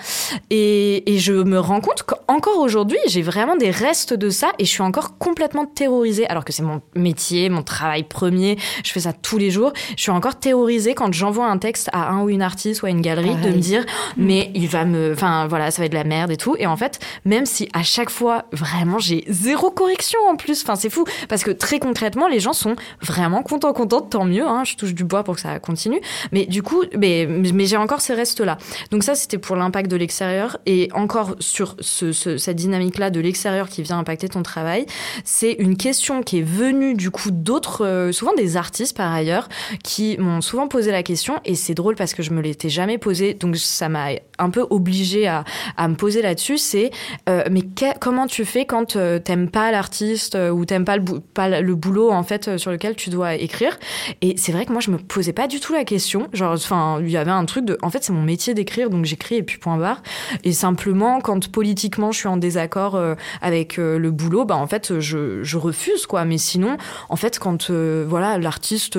Et, 0.51 1.15
et, 1.15 1.19
je 1.19 1.33
me 1.33 1.59
rends 1.59 1.81
compte 1.81 2.03
qu'encore 2.03 2.59
aujourd'hui, 2.59 2.99
j'ai 3.07 3.23
vraiment 3.23 3.57
des 3.57 3.71
restes 3.71 4.15
de 4.15 4.31
ça 4.31 4.53
et 4.59 4.65
je 4.65 4.71
suis 4.71 4.83
encore 4.83 5.19
complètement 5.19 5.67
terrorisée, 5.67 6.27
alors 6.27 6.45
que 6.45 6.53
c'est 6.53 6.62
mon 6.62 6.83
métier, 6.95 7.49
mon 7.49 7.62
travail 7.62 8.03
premier, 8.03 8.59
je 8.85 8.93
fais 8.93 9.01
ça 9.01 9.12
tous 9.12 9.39
les 9.39 9.51
jours. 9.51 9.73
Je 9.97 10.03
suis 10.03 10.11
encore 10.11 10.37
terrorisée 10.37 10.95
quand 10.95 11.12
j'envoie 11.12 11.47
un 11.47 11.59
texte 11.59 11.89
à 11.93 12.11
un 12.11 12.23
ou 12.23 12.31
une 12.31 12.43
artiste 12.43 12.83
ou 12.83 12.87
à 12.87 12.91
une 12.91 13.01
galerie 13.01 13.37
de 13.37 13.51
me 13.51 13.59
dire, 13.59 13.85
mais 14.17 14.51
il 14.55 14.69
va 14.69 14.85
me, 14.85 15.12
enfin 15.12 15.47
voilà, 15.47 15.71
ça 15.71 15.83
va 15.83 15.87
être 15.87 15.93
de 15.93 15.97
la 15.97 16.05
merde 16.05 16.31
et 16.31 16.37
tout. 16.37 16.57
Et 16.59 16.67
en 16.67 16.77
fait, 16.77 16.99
même 17.25 17.47
si 17.47 17.69
à 17.73 17.83
chaque 17.83 18.11
fois, 18.11 18.45
vraiment, 18.53 18.99
j'ai 18.99 19.25
zéro 19.29 19.71
correction 19.71 20.19
en 20.29 20.37
plus, 20.37 20.62
enfin 20.62 20.77
c'est 20.77 20.91
fou, 20.91 21.05
parce 21.29 21.45
que 21.45 21.51
très 21.51 21.79
concrètement, 21.79 22.29
les 22.29 22.41
gens 22.41 22.53
sont 22.53 22.77
vraiment 23.01 23.43
contents, 23.43 23.73
contents, 23.73 24.01
tant 24.01 24.25
mieux, 24.25 24.47
hein, 24.47 24.65
je 24.65 24.77
touche 24.77 24.95
du 24.95 25.05
bois 25.05 25.25
pour 25.25 25.37
que 25.37 25.41
ça 25.41 25.59
continue. 25.59 26.01
Mais 26.33 26.47
du 26.47 26.62
coup, 26.62 26.83
mais, 26.97 27.27
mais 27.29 27.67
j'ai 27.67 27.77
encore 27.77 28.01
ces 28.01 28.15
restes-là. 28.15 28.59
Donc 28.91 29.04
ça, 29.05 29.15
c'était 29.15 29.39
pour 29.39 29.57
l'impact 29.57 29.91
de 29.91 29.97
l'extérieur. 29.97 30.59
Et 30.67 30.89
encore 30.93 31.37
sur 31.39 31.77
ce, 31.81 32.13
cette 32.13 32.57
dynamique-là 32.57 33.11
de 33.11 33.21
l'extérieur 33.21 33.69
qui 33.69 33.83
vient 33.83 33.99
impacter 33.99 34.29
ton 34.29 34.43
travail, 34.43 34.87
c'est 35.25 35.53
une 35.53 35.77
question 35.77 36.23
qui 36.23 36.39
est 36.39 36.43
venue 36.43 36.95
du 36.95 37.11
coup 37.11 37.31
d'autres, 37.31 37.85
euh, 37.85 38.13
souvent 38.13 38.35
des 38.35 38.57
artistes 38.57 38.97
par 38.97 39.13
ailleurs, 39.13 39.49
qui 39.83 40.17
m'ont 40.19 40.41
souvent 40.41 40.69
posé 40.69 40.91
la 40.91 41.03
question. 41.03 41.41
Et 41.45 41.55
c'est 41.55 41.75
drôle 41.75 41.95
parce 41.95 42.15
que 42.15 42.23
je 42.23 42.33
me 42.33 42.41
l'étais 42.41 42.69
jamais 42.69 42.99
posé, 42.99 43.35
donc 43.35 43.57
ça 43.57 43.89
m'a 43.89 44.09
un 44.39 44.51
peu 44.51 44.67
obligée 44.71 45.29
à, 45.29 45.45
me 45.87 45.95
poser 45.95 46.23
là-dessus. 46.23 46.59
C'est 46.59 46.91
euh, 47.29 47.45
mais 47.51 47.63
comment 48.01 48.27
tu 48.27 48.45
fais 48.45 48.65
quand 48.65 48.97
euh, 48.97 49.19
t'aimes 49.19 49.51
pas 49.51 49.71
l'artiste 49.71 50.37
ou 50.53 50.65
t'aimes 50.65 50.85
pas 50.85 50.97
pas 51.35 51.61
le 51.61 51.75
boulot 51.75 52.11
en 52.11 52.23
fait 52.23 52.57
sur 52.57 52.71
lequel 52.71 52.97
tu 52.97 53.11
dois 53.11 53.35
écrire? 53.35 53.79
Et 54.23 54.37
c'est 54.37 54.53
vrai 54.53 54.67
que 54.67 54.73
moi 54.73 54.81
je 54.81 54.91
me 54.91 54.99
posais 54.99 55.33
pas 55.33 55.47
du 55.47 55.61
tout 55.61 55.73
la 55.73 55.85
question. 55.85 56.29
Genre, 56.33 56.53
enfin, 56.53 57.01
il 57.01 57.11
y 57.11 57.17
avait 57.17 57.31
un 57.31 57.45
truc 57.45 57.65
de, 57.65 57.79
en 57.83 57.91
fait, 57.91 58.05
c'est 58.05 58.13
mon 58.13 58.23
métier 58.23 58.55
d'écrire 58.55 58.84
donc 58.89 59.05
j'écris 59.05 59.37
et 59.37 59.43
puis 59.43 59.59
point 59.59 59.76
barre. 59.76 60.03
Et 60.43 60.53
simplement, 60.53 61.20
quand 61.20 61.51
politiquement 61.51 62.12
je 62.12 62.18
suis 62.18 62.28
en 62.28 62.37
désaccord 62.37 62.97
euh, 62.97 63.14
avec 63.41 63.78
euh, 63.78 63.99
le 63.99 64.11
boulot, 64.11 64.45
bah 64.45 64.57
en 64.57 64.66
fait 64.66 65.01
je, 65.01 65.43
je, 65.43 65.57
refuse 65.57 66.07
quoi. 66.07 66.24
Mais 66.24 66.39
sinon, 66.39 66.76
en 67.09 67.16
fait, 67.16 67.39
quand 67.39 67.70
euh, 67.70 68.05
voilà 68.09 68.39
l'artiste 68.39 68.99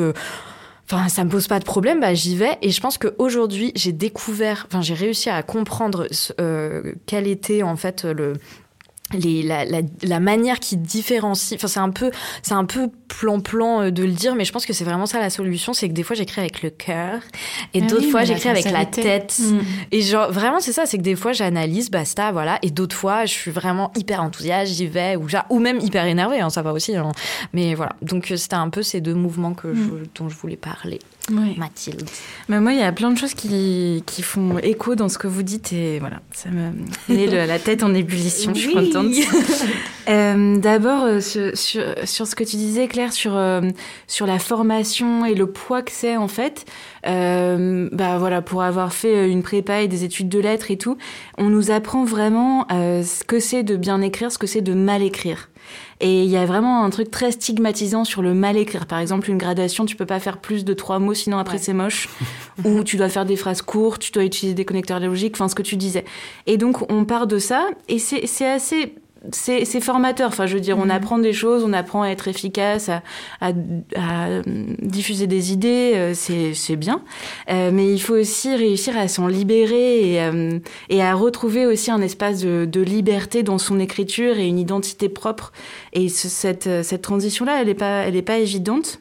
enfin 0.88 1.10
ça 1.10 1.24
me 1.24 1.30
pose 1.30 1.48
pas 1.48 1.58
de 1.58 1.64
problème 1.66 2.00
bah 2.00 2.14
j'y 2.14 2.36
vais 2.36 2.60
et 2.62 2.70
je 2.70 2.80
pense 2.80 3.00
qu'aujourd'hui 3.00 3.72
j'ai 3.76 3.92
découvert 3.92 4.68
enfin 4.68 4.82
j'ai 4.82 4.94
réussi 4.94 5.32
à 5.32 5.42
comprendre 5.42 6.08
quel 7.08 7.28
était 7.28 7.64
en 7.64 7.76
fait 7.76 8.04
le 8.04 8.34
les, 9.14 9.44
la, 9.44 9.66
la, 9.66 9.82
la, 10.02 10.20
manière 10.20 10.60
qui 10.60 10.78
différencie, 10.78 11.58
enfin 11.58 11.68
c'est 11.68 11.80
un 11.80 11.92
peu, 11.92 12.10
c'est 12.42 12.54
un 12.54 12.66
peu 12.66 12.90
plan-plan 13.08 13.82
euh, 13.84 13.92
de 13.92 14.04
le 14.04 14.12
dire, 14.12 14.34
mais 14.34 14.46
je 14.46 14.52
pense 14.52 14.66
que 14.66 14.74
c'est 14.74 14.84
vraiment 14.84 15.06
ça 15.06 15.20
la 15.20 15.30
solution, 15.30 15.74
c'est 15.74 15.88
que 15.88 15.94
des 15.94 16.02
fois 16.02 16.16
j'écris 16.16 16.42
avec 16.42 16.64
le 16.64 16.72
cœur 16.72 17.20
et 17.76 17.82
ah 17.84 17.86
d'autres 17.86 18.10
fois 18.10 18.24
j'écris 18.24 18.50
avec 18.50 18.66
la 18.66 18.86
tête. 18.86 19.38
Mm. 19.40 19.60
Et 19.92 20.02
genre 20.02 20.32
vraiment 20.32 20.60
c'est 20.60 20.74
ça, 20.74 20.88
c'est 20.88 20.98
que 20.98 21.04
des 21.04 21.16
fois 21.16 21.34
j'analyse, 21.34 21.92
basta, 21.92 22.32
voilà, 22.32 22.58
et 22.64 22.72
d'autres 22.72 22.96
fois 22.96 23.26
je 23.26 23.34
suis 23.34 23.52
vraiment 23.52 23.92
hyper 23.96 24.24
enthousiaste, 24.24 24.74
j'y 24.74 24.88
vais 24.88 25.16
ou, 25.16 25.28
ou 25.52 25.60
même 25.60 25.80
hyper 25.80 26.06
énervée, 26.06 26.40
hein, 26.40 26.50
ça 26.50 26.64
va 26.64 26.74
aussi. 26.74 26.96
Hein. 26.96 27.12
Mais 27.54 27.76
voilà, 27.76 27.96
donc 28.02 28.32
euh, 28.32 28.38
c'était 28.38 28.56
un 28.56 28.70
peu 28.70 28.82
ces 28.82 29.02
deux 29.02 29.16
mouvements 29.16 29.54
que 29.54 29.68
mm. 29.68 29.76
je, 29.76 30.20
dont 30.20 30.30
je 30.30 30.36
voulais 30.36 30.58
parler. 30.58 31.00
Mathilde. 31.32 32.04
Mais 32.50 32.60
moi, 32.60 32.74
il 32.74 32.80
y 32.80 32.84
a 32.84 32.92
plein 32.92 33.12
de 33.12 33.18
choses 33.18 33.34
qui, 33.34 34.04
qui 34.06 34.22
font 34.22 34.60
écho 34.60 34.96
dans 34.96 35.10
ce 35.10 35.18
que 35.18 35.28
vous 35.28 35.44
dites 35.44 35.74
et 35.74 36.00
voilà, 36.00 36.22
ça 36.32 36.50
me 36.50 36.72
met 37.10 37.26
la 37.48 37.60
tête 37.60 37.84
en 37.84 37.94
ébullition. 37.94 38.54
Je 38.54 38.60
suis 38.60 38.76
Oui. 38.76 38.92
contente. 38.92 39.12
Euh, 40.08 40.58
D'abord, 40.58 41.04
euh, 41.04 41.20
sur, 41.20 41.58
sur, 41.58 41.82
sur 42.04 42.28
ce 42.28 42.36
que 42.36 42.44
tu 42.44 42.58
disais, 42.58 42.88
Claire, 42.88 43.12
sur, 43.12 43.36
euh, 43.36 43.62
sur 44.06 44.28
la 44.28 44.38
formation 44.38 45.26
et 45.26 45.34
le 45.34 45.48
poids 45.48 45.82
que 45.82 45.92
c'est 45.92 46.16
en 46.16 46.28
fait. 46.28 46.66
Euh, 47.08 47.90
bah 47.92 48.20
voilà, 48.20 48.44
pour 48.44 48.62
avoir 48.62 48.94
fait 48.94 49.28
une 49.28 49.42
prépa 49.42 49.82
et 49.82 49.88
des 49.88 50.04
études 50.04 50.30
de 50.30 50.38
lettres 50.38 50.70
et 50.70 50.78
tout, 50.78 50.96
on 51.40 51.46
nous 51.46 51.72
apprend 51.72 52.06
vraiment 52.06 52.68
ce 52.70 53.24
que 53.24 53.40
c'est 53.40 53.64
de 53.64 53.76
bien 53.78 54.00
écrire, 54.02 54.32
ce 54.32 54.38
que 54.38 54.46
c'est 54.46 54.62
de 54.62 54.76
mal 54.76 55.02
écrire. 55.02 55.50
Et 56.02 56.24
il 56.24 56.30
y 56.30 56.36
a 56.36 56.46
vraiment 56.46 56.84
un 56.84 56.90
truc 56.90 57.10
très 57.10 57.32
stigmatisant 57.32 58.04
sur 58.04 58.22
le 58.22 58.34
mal 58.34 58.58
écrire. 58.58 58.86
Par 58.86 59.00
exemple, 59.00 59.30
une 59.30 59.38
gradation, 59.38 59.86
tu 59.86 59.96
peux 59.96 60.06
pas 60.06 60.20
faire 60.20 60.40
plus 60.40 60.66
de 60.66 60.74
trois 60.74 61.00
mots, 61.00 61.14
sinon 61.14 61.38
après 61.38 61.56
Ouais. 61.56 61.62
c'est 61.64 61.74
moche. 61.74 62.10
Ou 62.66 62.84
tu 62.84 62.98
dois 62.98 63.08
faire 63.10 63.26
des 63.26 63.38
phrases 63.38 63.62
courtes, 63.62 64.02
tu 64.02 64.12
dois 64.12 64.26
utiliser 64.26 64.54
des 64.56 64.66
connecteurs 64.66 65.00
logiques, 65.00 65.36
enfin 65.36 65.48
ce 65.48 65.56
que 65.56 65.62
tu 65.62 65.78
disais. 65.78 66.04
Et 66.48 66.58
donc 66.58 66.92
on 66.92 67.06
part 67.06 67.28
de 67.28 67.40
ça, 67.40 67.68
et 67.88 67.98
c'est 68.00 68.28
c'est 68.28 68.50
assez 68.50 68.96
c'est 69.32 69.82
formateur. 69.82 70.28
Enfin, 70.30 70.46
je 70.46 70.56
veux 70.56 70.62
dire, 70.62 70.78
on 70.78 70.90
apprend 70.90 71.18
des 71.20 71.34
choses, 71.34 71.64
on 71.64 71.74
apprend 71.74 72.04
à 72.04 72.10
être 72.10 72.28
efficace, 72.28 72.90
à, 72.90 73.02
à, 73.42 73.52
à, 73.96 74.42
diffuser 74.82 75.28
des 75.28 75.52
idées, 75.54 75.94
euh, 75.96 76.14
c'est 76.14 76.76
bien. 76.76 77.02
Euh, 77.50 77.72
mais 77.74 77.92
il 77.94 78.00
faut 78.00 78.16
aussi 78.16 78.56
réussir 78.56 78.98
à 78.98 79.08
s'en 79.08 79.28
libérer 79.28 80.14
et, 80.14 80.22
euh, 80.22 80.60
et 80.90 81.02
à 81.02 81.14
retrouver 81.14 81.66
aussi 81.66 81.92
un 81.92 82.02
espace 82.02 82.42
de, 82.42 82.66
de 82.66 82.82
liberté 82.82 83.44
dans 83.44 83.58
son 83.58 83.80
écriture 83.80 84.38
et 84.38 84.48
une 84.48 84.60
identité 84.60 85.10
propre. 85.10 85.52
Et 85.94 86.10
ce- 86.10 86.30
cette, 86.30 86.70
cette 86.84 87.02
transition-là, 87.02 87.62
elle 87.62 87.68
n'est 87.68 87.74
pas, 87.74 88.04
elle 88.06 88.16
est 88.16 88.22
pas 88.22 88.38
évidente. 88.40 89.00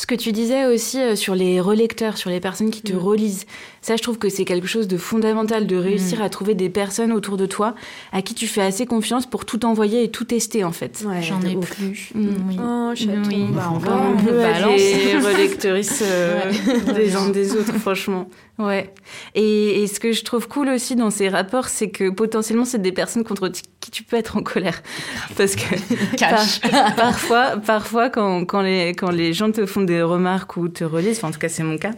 Ce 0.00 0.06
que 0.06 0.14
tu 0.14 0.32
disais 0.32 0.64
aussi 0.64 0.98
euh, 0.98 1.14
sur 1.14 1.34
les 1.34 1.60
relecteurs, 1.60 2.16
sur 2.16 2.30
les 2.30 2.40
personnes 2.40 2.70
qui 2.70 2.80
te 2.80 2.94
relisent, 2.94 3.44
ça 3.82 3.96
je 3.96 4.02
trouve 4.02 4.16
que 4.16 4.30
c'est 4.30 4.46
quelque 4.46 4.66
chose 4.66 4.88
de 4.88 4.96
fondamental 4.96 5.66
de 5.66 5.76
réussir 5.76 6.22
à 6.22 6.30
trouver 6.30 6.54
des 6.54 6.70
personnes 6.70 7.12
autour 7.12 7.36
de 7.36 7.44
toi 7.44 7.74
à 8.10 8.22
qui 8.22 8.32
tu 8.34 8.46
fais 8.46 8.62
assez 8.62 8.86
confiance 8.86 9.26
pour 9.26 9.44
tout 9.44 9.66
envoyer 9.66 10.02
et 10.04 10.10
tout 10.10 10.24
tester 10.24 10.64
en 10.64 10.72
fait. 10.72 11.04
Ouais, 11.06 11.20
J'en 11.20 11.42
ai 11.42 11.54
ouf. 11.54 11.74
plus. 11.76 12.12
Mm. 12.14 12.28
Oui. 12.48 12.56
Oh, 12.58 12.92
chaton. 12.94 13.22
Oui. 13.28 13.46
Bah, 13.50 13.70
on 13.74 13.76
va, 13.76 14.00
on 14.00 14.16
peut 14.16 14.40
relectrices 15.22 16.02
euh, 16.02 16.50
des 16.94 17.14
uns 17.14 17.28
des 17.28 17.52
autres, 17.54 17.74
franchement. 17.74 18.26
Ouais. 18.58 18.92
Et, 19.34 19.82
et 19.82 19.86
ce 19.86 20.00
que 20.00 20.12
je 20.12 20.22
trouve 20.24 20.48
cool 20.48 20.68
aussi 20.70 20.96
dans 20.96 21.10
ces 21.10 21.28
rapports, 21.28 21.68
c'est 21.68 21.90
que 21.90 22.08
potentiellement, 22.10 22.64
c'est 22.64 22.80
des 22.80 22.92
personnes 22.92 23.24
contre 23.24 23.50
qui 23.80 23.90
tu 23.90 24.02
peux 24.02 24.16
être 24.16 24.36
en 24.36 24.42
colère. 24.42 24.82
Parce 25.36 25.56
que 25.56 26.16
Cache. 26.16 26.60
par- 26.60 26.94
parfois, 26.94 27.56
parfois 27.64 28.10
quand, 28.10 28.44
quand, 28.44 28.60
les, 28.60 28.90
quand 28.90 29.10
les 29.10 29.32
gens 29.32 29.50
te 29.50 29.64
font 29.64 29.80
des 29.90 30.02
remarques 30.02 30.56
ou 30.56 30.68
te 30.68 30.84
relisent, 30.84 31.18
enfin, 31.18 31.28
en 31.28 31.30
tout 31.32 31.38
cas, 31.38 31.48
c'est 31.48 31.62
mon 31.62 31.76
cas, 31.78 31.90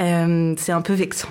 euh, 0.00 0.54
c'est 0.58 0.72
un 0.72 0.80
peu 0.82 0.92
vexant. 0.92 1.28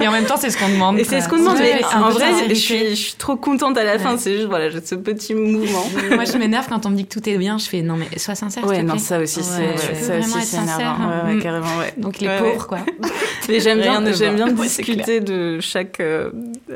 Et 0.00 0.08
en 0.08 0.12
même 0.12 0.24
temps, 0.24 0.36
c'est 0.36 0.50
ce 0.50 0.58
qu'on 0.58 0.68
demande. 0.68 0.98
Et 0.98 1.04
c'est 1.04 1.20
ce 1.20 1.28
qu'on 1.28 1.38
demande. 1.38 1.56
Ouais, 1.58 1.80
mais 1.80 1.84
en 1.96 2.10
vrai, 2.10 2.26
je 2.48 2.54
suis, 2.54 2.90
je 2.90 2.94
suis 2.94 3.14
trop 3.14 3.36
contente 3.36 3.76
à 3.78 3.84
la 3.84 3.98
fin. 3.98 4.12
Ouais. 4.12 4.18
C'est 4.18 4.34
juste, 4.36 4.48
voilà, 4.48 4.68
j'ai 4.70 4.80
ce 4.84 4.94
petit 4.94 5.34
mouvement. 5.34 5.84
Moi, 6.14 6.24
je 6.24 6.36
m'énerve 6.38 6.66
quand 6.68 6.86
on 6.86 6.90
me 6.90 6.96
dit 6.96 7.06
que 7.06 7.18
tout 7.18 7.28
est 7.28 7.38
bien. 7.38 7.58
Je 7.58 7.66
fais 7.66 7.82
non, 7.82 7.96
mais 7.96 8.18
sois 8.18 8.34
sincère. 8.34 8.64
Ouais, 8.66 8.82
non, 8.82 8.98
ça 8.98 9.18
aussi, 9.20 9.42
c'est 9.42 9.76
ça 9.78 10.18
aussi, 10.18 10.30
c'est 10.40 10.56
sincère. 10.56 10.96
énervant. 10.98 11.08
Ouais, 11.08 11.24
ouais, 11.30 11.34
Mm. 11.34 11.42
carrément, 11.42 11.78
ouais. 11.78 11.94
Donc 11.96 12.18
les 12.20 12.28
Ouais, 12.28 12.38
pauvres, 12.38 12.66
quoi. 12.66 12.78
Mais 13.48 13.60
j'aime 13.60 13.80
bien, 13.80 14.00
de 14.00 14.12
j'aime 14.12 14.36
bien 14.36 14.48
discuter 14.48 15.20
de 15.20 15.58
chaque, 15.60 15.98
euh, 16.00 16.30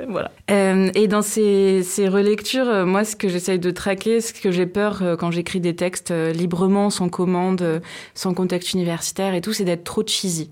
voilà. 0.08 0.30
Euh, 0.50 0.90
et 0.94 1.08
dans 1.08 1.22
ces, 1.22 1.82
ces 1.82 2.08
relectures, 2.08 2.68
euh, 2.68 2.84
moi, 2.84 3.04
ce 3.04 3.16
que 3.16 3.28
j'essaye 3.28 3.58
de 3.58 3.70
traquer, 3.70 4.20
ce 4.20 4.32
que 4.32 4.50
j'ai 4.50 4.66
peur 4.66 5.00
euh, 5.02 5.16
quand 5.16 5.30
j'écris 5.30 5.60
des 5.60 5.74
textes 5.76 6.12
librement, 6.12 6.90
sans 6.90 7.08
commande, 7.08 7.82
sans 8.14 8.34
contexte 8.34 8.74
universitaire 8.74 9.34
et 9.34 9.40
tout, 9.40 9.52
c'est 9.52 9.64
d'être 9.64 9.84
trop 9.84 10.02
cheesy. 10.06 10.50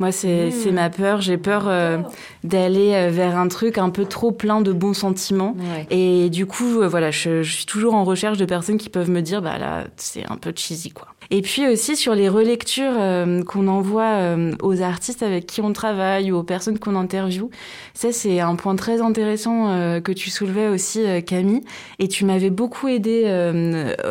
Moi, 0.00 0.10
c'est 0.10 0.50
c'est 0.50 0.72
ma 0.72 0.90
peur. 0.90 1.20
J'ai 1.20 1.38
peur 1.38 1.68
euh, 1.68 1.98
d'aller 2.42 3.10
vers 3.10 3.36
un 3.36 3.46
truc 3.46 3.78
un 3.78 3.90
peu 3.90 4.04
trop 4.04 4.32
plein 4.32 4.60
de 4.60 4.72
bons 4.72 4.92
sentiments. 4.92 5.54
Ouais. 5.56 5.86
Et 5.90 6.30
du 6.30 6.46
coup, 6.46 6.80
voilà, 6.88 7.12
je, 7.12 7.44
je 7.44 7.52
suis 7.56 7.66
toujours 7.66 7.94
en 7.94 8.02
recherche 8.02 8.36
de 8.36 8.44
personnes 8.44 8.76
qui 8.76 8.90
peuvent 8.90 9.10
me 9.10 9.22
dire, 9.22 9.40
bah 9.40 9.56
là, 9.56 9.84
c'est 9.96 10.28
un 10.28 10.36
peu 10.36 10.52
cheesy, 10.54 10.90
quoi. 10.90 11.13
Et 11.36 11.42
puis 11.42 11.66
aussi 11.66 11.96
sur 11.96 12.14
les 12.14 12.28
relectures 12.28 12.92
euh, 12.96 13.42
qu'on 13.42 13.66
envoie 13.66 14.04
euh, 14.04 14.52
aux 14.62 14.82
artistes 14.82 15.20
avec 15.24 15.46
qui 15.46 15.60
on 15.60 15.72
travaille 15.72 16.30
ou 16.30 16.36
aux 16.36 16.42
personnes 16.44 16.78
qu'on 16.78 16.94
interviewe, 16.94 17.50
ça 17.92 18.12
c'est 18.12 18.38
un 18.38 18.54
point 18.54 18.76
très 18.76 19.00
intéressant 19.00 19.68
euh, 19.68 20.00
que 20.00 20.12
tu 20.12 20.30
soulevais 20.30 20.68
aussi, 20.68 21.02
Camille. 21.26 21.62
Et 21.98 22.06
tu 22.06 22.24
m'avais 22.24 22.50
beaucoup 22.50 22.86
aidé 22.86 23.24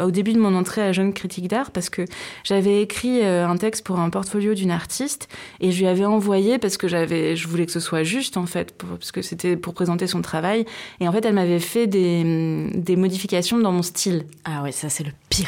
au 0.04 0.12
début 0.12 0.34
de 0.34 0.40
mon 0.40 0.54
entrée 0.54 0.82
à 0.82 0.92
Jeune 0.92 1.14
Critique 1.14 1.48
d'Art 1.48 1.72
parce 1.72 1.90
que 1.90 2.02
j'avais 2.44 2.82
écrit 2.82 3.24
un 3.24 3.56
texte 3.56 3.86
pour 3.86 4.00
un 4.02 4.10
portfolio 4.10 4.54
d'une 4.54 4.72
artiste 4.72 5.30
et 5.62 5.72
je 5.72 5.80
lui 5.80 5.88
avais 5.88 6.04
envoyé 6.04 6.58
parce 6.58 6.76
que 6.76 6.90
j'avais, 6.90 7.38
je 7.38 7.48
voulais 7.48 7.66
que 7.66 7.72
ce 7.72 7.80
soit 7.80 8.04
juste 8.04 8.36
en 8.36 8.46
fait, 8.48 8.74
pour- 8.78 8.98
parce 8.98 9.14
que 9.14 9.22
c'était 9.22 9.56
pour 9.56 9.74
présenter 9.74 10.08
son 10.08 10.22
travail. 10.22 10.66
Et 11.00 11.08
en 11.08 11.14
fait, 11.14 11.24
elle 11.26 11.36
m'avait 11.36 11.60
fait 11.60 11.88
des, 11.88 12.70
des 12.74 12.98
modifications 12.98 13.60
dans 13.60 13.72
mon 13.72 13.82
style. 13.82 14.26
Ah 14.44 14.62
ouais, 14.64 14.74
ça 14.74 14.90
c'est 14.90 15.06
le 15.06 15.12
pire. 15.30 15.48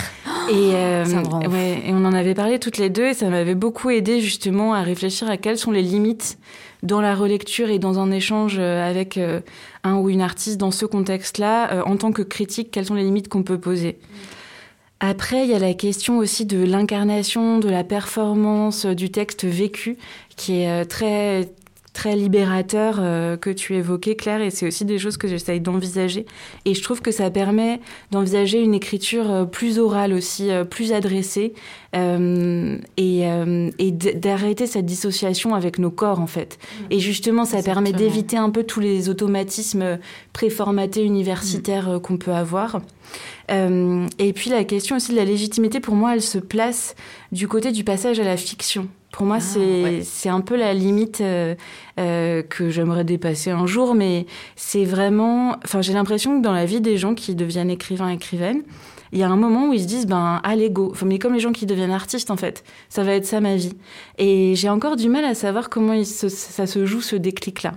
Et, 0.49 0.71
Ça 1.05 1.21
me 1.21 1.27
rend. 1.27 1.39
Et 1.73 1.91
on 1.93 2.05
en 2.05 2.13
avait 2.13 2.33
parlé 2.33 2.59
toutes 2.59 2.77
les 2.77 2.89
deux 2.89 3.07
et 3.07 3.13
ça 3.13 3.29
m'avait 3.29 3.55
beaucoup 3.55 3.89
aidé 3.89 4.21
justement 4.21 4.73
à 4.73 4.81
réfléchir 4.81 5.29
à 5.29 5.37
quelles 5.37 5.57
sont 5.57 5.71
les 5.71 5.81
limites 5.81 6.37
dans 6.85 7.01
la 7.01 7.15
relecture 7.15 7.69
et 7.69 7.79
dans 7.79 7.99
un 7.99 8.11
échange 8.11 8.57
euh, 8.59 8.87
avec 8.87 9.17
euh, 9.17 9.41
un 9.83 9.95
ou 9.95 10.09
une 10.09 10.21
artiste 10.21 10.57
dans 10.57 10.71
ce 10.71 10.85
contexte-là, 10.85 11.73
euh, 11.73 11.81
en 11.83 11.97
tant 11.97 12.11
que 12.11 12.21
critique, 12.21 12.71
quelles 12.71 12.85
sont 12.85 12.93
les 12.93 13.03
limites 13.03 13.27
qu'on 13.27 13.43
peut 13.43 13.59
poser. 13.59 13.97
Après, 14.99 15.43
il 15.43 15.49
y 15.49 15.53
a 15.53 15.59
la 15.59 15.73
question 15.73 16.19
aussi 16.19 16.45
de 16.45 16.63
l'incarnation, 16.63 17.59
de 17.59 17.69
la 17.69 17.83
performance, 17.83 18.85
du 18.85 19.09
texte 19.11 19.43
vécu, 19.43 19.97
qui 20.35 20.61
est 20.61 20.85
très 20.85 21.49
très 21.95 22.15
libérateur 22.15 22.97
euh, 22.99 23.37
que 23.37 23.49
tu 23.49 23.73
évoquais, 23.73 24.15
Claire, 24.15 24.41
et 24.41 24.51
c'est 24.51 24.67
aussi 24.67 24.83
des 24.83 24.99
choses 24.99 25.15
que 25.15 25.29
j'essaye 25.29 25.61
d'envisager. 25.61 26.25
Et 26.65 26.75
je 26.75 26.83
trouve 26.83 27.01
que 27.01 27.09
ça 27.09 27.31
permet 27.31 27.79
d'envisager 28.11 28.61
une 28.61 28.75
écriture 28.75 29.31
euh, 29.31 29.45
plus 29.45 29.79
orale 29.79 30.13
aussi, 30.13 30.51
euh, 30.51 30.65
plus 30.65 30.91
adressée, 30.91 31.53
euh, 31.95 32.77
et, 32.97 33.27
euh, 33.27 33.69
et 33.79 33.91
d'arrêter 33.91 34.67
cette 34.67 34.85
dissociation 34.85 35.55
avec 35.55 35.79
nos 35.79 35.91
corps, 35.91 36.19
en 36.19 36.27
fait. 36.27 36.57
Et 36.89 36.99
justement, 36.99 37.45
ça 37.45 37.61
permet 37.63 37.93
d'éviter 37.93 38.37
un 38.37 38.49
peu 38.49 38.63
tous 38.63 38.79
les 38.79 39.09
automatismes 39.09 39.99
préformatés 40.33 41.03
universitaires 41.03 41.89
euh, 41.89 41.99
qu'on 41.99 42.17
peut 42.17 42.33
avoir. 42.33 42.81
Euh, 43.51 44.07
et 44.17 44.33
puis 44.33 44.49
la 44.49 44.63
question 44.63 44.95
aussi 44.95 45.11
de 45.11 45.17
la 45.17 45.25
légitimité, 45.25 45.79
pour 45.79 45.95
moi, 45.95 46.13
elle 46.15 46.21
se 46.21 46.39
place 46.39 46.95
du 47.31 47.47
côté 47.47 47.71
du 47.71 47.83
passage 47.83 48.19
à 48.19 48.23
la 48.23 48.37
fiction. 48.37 48.87
Pour 49.11 49.25
moi, 49.25 49.37
Ah, 49.39 49.41
c'est 49.41 50.29
ouais. 50.29 50.29
un 50.33 50.41
peu 50.41 50.57
la 50.57 50.73
limite 50.73 51.21
euh, 51.21 51.55
euh, 51.99 52.41
que 52.41 52.69
j'aimerais 52.69 53.05
dépasser 53.05 53.49
un 53.51 53.65
jour, 53.65 53.95
mais 53.95 54.25
c'est 54.57 54.83
vraiment. 54.83 55.55
Enfin, 55.63 55.81
j'ai 55.81 55.93
l'impression 55.93 56.37
que 56.37 56.43
dans 56.43 56.51
la 56.51 56.65
vie 56.65 56.81
des 56.81 56.97
gens 56.97 57.13
qui 57.15 57.33
deviennent 57.33 57.69
écrivains, 57.69 58.09
écrivaines, 58.09 58.63
il 59.11 59.19
y 59.19 59.23
a 59.23 59.29
un 59.29 59.35
moment 59.35 59.69
où 59.69 59.73
ils 59.73 59.81
se 59.81 59.87
disent, 59.87 60.07
ben, 60.07 60.39
allez, 60.43 60.69
go. 60.69 60.89
Enfin, 60.91 61.05
mais 61.05 61.19
comme 61.19 61.33
les 61.33 61.39
gens 61.39 61.51
qui 61.51 61.65
deviennent 61.65 61.91
artistes, 61.91 62.31
en 62.31 62.37
fait. 62.37 62.63
Ça 62.89 63.03
va 63.03 63.13
être 63.13 63.25
ça 63.25 63.39
ma 63.41 63.55
vie. 63.55 63.73
Et 64.17 64.55
j'ai 64.55 64.69
encore 64.69 64.95
du 64.95 65.09
mal 65.09 65.23
à 65.25 65.35
savoir 65.35 65.69
comment 65.69 65.93
il 65.93 66.05
se- 66.05 66.29
ça 66.29 66.65
se 66.67 66.85
joue 66.85 67.01
ce 67.01 67.15
déclic-là. 67.15 67.73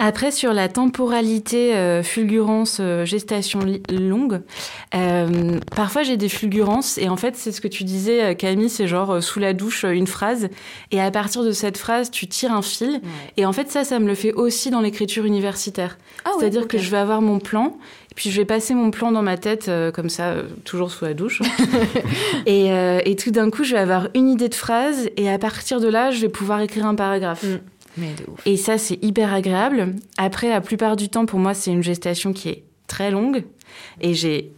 Après, 0.00 0.30
sur 0.30 0.52
la 0.52 0.68
temporalité, 0.68 1.74
euh, 1.74 2.04
fulgurance, 2.04 2.76
euh, 2.78 3.04
gestation 3.04 3.58
longue, 3.90 4.42
euh, 4.94 5.58
parfois 5.74 6.04
j'ai 6.04 6.16
des 6.16 6.28
fulgurances 6.28 6.98
et 6.98 7.08
en 7.08 7.16
fait, 7.16 7.34
c'est 7.34 7.50
ce 7.50 7.60
que 7.60 7.66
tu 7.66 7.82
disais, 7.82 8.36
Camille, 8.36 8.68
c'est 8.68 8.86
genre 8.86 9.20
sous 9.20 9.40
la 9.40 9.54
douche, 9.54 9.82
une 9.84 10.06
phrase 10.06 10.50
et 10.92 11.00
à 11.00 11.10
partir 11.10 11.42
de 11.42 11.50
cette 11.50 11.76
phrase, 11.78 12.12
tu 12.12 12.28
tires 12.28 12.52
un 12.52 12.62
fil 12.62 13.00
et 13.36 13.44
en 13.44 13.52
fait, 13.52 13.72
ça, 13.72 13.82
ça 13.82 13.98
me 13.98 14.06
le 14.06 14.14
fait 14.14 14.32
aussi 14.32 14.70
dans 14.70 14.80
l'écriture 14.80 15.24
universitaire. 15.24 15.98
Ah 16.24 16.28
ouais, 16.28 16.34
C'est-à-dire 16.38 16.68
que 16.68 16.78
je 16.78 16.90
vais 16.92 16.98
avoir 16.98 17.20
mon 17.20 17.40
plan 17.40 17.76
puis 18.18 18.32
je 18.32 18.40
vais 18.40 18.44
passer 18.44 18.74
mon 18.74 18.90
plan 18.90 19.12
dans 19.12 19.22
ma 19.22 19.36
tête 19.36 19.68
euh, 19.68 19.92
comme 19.92 20.10
ça, 20.10 20.30
euh, 20.30 20.48
toujours 20.64 20.90
sous 20.90 21.04
la 21.04 21.14
douche. 21.14 21.40
et, 22.46 22.72
euh, 22.72 22.98
et 23.04 23.14
tout 23.14 23.30
d'un 23.30 23.48
coup, 23.48 23.62
je 23.62 23.74
vais 23.74 23.78
avoir 23.78 24.08
une 24.12 24.28
idée 24.28 24.48
de 24.48 24.56
phrase 24.56 25.08
et 25.16 25.30
à 25.30 25.38
partir 25.38 25.80
de 25.80 25.86
là, 25.86 26.10
je 26.10 26.22
vais 26.22 26.28
pouvoir 26.28 26.60
écrire 26.60 26.84
un 26.86 26.96
paragraphe. 26.96 27.44
Mm. 27.44 27.60
Mais 27.96 28.14
de 28.14 28.28
ouf. 28.28 28.44
Et 28.44 28.56
ça, 28.56 28.76
c'est 28.76 28.98
hyper 29.04 29.32
agréable. 29.32 29.94
Après, 30.16 30.48
la 30.48 30.60
plupart 30.60 30.96
du 30.96 31.08
temps, 31.08 31.26
pour 31.26 31.38
moi, 31.38 31.54
c'est 31.54 31.70
une 31.70 31.84
gestation 31.84 32.32
qui 32.32 32.48
est 32.48 32.64
très 32.88 33.12
longue. 33.12 33.44
Et 34.00 34.14
j'ai 34.14 34.50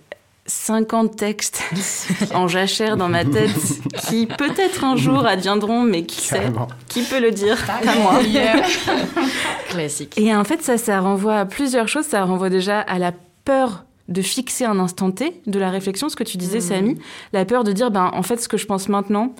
50 0.47 1.15
textes 1.15 1.63
en 2.35 2.49
jachère 2.49 2.97
dans 2.97 3.11
ma 3.11 3.27
tête 3.27 3.51
qui 4.09 4.25
peut-être 4.25 4.85
un 4.85 4.97
jour 4.97 5.27
adviendront, 5.27 5.83
mais 5.83 6.05
qui 6.05 6.23
sait. 6.23 6.51
Qui 6.89 7.03
peut 7.03 7.21
le 7.21 7.31
dire 7.31 7.59
Pas 7.67 7.81
moi. 7.99 8.21
Classique. 9.69 10.17
Et 10.17 10.35
en 10.35 10.45
fait, 10.45 10.63
ça, 10.63 10.79
ça 10.79 11.01
renvoie 11.01 11.41
à 11.41 11.45
plusieurs 11.45 11.89
choses. 11.89 12.07
Ça 12.07 12.25
renvoie 12.25 12.49
déjà 12.49 12.81
à 12.81 12.99
la 12.99 13.13
peur 13.45 13.85
de 14.11 14.23
fixer 14.23 14.65
un 14.65 14.79
instant 14.79 15.13
T 15.13 15.41
de 15.47 15.59
la 15.59 15.71
réflexion, 15.71 16.09
ce 16.09 16.17
que 16.17 16.25
tu 16.25 16.37
disais, 16.37 16.61
Samy. 16.61 16.97
La 17.33 17.45
peur 17.45 17.65
de 17.65 17.73
dire, 17.73 17.91
ben, 17.91 18.11
en 18.13 18.23
fait, 18.23 18.41
ce 18.41 18.49
que 18.49 18.57
je 18.57 18.67
pense 18.67 18.89
maintenant, 18.89 19.35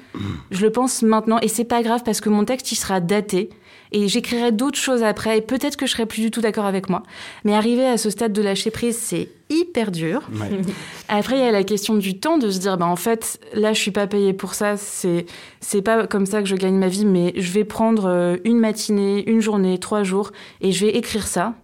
je 0.51 0.63
le 0.63 0.71
pense 0.71 1.03
maintenant. 1.03 1.39
Et 1.43 1.49
c'est 1.49 1.65
pas 1.65 1.83
grave 1.83 2.03
parce 2.05 2.21
que 2.21 2.29
mon 2.29 2.45
texte, 2.45 2.71
il 2.73 2.77
sera 2.77 3.01
daté. 3.01 3.51
et 3.93 4.07
j'écrirai 4.07 4.53
d'autres 4.53 4.79
choses 4.79 5.03
après 5.03 5.39
et 5.39 5.41
peut-être 5.41 5.77
que 5.77 5.85
je 5.85 5.91
serai 5.91 6.07
plus 6.07 6.23
du 6.23 6.31
tout 6.31 6.41
d'accord 6.41 6.67
avec 6.67 6.89
moi. 6.89 7.03
Mais 7.45 7.55
arriver 7.55 7.85
à 7.85 7.99
ce 7.99 8.09
stade 8.11 8.33
de 8.33 8.41
lâcher 8.41 8.71
prise, 8.71 8.97
c'est 8.97 9.29
hyper 9.51 9.91
dur. 9.91 10.23
Après, 11.09 11.37
il 11.37 11.41
y 11.41 11.49
a 11.49 11.51
la 11.51 11.65
question 11.65 11.97
du 11.97 12.21
temps, 12.21 12.39
de 12.39 12.49
se 12.51 12.61
dire, 12.61 12.79
bah, 12.79 12.87
en 12.87 12.95
fait, 12.95 13.41
là, 13.53 13.73
je 13.73 13.81
suis 13.81 13.91
pas 13.91 14.07
payée 14.07 14.33
pour 14.33 14.55
ça, 14.55 14.77
c'est, 14.77 15.27
c'est 15.61 15.83
pas 15.83 16.07
comme 16.07 16.27
ça 16.27 16.41
que 16.41 16.49
je 16.49 16.55
gagne 16.55 16.77
ma 16.77 16.87
vie, 16.87 17.05
mais 17.05 17.33
je 17.37 17.51
vais 17.51 17.65
prendre 17.65 18.07
euh, 18.07 18.37
une 18.45 18.61
matinée, 18.61 19.29
une 19.29 19.41
journée, 19.41 19.79
trois 19.79 20.05
jours, 20.05 20.31
et 20.61 20.71
je 20.71 20.87
vais 20.87 20.97
écrire 20.97 21.27
ça. 21.27 21.55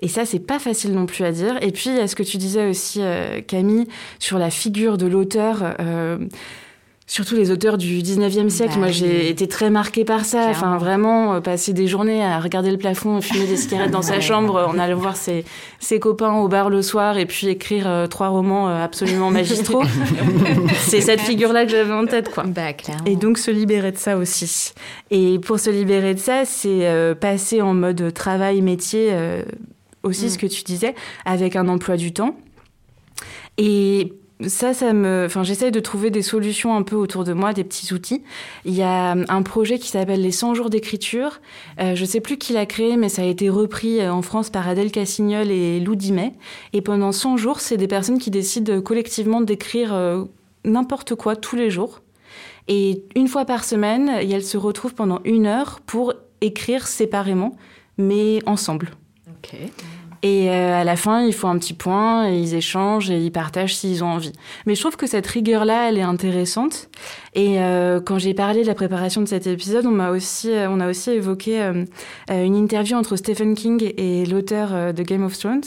Et 0.00 0.08
ça, 0.08 0.24
c'est 0.24 0.40
pas 0.40 0.58
facile 0.58 0.92
non 0.92 1.06
plus 1.06 1.24
à 1.24 1.32
dire. 1.32 1.62
Et 1.62 1.72
puis, 1.72 1.90
il 1.90 1.96
y 1.96 2.00
a 2.00 2.08
ce 2.08 2.16
que 2.16 2.22
tu 2.22 2.36
disais 2.36 2.68
aussi, 2.68 3.00
euh, 3.02 3.40
Camille, 3.40 3.86
sur 4.18 4.38
la 4.38 4.50
figure 4.50 4.98
de 4.98 5.06
l'auteur. 5.06 5.74
Euh, 5.80 6.18
Surtout 7.06 7.34
les 7.34 7.50
auteurs 7.50 7.78
du 7.78 8.00
19e 8.00 8.48
siècle, 8.48 8.78
moi 8.78 8.86
bah 8.86 8.92
j'ai 8.92 9.28
été 9.28 9.48
très 9.48 9.70
marquée 9.70 10.04
par 10.04 10.24
ça. 10.24 10.46
Enfin, 10.48 10.78
vraiment, 10.78 11.34
euh, 11.34 11.40
passer 11.40 11.72
des 11.72 11.88
journées 11.88 12.24
à 12.24 12.38
regarder 12.38 12.70
le 12.70 12.78
plafond, 12.78 13.20
fumer 13.20 13.46
des 13.46 13.56
cigarettes 13.56 13.90
dans 13.90 14.02
sa 14.12 14.20
chambre, 14.20 14.66
en 14.68 14.78
allant 14.78 14.96
voir 14.96 15.16
ses, 15.16 15.44
ses, 15.80 15.98
copains 15.98 16.32
au 16.34 16.48
bar 16.48 16.70
le 16.70 16.80
soir 16.80 17.18
et 17.18 17.26
puis 17.26 17.48
écrire 17.48 17.88
euh, 17.88 18.06
trois 18.06 18.28
romans 18.28 18.68
euh, 18.68 18.84
absolument 18.84 19.30
magistraux. 19.32 19.82
C'est 20.78 21.00
cette 21.00 21.20
figure-là 21.20 21.64
que 21.64 21.72
j'avais 21.72 21.92
en 21.92 22.06
tête, 22.06 22.30
quoi. 22.30 22.44
Bah, 22.44 22.70
et 23.04 23.16
donc 23.16 23.36
se 23.38 23.50
libérer 23.50 23.90
de 23.90 23.98
ça 23.98 24.16
aussi. 24.16 24.72
Et 25.10 25.40
pour 25.40 25.58
se 25.58 25.70
libérer 25.70 26.14
de 26.14 26.20
ça, 26.20 26.44
c'est 26.44 26.88
passer 27.20 27.60
en 27.60 27.74
mode 27.74 28.14
travail-métier, 28.14 29.10
aussi 30.02 30.26
mm. 30.26 30.28
ce 30.30 30.38
que 30.38 30.46
tu 30.46 30.62
disais, 30.62 30.94
avec 31.24 31.56
un 31.56 31.68
emploi 31.68 31.96
du 31.96 32.12
temps. 32.12 32.36
Et 33.58 34.12
ça, 34.48 34.74
ça 34.74 34.92
me, 34.92 35.24
enfin, 35.26 35.42
j'essaye 35.42 35.70
de 35.70 35.80
trouver 35.80 36.10
des 36.10 36.22
solutions 36.22 36.76
un 36.76 36.82
peu 36.82 36.96
autour 36.96 37.24
de 37.24 37.32
moi, 37.32 37.52
des 37.52 37.64
petits 37.64 37.92
outils. 37.92 38.22
Il 38.64 38.74
y 38.74 38.82
a 38.82 39.12
un 39.12 39.42
projet 39.42 39.78
qui 39.78 39.88
s'appelle 39.88 40.22
les 40.22 40.30
100 40.30 40.54
jours 40.54 40.70
d'écriture. 40.70 41.40
Euh, 41.80 41.94
je 41.94 42.04
sais 42.04 42.20
plus 42.20 42.38
qui 42.38 42.52
l'a 42.52 42.66
créé, 42.66 42.96
mais 42.96 43.08
ça 43.08 43.22
a 43.22 43.24
été 43.24 43.48
repris 43.48 44.00
euh, 44.00 44.12
en 44.12 44.22
France 44.22 44.50
par 44.50 44.68
Adèle 44.68 44.90
Cassignol 44.90 45.50
et 45.50 45.80
Lou 45.80 45.94
Dimet. 45.94 46.32
Et 46.72 46.82
pendant 46.82 47.12
100 47.12 47.36
jours, 47.36 47.60
c'est 47.60 47.76
des 47.76 47.88
personnes 47.88 48.18
qui 48.18 48.30
décident 48.30 48.80
collectivement 48.80 49.40
d'écrire 49.40 49.94
euh, 49.94 50.24
n'importe 50.64 51.14
quoi 51.14 51.36
tous 51.36 51.56
les 51.56 51.70
jours. 51.70 52.02
Et 52.68 53.04
une 53.16 53.28
fois 53.28 53.44
par 53.44 53.64
semaine, 53.64 54.08
elles 54.08 54.44
se 54.44 54.56
retrouvent 54.56 54.94
pendant 54.94 55.20
une 55.24 55.46
heure 55.46 55.80
pour 55.84 56.14
écrire 56.40 56.86
séparément, 56.86 57.56
mais 57.98 58.38
ensemble. 58.46 58.90
Et 60.24 60.50
euh, 60.50 60.80
à 60.80 60.84
la 60.84 60.94
fin, 60.94 61.24
ils 61.26 61.32
font 61.32 61.48
un 61.48 61.58
petit 61.58 61.74
point, 61.74 62.30
et 62.30 62.38
ils 62.38 62.54
échangent 62.54 63.10
et 63.10 63.18
ils 63.18 63.32
partagent 63.32 63.74
s'ils 63.74 64.04
ont 64.04 64.08
envie. 64.08 64.32
Mais 64.66 64.76
je 64.76 64.80
trouve 64.80 64.96
que 64.96 65.08
cette 65.08 65.26
rigueur-là, 65.26 65.88
elle 65.88 65.98
est 65.98 66.02
intéressante. 66.02 66.88
Et 67.34 67.60
euh, 67.60 68.00
quand 68.00 68.18
j'ai 68.18 68.32
parlé 68.32 68.62
de 68.62 68.68
la 68.68 68.74
préparation 68.74 69.20
de 69.20 69.26
cet 69.26 69.48
épisode, 69.48 69.84
on 69.84 69.90
m'a 69.90 70.10
aussi, 70.10 70.52
euh, 70.52 70.70
on 70.70 70.78
a 70.78 70.88
aussi 70.88 71.10
évoqué 71.10 71.60
une 72.30 72.54
interview 72.54 72.96
entre 72.96 73.16
Stephen 73.16 73.54
King 73.56 73.92
et 73.96 74.24
l'auteur 74.24 74.94
de 74.94 75.02
Game 75.02 75.24
of 75.24 75.36
Thrones. 75.36 75.64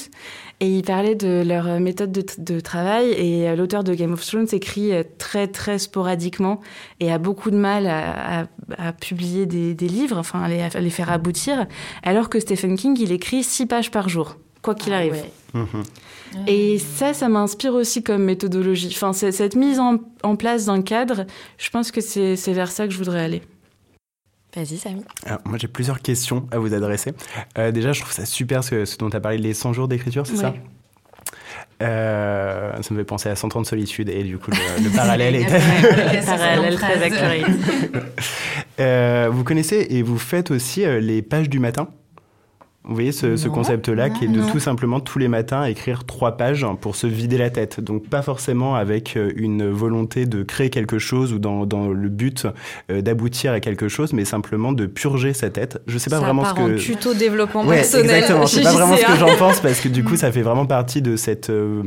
Et 0.62 0.70
ils 0.70 0.84
parlaient 0.84 1.16
de 1.16 1.43
leur 1.45 1.82
méthode 1.82 2.14
de, 2.14 2.60
travail. 2.62 3.10
Et 3.12 3.53
l'auteur 3.58 3.84
de 3.84 3.93
Game 3.93 4.14
of 4.14 4.26
Thrones 4.26 4.47
écrit 4.53 4.91
très, 5.18 5.47
très 5.47 5.80
sporadiquement 5.80 6.62
et 7.01 7.12
a 7.12 7.18
beaucoup 7.18 7.51
de 7.51 7.58
mal 7.58 7.88
à, 7.88 8.93
publier 8.93 9.45
des, 9.45 9.88
livres, 9.88 10.18
enfin, 10.18 10.43
à 10.43 10.80
les 10.80 10.89
faire 10.89 11.12
aboutir. 11.12 11.66
Alors 12.03 12.30
que 12.30 12.39
Stephen 12.39 12.78
King, 12.78 12.97
il 13.01 13.12
écrit 13.12 13.43
six 13.43 13.66
pages 13.66 13.91
par 13.91 14.08
jour 14.08 14.38
quoi 14.66 14.76
qu'il 14.76 14.93
ah 14.93 14.97
arrive. 14.97 15.24
Mhm. 15.53 15.84
Et 16.47 16.80
ça, 16.80 17.13
ça 17.13 17.30
m'inspire 17.30 17.74
aussi 17.76 18.03
comme 18.03 18.24
méthodologie. 18.24 18.91
Enfin, 18.91 19.13
cette 19.13 19.55
mise 19.55 19.80
en, 19.80 20.36
place 20.36 20.66
d'un 20.66 20.82
cadre, 20.82 21.26
je 21.57 21.70
pense 21.70 21.91
que 21.91 22.01
c'est 22.01 22.53
vers 22.53 22.72
ça 22.72 22.88
que 22.88 22.93
je 22.93 22.97
voudrais 22.97 23.22
aller. 23.22 23.41
Vas-y, 24.55 24.78
Samy. 24.78 25.03
Alors, 25.26 25.39
moi, 25.45 25.57
j'ai 25.57 25.68
plusieurs 25.68 26.01
questions 26.01 26.47
à 26.51 26.57
vous 26.57 26.74
adresser. 26.74 27.13
Euh, 27.57 27.72
déjà, 27.72 27.91
je 27.91 28.01
trouve 28.01 28.13
ça 28.13 28.26
super 28.26 28.63
ce, 28.63 28.97
dont 28.97 29.09
tu 29.09 29.16
as 29.16 29.20
parlé, 29.20 29.38
les 29.38 29.53
100 29.53 29.74
jours 29.74 29.88
d'écriture, 29.88 30.26
c'est 30.26 30.38
ça 30.38 30.53
euh, 31.82 32.72
ça 32.82 32.93
me 32.93 32.99
fait 32.99 33.05
penser 33.05 33.28
à 33.28 33.36
130 33.36 33.66
solitudes 33.66 34.07
et 34.07 34.24
du 34.24 34.38
coup 34.38 34.49
le, 34.49 34.95
parallèle 34.95 35.36
est 35.41 35.45
parallèle 36.26 36.76
très 36.76 37.03
accurate. 37.03 37.51
Euh, 38.80 39.28
vous 39.30 39.43
connaissez 39.43 39.86
et 39.89 40.01
vous 40.01 40.18
faites 40.18 40.51
aussi 40.51 40.86
les 41.01 41.22
pages 41.22 41.49
du 41.49 41.59
matin? 41.59 41.89
Vous 42.88 42.94
voyez 42.94 43.12
ce, 43.12 43.48
concept-là 43.48 44.10
qui 44.10 44.26
est 44.26 44.28
de 44.28 44.42
tout 44.52 44.60
simplement 44.60 45.00
tous 45.00 45.18
les 45.18 45.28
matins 45.28 45.66
écrire 45.66 46.04
trois 46.04 46.38
pages 46.38 46.66
pour 46.82 46.96
se 46.96 47.08
vider 47.08 47.38
la 47.38 47.50
tête. 47.50 47.80
Donc 47.80 48.08
pas 48.08 48.22
forcément 48.22 48.76
avec 48.76 49.18
euh, 49.18 49.32
une 49.36 49.70
volonté 49.70 50.26
de 50.26 50.44
créer 50.44 50.70
quelque 50.70 51.00
chose 51.00 51.34
ou 51.34 51.40
dans, 51.40 51.66
dans 51.66 51.90
le 51.90 52.10
but 52.10 52.48
euh, 52.92 53.02
d'aboutir 53.02 53.54
à 53.54 53.60
quelque 53.60 53.88
chose, 53.88 54.14
mais 54.14 54.26
simplement 54.26 54.72
de 54.72 54.86
purger 54.86 55.34
sa 55.34 55.50
tête. 55.50 55.82
Je 55.88 55.98
sais 55.98 56.10
pas 56.10 56.20
vraiment 56.20 56.46
ce 56.46 56.54
que. 56.54 56.76
En 56.76 56.78
tuto 56.78 57.14
développement 57.14 57.66
personnel. 57.66 58.06
Exactement. 58.06 58.46
C'est 58.46 58.62
pas 58.62 58.72
vraiment 58.72 58.98
ce 58.98 59.06
que 59.06 59.16
j'en 59.18 59.36
pense 59.38 59.60
parce 59.60 59.80
que 59.80 59.90
du 59.90 60.04
coup 60.04 60.16
ça 60.16 60.32
fait 60.32 60.42
vraiment 60.42 60.66
partie 60.66 61.02
de 61.02 61.16
cette 61.16 61.50
euh, 61.50 61.84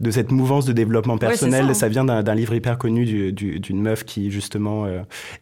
de 0.00 0.10
cette 0.10 0.30
mouvance 0.30 0.66
de 0.66 0.72
développement 0.72 1.18
personnel. 1.18 1.74
ça, 1.74 1.88
vient 1.88 2.04
d'un 2.04 2.34
livre 2.34 2.54
hyper 2.54 2.78
connu 2.78 3.32
d'une 3.32 3.80
meuf 3.80 4.04
qui 4.04 4.30
justement 4.30 4.86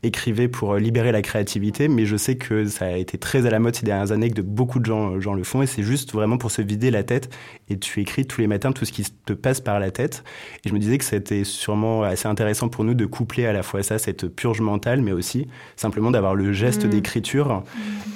écrivait 0.02 0.48
pour 0.48 0.76
libérer 0.76 1.12
la 1.12 1.22
créativité, 1.22 1.88
mais 1.88 2.06
je 2.06 2.16
sais 2.16 2.36
que 2.36 2.66
ça 2.66 2.86
a 2.86 2.96
été 2.96 3.18
très 3.18 3.46
à 3.46 3.50
la 3.50 3.58
mode 3.58 3.76
ces 3.76 3.86
dernières 3.86 4.12
années 4.12 4.30
que 4.30 4.34
de 4.34 4.42
beaucoup 4.42 4.78
de 4.78 4.86
gens 4.86 4.99
gens, 5.20 5.34
le 5.34 5.44
font, 5.44 5.62
et 5.62 5.66
c'est 5.66 5.82
juste 5.82 6.12
vraiment 6.12 6.38
pour 6.38 6.50
se 6.50 6.62
vider 6.62 6.90
la 6.90 7.02
tête. 7.02 7.30
Et 7.68 7.78
tu 7.78 8.00
écris 8.00 8.26
tous 8.26 8.40
les 8.40 8.46
matins 8.46 8.72
tout 8.72 8.84
ce 8.84 8.92
qui 8.92 9.04
te 9.24 9.32
passe 9.32 9.60
par 9.60 9.80
la 9.80 9.90
tête. 9.90 10.24
Et 10.64 10.68
je 10.68 10.74
me 10.74 10.78
disais 10.78 10.98
que 10.98 11.04
c'était 11.04 11.44
sûrement 11.44 12.02
assez 12.02 12.28
intéressant 12.28 12.68
pour 12.68 12.84
nous 12.84 12.94
de 12.94 13.06
coupler 13.06 13.46
à 13.46 13.52
la 13.52 13.62
fois 13.62 13.82
ça, 13.82 13.98
cette 13.98 14.28
purge 14.28 14.60
mentale, 14.60 15.00
mais 15.02 15.12
aussi 15.12 15.46
simplement 15.76 16.10
d'avoir 16.10 16.34
le 16.34 16.52
geste 16.52 16.84
mmh. 16.84 16.90
d'écriture 16.90 17.48
mmh. 17.48 17.62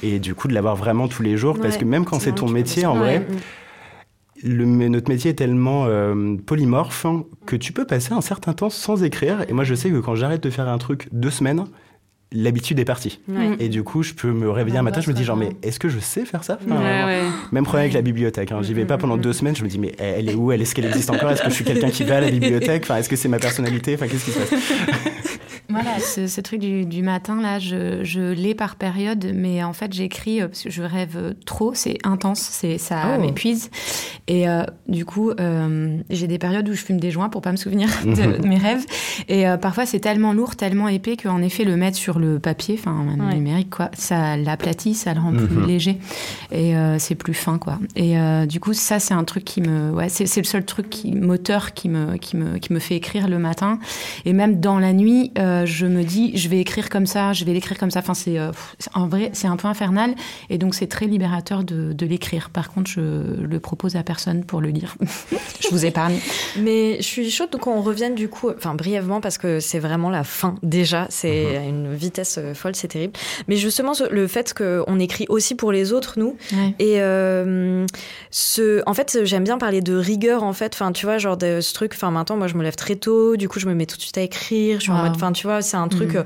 et 0.03 0.19
du 0.19 0.35
coup 0.35 0.49
de 0.49 0.55
l'avoir 0.55 0.77
vraiment 0.77 1.09
tous 1.09 1.23
les 1.23 1.37
jours. 1.37 1.59
parce 1.61 1.77
que 1.77 1.85
même 1.85 2.05
quand 2.05 2.21
c'est 2.21 2.35
ton 2.35 2.49
métier, 2.49 2.87
en 2.87 2.97
vrai, 2.97 3.27
le, 4.43 4.65
notre 4.67 5.09
métier 5.09 5.31
est 5.31 5.35
tellement 5.35 5.87
euh, 5.87 6.37
polymorphe 6.37 7.07
que 7.47 7.57
tu 7.57 7.73
peux 7.73 7.87
passer 7.87 8.13
un 8.13 8.21
certain 8.21 8.53
temps 8.53 8.71
sans 8.71 9.03
écrire. 9.03 9.45
Et 9.49 9.53
moi, 9.53 9.65
je 9.65 9.75
sais 9.75 9.91
que 9.91 9.99
quand 10.01 10.15
j'arrête 10.15 10.43
de 10.43 10.51
faire 10.51 10.69
un 10.69 10.79
truc 10.79 11.09
deux 11.13 11.31
semaines, 11.31 11.65
l'habitude 12.35 12.79
est 12.79 12.85
partie. 12.85 13.21
Et 13.59 13.69
du 13.69 13.83
coup, 13.83 14.03
je 14.03 14.13
peux 14.13 14.33
me 14.33 14.51
réveiller 14.51 14.79
un 14.79 14.83
matin, 14.83 15.01
je 15.01 15.09
me 15.09 15.15
dis 15.15 15.25
genre, 15.25 15.37
mais 15.37 15.51
est-ce 15.63 15.79
que 15.79 15.89
je 15.89 15.99
sais 15.99 16.25
faire 16.25 16.45
ça? 16.45 16.59
Même 17.53 17.65
problème 17.65 17.85
avec 17.85 17.95
la 17.95 18.03
bibliothèque. 18.03 18.53
Hein. 18.53 18.61
J'y 18.63 18.75
vais 18.75 18.85
pas 18.85 18.99
pendant 18.99 19.17
deux 19.17 19.33
semaines, 19.33 19.57
je 19.57 19.63
me 19.65 19.69
dis, 19.69 19.79
mais 19.79 19.93
elle 19.99 20.29
est 20.29 20.35
où? 20.35 20.53
Elle 20.53 20.61
Est-ce 20.63 20.75
qu'elle 20.75 20.87
existe 20.87 21.11
encore? 21.11 21.31
Est-ce 21.31 21.43
que 21.43 21.51
je 21.51 21.55
suis 21.55 21.65
quelqu'un 21.65 21.91
qui 21.91 22.05
va 22.05 22.17
à 22.17 22.21
la 22.21 22.31
bibliothèque? 22.31 22.83
Enfin, 22.85 22.97
Est-ce 22.97 23.09
que 23.09 23.17
c'est 23.17 23.29
ma 23.29 23.39
personnalité? 23.39 23.95
Enfin, 23.95 24.09
Qu'est-ce 24.09 24.25
qui 24.25 24.31
se 24.33 24.39
passe? 24.39 24.51
Voilà, 25.75 25.99
ce, 25.99 26.41
truc 26.41 26.61
du, 26.61 27.03
matin, 27.03 27.41
là, 27.41 27.59
je, 27.59 28.05
je 28.05 28.21
l'ai 28.21 28.55
par 28.55 28.77
période, 28.77 29.33
mais 29.35 29.63
en 29.65 29.73
fait, 29.73 29.93
j'écris 29.93 30.41
euh, 30.41 30.47
parce 30.47 30.63
que 30.63 30.71
je 30.71 30.83
rêve 30.83 31.35
trop, 31.45 31.75
c'est 31.75 31.99
intense, 32.05 32.41
c'est 32.41 32.79
ça 32.79 33.17
oh. 33.17 33.21
m'épuise. 33.21 33.71
Et 34.29 34.49
euh, 34.49 34.63
du 34.89 35.05
coup, 35.05 35.31
euh, 35.31 35.99
j'ai 36.11 36.29
des 36.29 36.39
périodes 36.39 36.69
où 36.69 36.75
je 36.75 36.83
fume 36.83 37.01
des 37.01 37.11
joints 37.11 37.29
pour 37.29 37.43
pas 37.43 37.51
me 37.51 37.57
souvenir 37.57 37.89
de, 38.05 38.47
mes 38.47 38.59
rêves. 38.59 38.85
Et 39.29 39.45
parfois, 39.61 39.85
c'est 39.85 40.01
tellement 40.01 40.33
lourd, 40.33 40.57
tellement 40.57 40.89
épais 40.89 41.17
qu'en 41.17 41.43
effet, 41.43 41.65
le 41.65 41.77
mettre 41.77 41.97
sur 41.97 42.19
le 42.19 42.39
papier, 42.39 42.77
enfin, 42.79 42.93
même 43.05 43.29
numérique, 43.35 43.71
quoi, 43.71 43.91
ça 43.95 44.37
l'aplatit, 44.37 44.95
ça 44.95 45.13
le 45.13 45.21
rend 45.21 45.33
plus 45.33 45.49
mhm. 45.49 45.67
léger. 45.67 45.99
Et 46.53 46.75
c'est 46.99 47.15
plus 47.15 47.35
fin, 47.35 47.59
quoi. 47.59 47.79
Et 47.97 48.17
du 48.47 48.61
coup, 48.61 48.73
ça, 48.73 48.99
c'est 48.99 49.15
un 49.15 49.25
truc 49.25 49.45
qui 49.45 49.61
me. 49.61 49.91
Ouais, 49.91 50.09
c'est 50.09 50.37
le 50.37 50.45
seul 50.45 50.65
truc 50.65 50.89
qui, 50.91 51.13
moteur 51.13 51.75
qui 51.75 51.89
me, 51.89 52.17
qui, 52.17 52.37
me, 52.37 52.59
qui 52.59 52.73
me 52.73 52.79
fait 52.79 52.97
écrire 52.97 53.29
le 53.29 53.39
matin. 53.39 53.79
Et 54.25 54.33
même 54.33 54.61
dans 54.61 54.79
la 54.79 54.93
nuit, 54.93 55.33
euh, 55.65 55.67
je 55.67 55.87
me 55.87 56.05
dis, 56.05 56.37
je 56.37 56.49
vais 56.49 56.61
écrire 56.61 56.89
comme 56.89 57.07
ça, 57.07 57.33
je 57.33 57.45
vais 57.45 57.53
l'écrire 57.53 57.79
comme 57.79 57.91
ça. 57.91 58.01
Enfin, 58.01 58.15
c'est 58.15 58.39
euh, 58.39 58.53
en 58.95 59.07
vrai, 59.09 59.31
c'est 59.33 59.47
un 59.47 59.57
peu 59.57 59.69
infernal. 59.69 60.15
Et 60.51 60.59
donc, 60.59 60.75
c'est 60.75 60.87
très 60.87 61.07
libérateur 61.07 61.65
de, 61.65 61.93
de 61.93 62.07
l'écrire. 62.07 62.51
Par 62.51 62.71
contre, 62.71 62.91
je 62.91 63.01
le 63.01 63.61
propose 63.61 63.97
à 63.97 64.03
personne 64.03 64.45
pour 64.45 64.61
le 64.61 64.69
lire. 64.69 64.97
je 65.61 65.69
vous 65.69 65.85
épargne. 65.85 66.19
Mais 66.59 66.97
je 66.99 67.03
suis 67.07 67.31
chaude 67.31 67.51
qu'on 67.59 67.81
revienne 67.81 68.15
du 68.15 68.29
coup, 68.29 68.51
enfin, 68.51 68.75
brièvement, 68.75 69.21
parce 69.21 69.39
que 69.39 69.61
c'est 69.61 69.79
vraiment 69.79 70.11
la 70.11 70.25
fin 70.25 70.57
déjà. 70.63 71.07
C'est 71.11 71.57
à 71.57 71.61
mhm. 71.61 71.69
une 71.69 71.95
vitesse 71.95 72.37
euh, 72.39 72.55
folle, 72.55 72.75
c'est 72.75 72.89
terrible. 72.89 73.15
Mais 73.49 73.57
justement, 73.57 73.93
le 74.11 74.27
fait 74.27 74.55
qu'on 74.55 74.99
écrit 74.99 75.27
aussi 75.29 75.55
pour 75.55 75.73
les 75.73 75.93
autres, 75.93 76.15
nous. 76.19 76.37
Et 76.79 76.99
ce, 78.31 78.83
en 78.87 78.95
fait, 78.95 79.21
j'aime 79.25 79.45
bien 79.45 79.59
parler 79.59 79.81
de 79.81 79.97
rigueur, 79.97 80.43
en 80.43 80.53
fait. 80.53 80.75
Enfin, 80.75 80.93
tu 80.93 81.07
vois, 81.07 81.19
genre 81.19 81.37
de 81.37 81.61
ce 81.61 81.73
truc. 81.73 81.93
Enfin, 81.95 82.11
maintenant, 82.11 82.37
moi, 82.37 82.47
je 82.47 82.55
me 82.55 82.63
lève 82.63 82.77
très 82.77 82.97
tôt. 82.97 83.37
Du 83.37 83.49
coup, 83.49 83.61
je 83.61 83.67
me 83.67 83.75
mets 83.75 83.87
tout 83.87 83.97
de 83.97 84.03
suite 84.03 84.19
à 84.19 84.23
écrire. 84.23 84.79
Je 84.79 84.85
suis 84.85 84.93
en 84.93 85.03
mode, 85.03 85.15
enfin, 85.15 85.33
tu 85.33 85.47
vois, 85.47 85.54
c'est 85.63 85.77
un 85.77 85.89
truc. 85.89 86.15
Mm. 86.15 86.25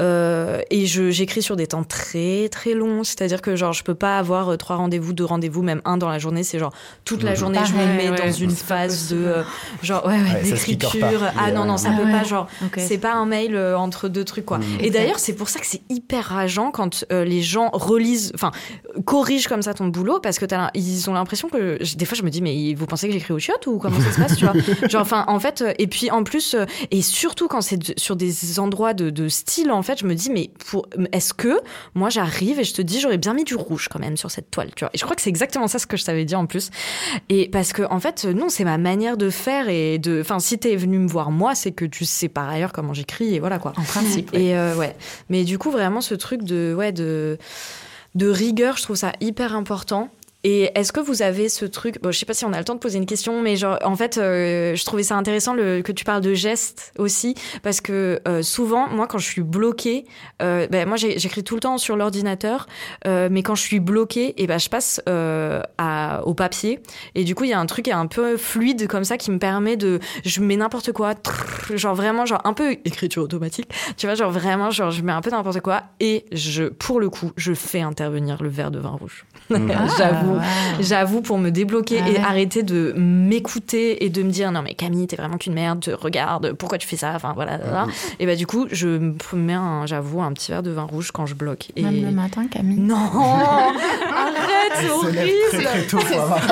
Euh, 0.00 0.60
et 0.70 0.86
j'écris 0.86 1.42
sur 1.42 1.56
des 1.56 1.66
temps 1.66 1.84
très 1.84 2.48
très 2.48 2.74
longs, 2.74 3.04
c'est-à-dire 3.04 3.42
que 3.42 3.56
genre 3.56 3.72
je 3.72 3.82
peux 3.82 3.94
pas 3.94 4.18
avoir 4.18 4.50
euh, 4.50 4.56
trois 4.56 4.76
rendez-vous, 4.76 5.12
deux 5.12 5.24
rendez-vous, 5.24 5.62
même 5.62 5.80
un 5.84 5.96
dans 5.96 6.08
la 6.08 6.18
journée. 6.18 6.42
C'est 6.42 6.58
genre 6.58 6.72
toute 7.04 7.22
la 7.22 7.32
mm. 7.32 7.36
journée 7.36 7.58
je 7.64 7.72
me 7.74 7.86
mets 7.96 8.10
dans 8.10 8.32
une 8.32 8.50
phase 8.50 9.10
de 9.10 9.16
euh, 9.16 9.42
genre 9.82 10.06
ouais, 10.06 10.20
ouais, 10.20 10.42
d'écriture. 10.42 11.22
Ah 11.38 11.52
non 11.52 11.64
non 11.64 11.76
ça 11.76 11.90
peut 11.90 12.10
pas 12.10 12.24
genre 12.24 12.48
c'est 12.76 12.98
pas 12.98 13.12
un 13.12 13.26
mail 13.26 13.56
entre 13.56 14.08
deux 14.08 14.24
trucs 14.24 14.46
quoi. 14.46 14.58
Mm. 14.58 14.64
Et 14.80 14.90
d'ailleurs 14.90 15.18
c'est 15.18 15.34
pour 15.34 15.48
ça 15.48 15.60
que 15.60 15.66
c'est 15.66 15.82
hyper 15.88 16.24
rageant 16.24 16.70
quand 16.70 17.04
les 17.10 17.42
gens 17.42 17.70
relisent, 17.72 18.32
enfin 18.34 18.52
corrigent 19.04 19.48
comme 19.48 19.62
ça 19.62 19.74
ton 19.74 19.86
boulot 19.88 20.20
parce 20.20 20.38
que 20.38 20.52
as, 20.54 20.70
ils 20.74 21.08
ont 21.08 21.12
l'impression 21.12 21.48
que 21.48 21.78
des 21.96 22.04
fois 22.04 22.16
je 22.16 22.22
me 22.22 22.30
dis 22.30 22.42
mais 22.42 22.74
vous 22.74 22.86
pensez 22.86 23.06
que 23.06 23.12
j'écris 23.12 23.32
au 23.32 23.38
chiottes 23.38 23.66
ou 23.66 23.78
comment 23.78 24.00
ça 24.00 24.12
se 24.12 24.20
passe 24.20 24.36
tu 24.36 24.44
vois? 24.44 24.54
Genre 24.88 25.02
enfin 25.02 25.24
en 25.28 25.40
fait 25.40 25.64
et 25.78 25.86
puis 25.86 26.10
en 26.10 26.24
plus 26.24 26.56
et 26.90 27.02
surtout 27.02 27.48
quand 27.48 27.60
c'est 27.60 27.98
sur 27.98 28.16
des 28.16 28.48
endroits 28.58 28.94
de, 28.94 29.10
de 29.10 29.28
style, 29.28 29.70
en 29.70 29.82
fait, 29.82 30.00
je 30.00 30.06
me 30.06 30.14
dis, 30.14 30.30
mais 30.30 30.50
pour, 30.70 30.86
est-ce 31.12 31.34
que 31.34 31.60
moi 31.94 32.10
j'arrive 32.10 32.60
et 32.60 32.64
je 32.64 32.74
te 32.74 32.82
dis, 32.82 33.00
j'aurais 33.00 33.18
bien 33.18 33.34
mis 33.34 33.44
du 33.44 33.54
rouge 33.54 33.88
quand 33.88 33.98
même 33.98 34.16
sur 34.16 34.30
cette 34.30 34.50
toile, 34.50 34.70
tu 34.74 34.84
vois? 34.84 34.90
Et 34.94 34.98
je 34.98 35.04
crois 35.04 35.16
que 35.16 35.22
c'est 35.22 35.30
exactement 35.30 35.68
ça 35.68 35.78
ce 35.78 35.86
que 35.86 35.96
je 35.96 36.04
t'avais 36.04 36.24
dit 36.24 36.34
en 36.36 36.46
plus. 36.46 36.70
Et 37.28 37.48
parce 37.48 37.72
que, 37.72 37.82
en 37.82 38.00
fait, 38.00 38.24
non, 38.24 38.48
c'est 38.48 38.64
ma 38.64 38.78
manière 38.78 39.16
de 39.16 39.30
faire 39.30 39.68
et 39.68 39.98
de. 39.98 40.20
Enfin, 40.20 40.38
si 40.40 40.58
t'es 40.58 40.76
venu 40.76 40.98
me 40.98 41.08
voir 41.08 41.30
moi, 41.30 41.54
c'est 41.54 41.72
que 41.72 41.84
tu 41.84 42.04
sais 42.04 42.28
par 42.28 42.48
ailleurs 42.48 42.72
comment 42.72 42.94
j'écris 42.94 43.34
et 43.34 43.40
voilà 43.40 43.58
quoi. 43.58 43.72
En 43.76 43.82
principe. 43.82 44.30
Et 44.32 44.56
euh, 44.56 44.74
ouais. 44.76 44.96
Mais 45.28 45.44
du 45.44 45.58
coup, 45.58 45.70
vraiment, 45.70 46.00
ce 46.00 46.14
truc 46.14 46.42
de, 46.42 46.74
ouais, 46.76 46.92
de, 46.92 47.38
de 48.14 48.28
rigueur, 48.28 48.76
je 48.76 48.82
trouve 48.82 48.96
ça 48.96 49.12
hyper 49.20 49.54
important. 49.54 50.10
Et 50.50 50.70
est-ce 50.74 50.94
que 50.94 51.00
vous 51.00 51.20
avez 51.20 51.50
ce 51.50 51.66
truc 51.66 52.00
Bon, 52.00 52.10
je 52.10 52.18
sais 52.18 52.24
pas 52.24 52.32
si 52.32 52.46
on 52.46 52.54
a 52.54 52.58
le 52.58 52.64
temps 52.64 52.74
de 52.74 52.78
poser 52.78 52.96
une 52.96 53.04
question, 53.04 53.42
mais 53.42 53.62
en 53.64 53.96
fait, 53.96 54.16
euh, 54.16 54.74
je 54.74 54.82
trouvais 54.86 55.02
ça 55.02 55.14
intéressant 55.14 55.54
que 55.54 55.92
tu 55.92 56.06
parles 56.06 56.22
de 56.22 56.32
gestes 56.32 56.94
aussi, 56.96 57.34
parce 57.62 57.82
que 57.82 58.18
euh, 58.26 58.40
souvent, 58.40 58.88
moi, 58.88 59.06
quand 59.06 59.18
je 59.18 59.26
suis 59.26 59.42
bloquée, 59.42 60.06
euh, 60.40 60.66
ben, 60.68 60.88
moi, 60.88 60.96
j'écris 60.96 61.44
tout 61.44 61.56
le 61.56 61.60
temps 61.60 61.76
sur 61.76 61.96
l'ordinateur, 61.96 62.66
mais 63.04 63.42
quand 63.42 63.56
je 63.56 63.60
suis 63.60 63.78
bloquée, 63.78 64.42
et 64.42 64.46
ben, 64.46 64.56
je 64.58 64.70
passe 64.70 65.02
au 66.24 66.34
papier, 66.34 66.80
et 67.14 67.24
du 67.24 67.34
coup, 67.34 67.44
il 67.44 67.50
y 67.50 67.52
a 67.52 67.60
un 67.60 67.66
truc 67.66 67.88
un 67.88 68.06
peu 68.06 68.38
fluide 68.38 68.88
comme 68.88 69.04
ça 69.04 69.18
qui 69.18 69.30
me 69.30 69.38
permet 69.38 69.76
de, 69.76 70.00
je 70.24 70.40
mets 70.40 70.56
n'importe 70.56 70.92
quoi, 70.92 71.12
genre 71.74 71.94
vraiment, 71.94 72.24
genre 72.24 72.40
un 72.44 72.54
peu 72.54 72.72
écriture 72.86 73.22
automatique, 73.22 73.68
tu 73.98 74.06
vois, 74.06 74.14
genre 74.14 74.30
vraiment, 74.30 74.70
genre 74.70 74.92
je 74.92 75.02
mets 75.02 75.12
un 75.12 75.20
peu 75.20 75.30
n'importe 75.30 75.60
quoi, 75.60 75.82
et 76.00 76.24
je, 76.32 76.64
pour 76.64 77.00
le 77.00 77.10
coup, 77.10 77.32
je 77.36 77.52
fais 77.52 77.82
intervenir 77.82 78.42
le 78.42 78.48
verre 78.48 78.70
de 78.70 78.78
vin 78.78 78.96
rouge. 78.98 79.26
J'avoue. 79.98 80.36
Ah, 80.40 80.76
wow. 80.78 80.80
J'avoue 80.80 81.20
pour 81.22 81.38
me 81.38 81.50
débloquer 81.50 82.00
Ah 82.04 82.08
et 82.08 82.12
ouais. 82.12 82.20
arrêter 82.20 82.62
de 82.62 82.92
m'écouter 82.96 84.04
et 84.04 84.08
de 84.10 84.22
me 84.22 84.30
dire 84.30 84.52
non 84.52 84.62
mais 84.62 84.74
Camille 84.74 85.06
t'es 85.06 85.16
vraiment 85.16 85.36
qu'une 85.38 85.54
merde 85.54 85.80
te 85.80 85.90
regarde 85.90 86.52
pourquoi 86.52 86.78
tu 86.78 86.86
fais 86.86 86.96
ça? 86.96 87.12
Enfin 87.14 87.32
voilà 87.34 87.58
voilà. 87.58 87.86
et 88.20 88.26
bah 88.26 88.36
du 88.36 88.46
coup 88.46 88.66
je 88.70 88.86
me 88.88 89.14
mets 89.34 89.54
un 89.54 89.86
j'avoue 89.86 90.20
un 90.22 90.32
petit 90.32 90.50
verre 90.52 90.62
de 90.62 90.70
vin 90.70 90.82
rouge 90.82 91.10
quand 91.12 91.26
je 91.26 91.34
bloque 91.34 91.68
et 91.76 91.82
Même 91.82 92.02
le 92.04 92.10
matin, 92.10 92.46
Camille? 92.50 92.78
non 92.80 92.96
arrête 92.96 94.72
c'est 94.80 94.90
horrible 94.90 95.18
très 95.50 95.62
très 95.64 95.82
tôt 95.86 95.98
avoir- 95.98 96.38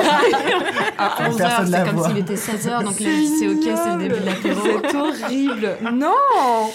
À 0.99 1.09
Que 1.09 1.23
11h, 1.31 1.37
personne 1.37 1.67
c'est 1.71 1.85
comme 1.89 2.03
s'il 2.03 2.17
était 2.17 2.33
16h, 2.35 2.83
donc 2.83 2.93
c'est 2.97 3.47
ok, 3.47 3.63
c'est 3.63 3.93
le 3.95 3.97
début 3.99 4.19
de 4.19 4.25
l'apéro. 4.25 4.61
c'est 4.89 4.95
horrible 4.97 5.69
non 5.93 6.11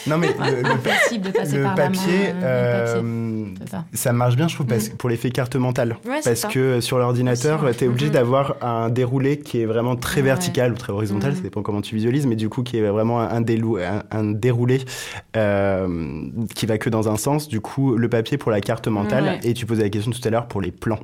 Non 0.06 0.18
mais 0.18 0.28
le, 0.28 0.56
le 0.58 0.78
pa- 0.78 1.18
de 1.18 1.30
passer 1.30 1.56
le 1.56 1.62
par 1.64 1.74
papier, 1.74 2.28
la 2.28 2.32
main. 2.34 2.40
euh, 2.44 2.94
le 2.94 3.02
papier. 3.02 3.54
euh, 3.64 3.66
ça. 3.70 3.84
ça 3.92 4.12
marche 4.12 4.36
bien, 4.36 4.46
je 4.48 4.54
trouve, 4.54 4.66
parce, 4.66 4.88
pour 4.90 5.08
l'effet 5.10 5.30
carte 5.30 5.56
mentale. 5.56 5.96
Ouais, 6.06 6.11
parce 6.22 6.40
ça. 6.40 6.48
que 6.48 6.80
sur 6.80 6.98
l'ordinateur, 6.98 7.64
tu 7.76 7.84
es 7.84 7.88
obligé 7.88 8.06
Mhm. 8.06 8.12
d'avoir 8.12 8.56
un 8.60 8.88
déroulé 8.90 9.38
qui 9.38 9.60
est 9.60 9.66
vraiment 9.66 9.96
très 9.96 10.20
Ouais. 10.20 10.26
vertical 10.26 10.72
ou 10.72 10.76
très 10.76 10.92
horizontal, 10.92 11.30
Mhm. 11.30 11.36
ça 11.36 11.42
dépend 11.42 11.62
comment 11.62 11.80
tu 11.80 11.94
visualises, 11.94 12.26
mais 12.26 12.36
du 12.36 12.48
coup 12.48 12.62
qui 12.62 12.76
est 12.78 12.88
vraiment 12.88 13.20
un, 13.20 13.40
délou- 13.40 13.78
un, 13.78 14.02
un 14.10 14.24
déroulé 14.32 14.80
euh, 15.36 16.26
qui 16.54 16.66
va 16.66 16.78
que 16.78 16.90
dans 16.90 17.08
un 17.08 17.16
sens. 17.16 17.48
Du 17.48 17.60
coup, 17.60 17.96
le 17.96 18.08
papier 18.08 18.38
pour 18.38 18.50
la 18.50 18.60
carte 18.60 18.88
mentale, 18.88 19.24
Ouais. 19.24 19.40
et 19.44 19.54
tu 19.54 19.66
posais 19.66 19.82
la 19.82 19.88
question 19.90 20.10
tout 20.12 20.20
à 20.24 20.30
l'heure 20.30 20.46
pour 20.46 20.60
les 20.60 20.70
plans. 20.72 20.98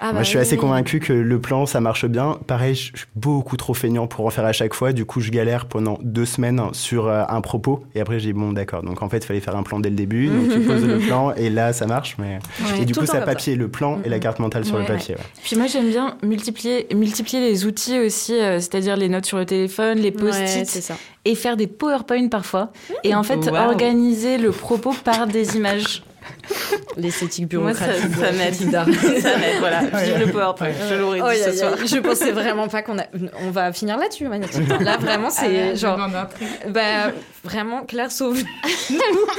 Ah 0.00 0.06
bah 0.08 0.12
Moi, 0.12 0.22
je 0.22 0.28
suis 0.28 0.36
oui, 0.36 0.42
assez 0.42 0.54
oui. 0.54 0.60
convaincu 0.60 1.00
que 1.00 1.12
le 1.12 1.40
plan, 1.40 1.66
ça 1.66 1.80
marche 1.80 2.06
bien. 2.06 2.38
Pareil, 2.46 2.74
je 2.74 2.80
suis 2.98 3.06
beaucoup 3.16 3.56
trop 3.56 3.74
feignant 3.74 4.06
pour 4.06 4.26
en 4.26 4.30
faire 4.30 4.44
à 4.44 4.52
chaque 4.52 4.74
fois. 4.74 4.92
Du 4.92 5.04
coup, 5.04 5.20
je 5.20 5.30
galère 5.30 5.66
pendant 5.66 5.98
deux 6.02 6.26
semaines 6.26 6.60
sur 6.72 7.06
euh, 7.08 7.24
un 7.28 7.40
propos. 7.40 7.84
Et 7.94 8.00
après, 8.00 8.18
j'ai 8.20 8.32
dit, 8.32 8.38
bon, 8.38 8.52
d'accord. 8.52 8.82
Donc, 8.82 9.02
en 9.02 9.08
fait, 9.08 9.18
il 9.18 9.24
fallait 9.24 9.40
faire 9.40 9.56
un 9.56 9.62
plan 9.62 9.80
dès 9.80 9.90
le 9.90 9.96
début. 9.96 10.28
Donc, 10.28 10.50
tu 10.52 10.60
poses 10.60 10.84
le 10.86 10.98
plan 11.06 11.32
et 11.34 11.50
là, 11.50 11.72
ça 11.72 11.86
marche. 11.86 12.16
Mais... 12.18 12.38
Ouais, 12.60 12.82
et 12.82 12.84
du 12.84 12.94
coup, 12.94 13.06
ça 13.06 13.20
papier 13.22 13.54
le 13.56 13.68
plan 13.68 14.00
et 14.04 14.08
la 14.08 14.18
carte 14.18 14.38
mentale 14.38 14.64
sur 14.64 14.78
le 14.78 14.84
papier. 14.84 15.14
ouais. 15.14 15.20
Puis 15.42 15.56
moi 15.56 15.66
j'aime 15.66 15.88
bien 15.88 16.16
multiplier, 16.22 16.86
multiplier 16.94 17.40
les 17.40 17.66
outils 17.66 17.98
aussi, 17.98 18.34
euh, 18.34 18.58
c'est-à-dire 18.58 18.96
les 18.96 19.08
notes 19.08 19.26
sur 19.26 19.38
le 19.38 19.46
téléphone, 19.46 19.98
les 19.98 20.10
Ouais, 20.10 20.12
post-it, 20.12 20.66
c'est 20.66 20.80
ça 20.80 20.94
et 21.24 21.34
faire 21.34 21.56
des 21.56 21.66
PowerPoint 21.66 22.28
parfois. 22.28 22.72
Et 23.04 23.14
en 23.14 23.22
fait 23.22 23.48
organiser 23.48 24.38
le 24.38 24.50
propos 24.50 24.94
par 25.04 25.26
des 25.26 25.56
images. 25.56 26.02
L'esthétique 26.96 27.52
Moi, 27.54 27.74
ça, 27.74 27.86
bureaucratique 27.86 28.16
ça 28.16 28.32
de 28.32 28.36
m'aide. 28.38 28.54
Ça 29.20 29.36
m'aide, 29.38 29.58
voilà. 29.60 29.80
Vive 29.82 30.18
le 30.26 30.32
PowerPoint, 30.32 30.68
je 30.88 30.94
l'aurais 30.94 31.18
dit 31.18 31.24
Oh, 31.26 31.30
ce 31.44 31.48
aïe, 31.50 31.56
soir. 31.56 31.72
aïe. 31.80 31.86
Je 31.88 31.98
pensais 31.98 32.32
vraiment 32.32 32.68
pas 32.68 32.82
qu'on 32.82 32.98
a. 32.98 33.04
On 33.46 33.50
va 33.50 33.72
finir 33.72 33.96
là-dessus, 33.98 34.28
Magnétique. 34.28 34.68
Là, 34.80 34.96
vraiment, 34.98 35.28
Ah, 35.30 35.40
c'est 35.40 35.76
genre. 35.76 35.98
Non, 35.98 36.14
après. 36.14 36.46
Bah, 36.68 37.12
vraiment, 37.44 37.84
Claire 37.84 38.12
sauve. 38.12 38.42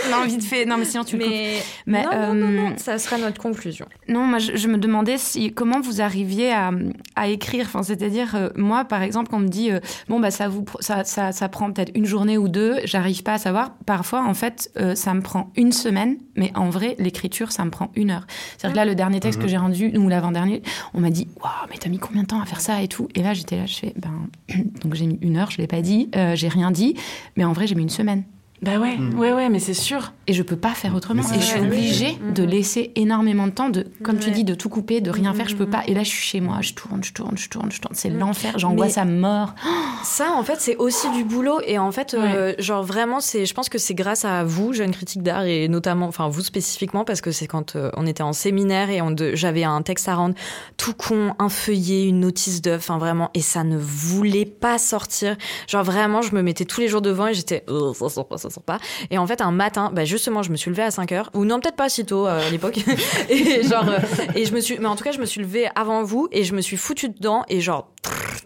Non, 0.10 0.26
vite 0.26 0.44
fait. 0.44 0.66
Non, 0.66 0.78
mais 0.78 0.86
sinon, 0.86 1.04
tu. 1.04 1.16
Mais, 1.16 1.62
Mais, 1.86 2.04
non, 2.04 2.12
non, 2.12 2.34
non, 2.34 2.48
non, 2.50 2.70
euh, 2.72 2.78
ça 2.78 2.98
sera 2.98 3.18
notre 3.18 3.42
conclusion. 3.42 3.86
Non, 4.10 4.26
moi, 4.26 4.40
je, 4.40 4.56
je 4.56 4.68
me 4.68 4.78
demandais 4.78 5.18
si, 5.18 5.54
comment 5.54 5.80
vous 5.80 6.02
arriviez 6.02 6.52
à, 6.52 6.72
à 7.16 7.28
écrire. 7.28 7.66
Enfin, 7.68 7.84
c'est-à-dire, 7.84 8.36
euh, 8.36 8.50
moi, 8.56 8.86
par 8.86 9.02
exemple, 9.02 9.30
quand 9.30 9.38
on 9.38 9.42
me 9.42 9.48
dit, 9.48 9.72
euh, 9.72 9.80
bon, 10.10 10.20
bah, 10.20 10.32
ça, 10.32 10.48
vous, 10.48 10.66
ça, 10.80 11.04
ça, 11.04 11.32
ça 11.32 11.50
prend 11.50 11.72
peut-être 11.72 11.92
une 11.96 12.06
journée 12.06 12.38
ou 12.38 12.48
deux, 12.48 12.78
j'arrive 12.86 13.24
pas 13.24 13.34
à 13.34 13.38
savoir. 13.38 13.76
Parfois, 13.86 14.24
en 14.26 14.34
fait, 14.34 14.72
euh, 14.78 14.96
ça 14.96 15.14
me 15.14 15.22
prend 15.22 15.52
une 15.56 15.72
semaine, 15.72 16.18
mais 16.36 16.52
en 16.56 16.70
vrai, 16.70 16.96
l'écriture, 17.00 17.52
ça 17.52 17.64
me 17.66 17.70
prend 17.70 17.92
une 17.96 18.12
heure. 18.12 18.26
C'est-à-dire 18.58 18.74
que 18.74 18.78
là, 18.78 18.86
le 18.86 18.96
dernier 18.96 19.20
texte 19.20 19.42
que 19.42 19.48
j'ai 19.48 19.58
rendu, 19.58 19.96
ou 19.98 20.10
l'avant-dernier, 20.10 20.64
on 20.94 21.00
m'a 21.00 21.10
dit, 21.10 21.28
waouh, 21.42 21.52
mais 21.70 21.78
t'as 21.78 21.90
mis 21.90 22.00
combien 22.00 22.24
de 22.24 22.28
temps 22.28 22.42
à 22.42 22.46
faire 22.46 22.62
ça 22.62 22.82
et 22.82 22.88
tout. 22.88 23.08
Et 23.16 23.24
là, 23.24 23.34
j'étais 23.34 23.58
là, 23.58 23.66
je 23.66 23.76
fais, 23.76 23.94
ben, 23.96 24.28
donc 24.84 24.94
j'ai 24.96 25.06
mis 25.06 25.20
une 25.22 25.38
heure, 25.38 25.52
je 25.52 25.58
l'ai 25.58 25.68
pas 25.68 25.82
dit, 25.82 26.10
euh, 26.16 26.36
j'ai 26.36 26.48
rien 26.48 26.72
dit, 26.72 26.96
mais 27.38 27.46
en 27.46 27.54
vrai, 27.54 27.68
j'ai 27.68 27.76
mis 27.76 27.84
une 27.84 27.90
semaine. 27.94 28.26
Bah 28.64 28.80
ouais, 28.80 28.98
ouais, 29.18 29.34
ouais, 29.34 29.50
mais 29.50 29.60
c'est 29.60 29.74
sûr. 29.74 30.14
Et 30.26 30.32
je 30.32 30.42
peux 30.42 30.56
pas 30.56 30.70
faire 30.70 30.96
autrement. 30.96 31.22
Et 31.36 31.42
je 31.42 31.46
suis 31.46 31.60
obligée 31.60 32.18
de 32.34 32.44
laisser 32.44 32.94
énormément 32.96 33.46
de 33.46 33.52
temps, 33.52 33.70
de, 33.70 33.86
comme 34.04 34.20
tu 34.20 34.32
dis, 34.32 34.46
de 34.46 34.56
tout 34.56 34.70
couper, 34.70 35.02
de 35.02 35.12
rien 35.12 35.34
faire. 35.34 35.50
Je 35.50 35.56
peux 35.58 35.70
pas. 35.70 35.84
Et 35.86 35.94
là, 35.94 36.04
je 36.04 36.10
suis 36.10 36.26
chez 36.26 36.40
moi, 36.40 36.60
je 36.62 36.74
tourne, 36.74 37.04
je 37.04 37.12
tourne, 37.12 37.38
je 37.38 37.50
tourne, 37.50 37.70
je 37.72 37.82
tourne. 37.82 37.94
C'est 37.94 38.10
l'enfer. 38.10 38.58
J'angoisse 38.58 38.98
à 38.98 39.04
mort. 39.04 39.54
Ça, 40.04 40.32
en 40.32 40.44
fait, 40.44 40.60
c'est 40.60 40.78
aussi 40.78 41.10
du 41.12 41.26
boulot. 41.26 41.60
Et 41.68 41.78
en 41.78 41.92
fait, 41.92 42.14
euh, 42.14 42.54
genre 42.58 42.84
vraiment, 42.84 43.20
c'est, 43.20 43.46
je 43.46 43.54
pense 43.54 43.68
que 43.68 43.78
c'est 43.78 43.94
grâce 43.94 44.24
à 44.24 44.44
vous, 44.44 44.72
jeunes 44.72 44.92
critiques 44.92 45.24
d'art, 45.24 45.44
et 45.44 45.68
notamment, 45.68 46.08
enfin 46.08 46.30
vous 46.30 46.42
spécifiquement, 46.42 47.04
parce 47.04 47.22
que 47.22 47.32
c'est 47.32 47.48
quand 47.48 47.76
euh, 47.76 47.90
on 47.96 48.06
était 48.06 48.24
en 48.24 48.34
séminaire 48.34 48.90
et 48.90 49.02
j'avais 49.34 49.64
un 49.64 49.82
texte 49.82 50.08
à 50.08 50.16
rendre 50.16 50.36
tout 50.78 50.94
con, 50.94 51.34
un 51.40 51.50
feuillet, 51.50 52.08
une 52.08 52.22
notice 52.22 52.62
d'œuvre, 52.62 52.80
enfin 52.80 52.98
vraiment, 52.98 53.30
et 53.34 53.42
ça 53.42 53.64
ne 53.64 53.78
voulait 53.78 54.46
pas 54.46 54.78
sortir. 54.78 55.38
Genre 55.68 55.84
vraiment, 55.84 56.22
je 56.22 56.36
me 56.36 56.42
mettais 56.42 56.66
tous 56.66 56.82
les 56.82 56.88
jours 56.88 57.02
devant 57.02 57.28
et 57.28 57.34
j'étais, 57.34 57.64
oh, 57.70 57.94
ça 57.94 58.10
sort 58.10 58.28
pas, 58.28 58.38
ça 58.38 58.50
pas. 58.62 58.80
Et 59.10 59.18
en 59.18 59.28
fait, 59.28 59.42
un 59.42 59.52
matin, 59.52 59.92
bah 59.94 60.06
justement, 60.06 60.44
je 60.44 60.52
me 60.52 60.56
suis 60.56 60.70
levée 60.70 60.84
à 60.84 60.92
5 60.92 61.12
heures, 61.12 61.30
ou 61.34 61.46
non, 61.46 61.60
peut-être 61.60 61.76
pas 61.76 61.90
si 61.90 62.06
tôt 62.06 62.28
euh, 62.28 62.48
à 62.48 62.50
l'époque. 62.50 62.80
et 63.30 63.64
genre, 63.64 63.90
euh, 63.90 64.00
et 64.36 64.46
je 64.46 64.54
me 64.54 64.60
suis, 64.60 64.78
mais 64.80 64.88
en 64.88 64.96
tout 64.96 65.04
cas, 65.04 65.12
je 65.12 65.20
me 65.20 65.26
suis 65.26 65.42
levée 65.42 65.68
avant 65.76 66.04
vous 66.04 66.28
et 66.32 66.44
je 66.44 66.54
me 66.54 66.62
suis 66.62 66.78
foutue 66.78 67.10
dedans 67.10 67.44
et 67.50 67.62
genre, 67.62 67.90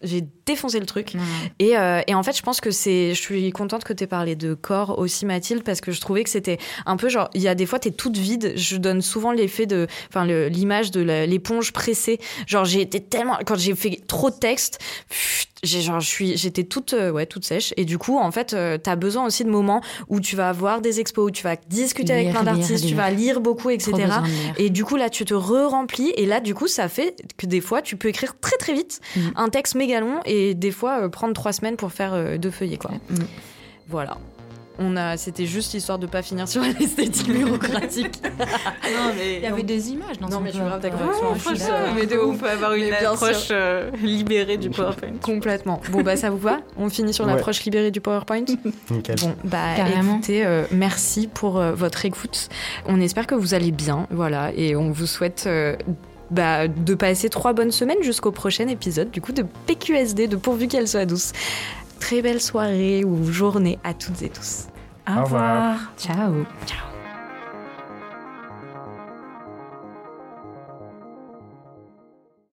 j'ai 0.02 0.24
défoncé 0.48 0.80
le 0.80 0.86
truc. 0.86 1.14
Et, 1.60 1.78
euh, 1.78 2.02
et 2.08 2.16
en 2.16 2.24
fait, 2.24 2.36
je 2.36 2.42
pense 2.42 2.60
que 2.62 2.72
c'est. 2.72 3.14
Je 3.14 3.22
suis 3.22 3.52
contente 3.52 3.84
que 3.84 3.94
tu 3.94 4.04
aies 4.04 4.08
parlé 4.08 4.36
de 4.36 4.54
corps 4.56 4.98
aussi, 4.98 5.26
Mathilde, 5.26 5.64
parce 5.64 5.82
que 5.82 5.92
je 5.92 6.02
trouvais 6.02 6.24
que 6.24 6.30
c'était 6.30 6.58
un 6.86 6.98
peu 6.98 7.10
genre. 7.10 7.30
Il 7.36 7.42
y 7.42 7.48
a 7.48 7.54
des 7.56 7.66
fois, 7.66 7.78
tu 7.80 7.90
es 7.90 7.92
toute 7.92 8.18
vide. 8.18 8.54
Je 8.56 8.78
donne 8.78 9.02
souvent 9.02 9.32
l'effet 9.32 9.66
de. 9.66 9.88
Enfin, 10.10 10.26
l'image 10.26 10.90
de 10.92 11.02
l'éponge 11.02 11.72
pressée. 11.74 12.20
Genre, 12.48 12.66
j'ai 12.66 12.82
été 12.82 13.00
tellement. 13.02 13.38
Quand 13.46 13.56
j'ai 13.58 13.76
fait 13.76 14.00
trop 14.08 14.30
de 14.32 14.36
texte, 14.36 14.80
pfft, 15.10 15.50
j'ai 15.64 15.82
genre, 15.82 16.00
je 16.00 16.08
suis, 16.08 16.38
j'étais 16.38 16.64
toute, 16.64 16.94
euh, 16.94 17.12
ouais, 17.12 17.26
toute 17.26 17.44
sèche. 17.44 17.74
Et 17.78 17.84
du 17.86 17.98
coup, 17.98 18.18
en 18.20 18.32
fait, 18.32 18.56
tu 18.84 18.90
as 18.90 18.96
besoin 18.96 19.26
aussi 19.26 19.44
de 19.44 19.50
moments 19.50 19.82
où 20.08 20.20
tu 20.20 20.36
vas 20.36 20.52
voir 20.54 20.82
des 20.82 21.00
expos, 21.00 21.26
où 21.28 21.32
tu 21.32 21.44
vas 21.44 21.56
discuter 21.68 22.14
avec 22.14 22.32
plein 22.32 22.44
d'artistes, 22.44 22.86
tu 22.88 22.94
vas 22.96 23.10
lire 23.10 23.42
beaucoup, 23.42 23.70
etc. 23.72 23.92
Et 24.58 24.70
du 24.70 24.86
coup, 24.86 24.96
là, 24.96 25.10
tu 25.10 25.26
te 25.26 25.34
re-remplis. 25.34 26.14
Et 26.16 26.26
là, 26.26 26.40
du 26.40 26.54
coup, 26.54 26.68
ça 26.68 26.88
fait 26.88 27.16
que 27.38 27.46
des 27.48 27.60
fois, 27.62 27.82
tu 27.82 27.98
peux 27.98 28.08
écrire 28.08 28.40
très, 28.40 28.56
très 28.58 28.74
vite 28.74 29.02
Mhm. 29.16 29.32
un 29.36 29.50
texte 29.50 29.76
méga 29.76 30.00
long 30.00 30.20
et 30.26 30.37
des 30.54 30.72
fois 30.72 31.04
euh, 31.04 31.10
prendre 31.10 31.34
trois 31.34 31.54
semaines 31.54 31.76
pour 31.78 31.92
faire 31.92 32.14
euh, 32.14 32.38
deux 32.38 32.52
feuillets, 32.52 32.78
quoi. 32.78 32.92
Mm. 33.10 33.16
Voilà. 33.90 34.18
On 34.80 34.96
a, 34.96 35.18
c'était 35.18 35.48
juste 35.48 35.74
histoire 35.74 35.98
de 35.98 36.06
pas 36.06 36.22
finir 36.22 36.48
sur 36.48 36.62
l'esthétique 36.80 37.30
bureaucratique. 37.32 38.22
Non, 38.88 39.12
mais. 39.18 39.38
Il 39.38 39.44
y 39.44 39.46
avait 39.48 39.64
des 39.64 39.90
images 39.92 40.18
dans 40.20 40.28
Non, 40.30 40.38
son 40.38 40.42
mais 40.42 40.52
d'accord 40.52 41.00
PowerPoint. 41.00 41.54
je 41.56 41.60
suis 41.60 41.72
mais 41.96 42.06
de 42.06 42.16
ouf, 42.18 42.36
on 42.36 42.38
peut 42.42 42.50
avoir 42.50 42.74
une 42.74 42.94
approche 42.94 43.48
euh, 43.52 43.90
libérée 44.02 44.58
du 44.58 44.70
PowerPoint. 44.70 45.14
Complètement. 45.22 45.82
Bon, 45.92 46.04
bah, 46.04 46.16
ça 46.16 46.30
vous 46.30 46.38
va? 46.38 46.60
On 46.78 46.90
finit 46.90 47.14
sur 47.14 47.26
Ouais. 47.26 47.34
l'approche 47.34 47.64
libérée 47.64 47.92
du 47.92 48.00
PowerPoint? 48.02 48.46
Nickel. 48.92 49.16
Bon, 49.20 49.34
bah, 49.44 49.74
Carrément. 49.76 50.18
écoutez, 50.18 50.46
euh, 50.46 50.64
merci 50.72 51.28
pour 51.28 51.58
euh, 51.60 51.74
votre 51.74 52.06
écoute. 52.06 52.48
On 52.86 53.02
espère 53.02 53.28
que 53.28 53.36
vous 53.36 53.54
allez 53.54 53.72
bien, 53.72 54.08
voilà, 54.12 54.52
et 54.56 54.76
on 54.76 54.92
vous 54.92 55.08
souhaite 55.08 55.46
euh, 55.48 55.76
bah, 56.32 56.68
de 56.68 56.96
passer 56.96 57.30
trois 57.30 57.54
bonnes 57.54 57.72
semaines 57.72 58.02
jusqu'au 58.02 58.32
prochain 58.32 58.68
épisode, 58.68 59.12
du 59.12 59.22
coup, 59.22 59.32
de 59.32 59.46
PQSD, 59.66 60.28
de 60.28 60.36
pourvu 60.36 60.68
qu'elle 60.68 60.88
soit 60.88 61.06
douce. 61.06 61.32
Très 62.00 62.22
belle 62.22 62.42
soirée 62.42 63.04
ou 63.04 63.32
journée 63.32 63.80
à 63.84 63.94
toutes 63.94 64.22
et 64.22 64.30
tous. 64.30 64.68
Au 65.08 65.24
revoir. 65.24 65.26
revoir. 65.26 65.94
Ciao. 65.98 66.34
Ciao 66.66 66.97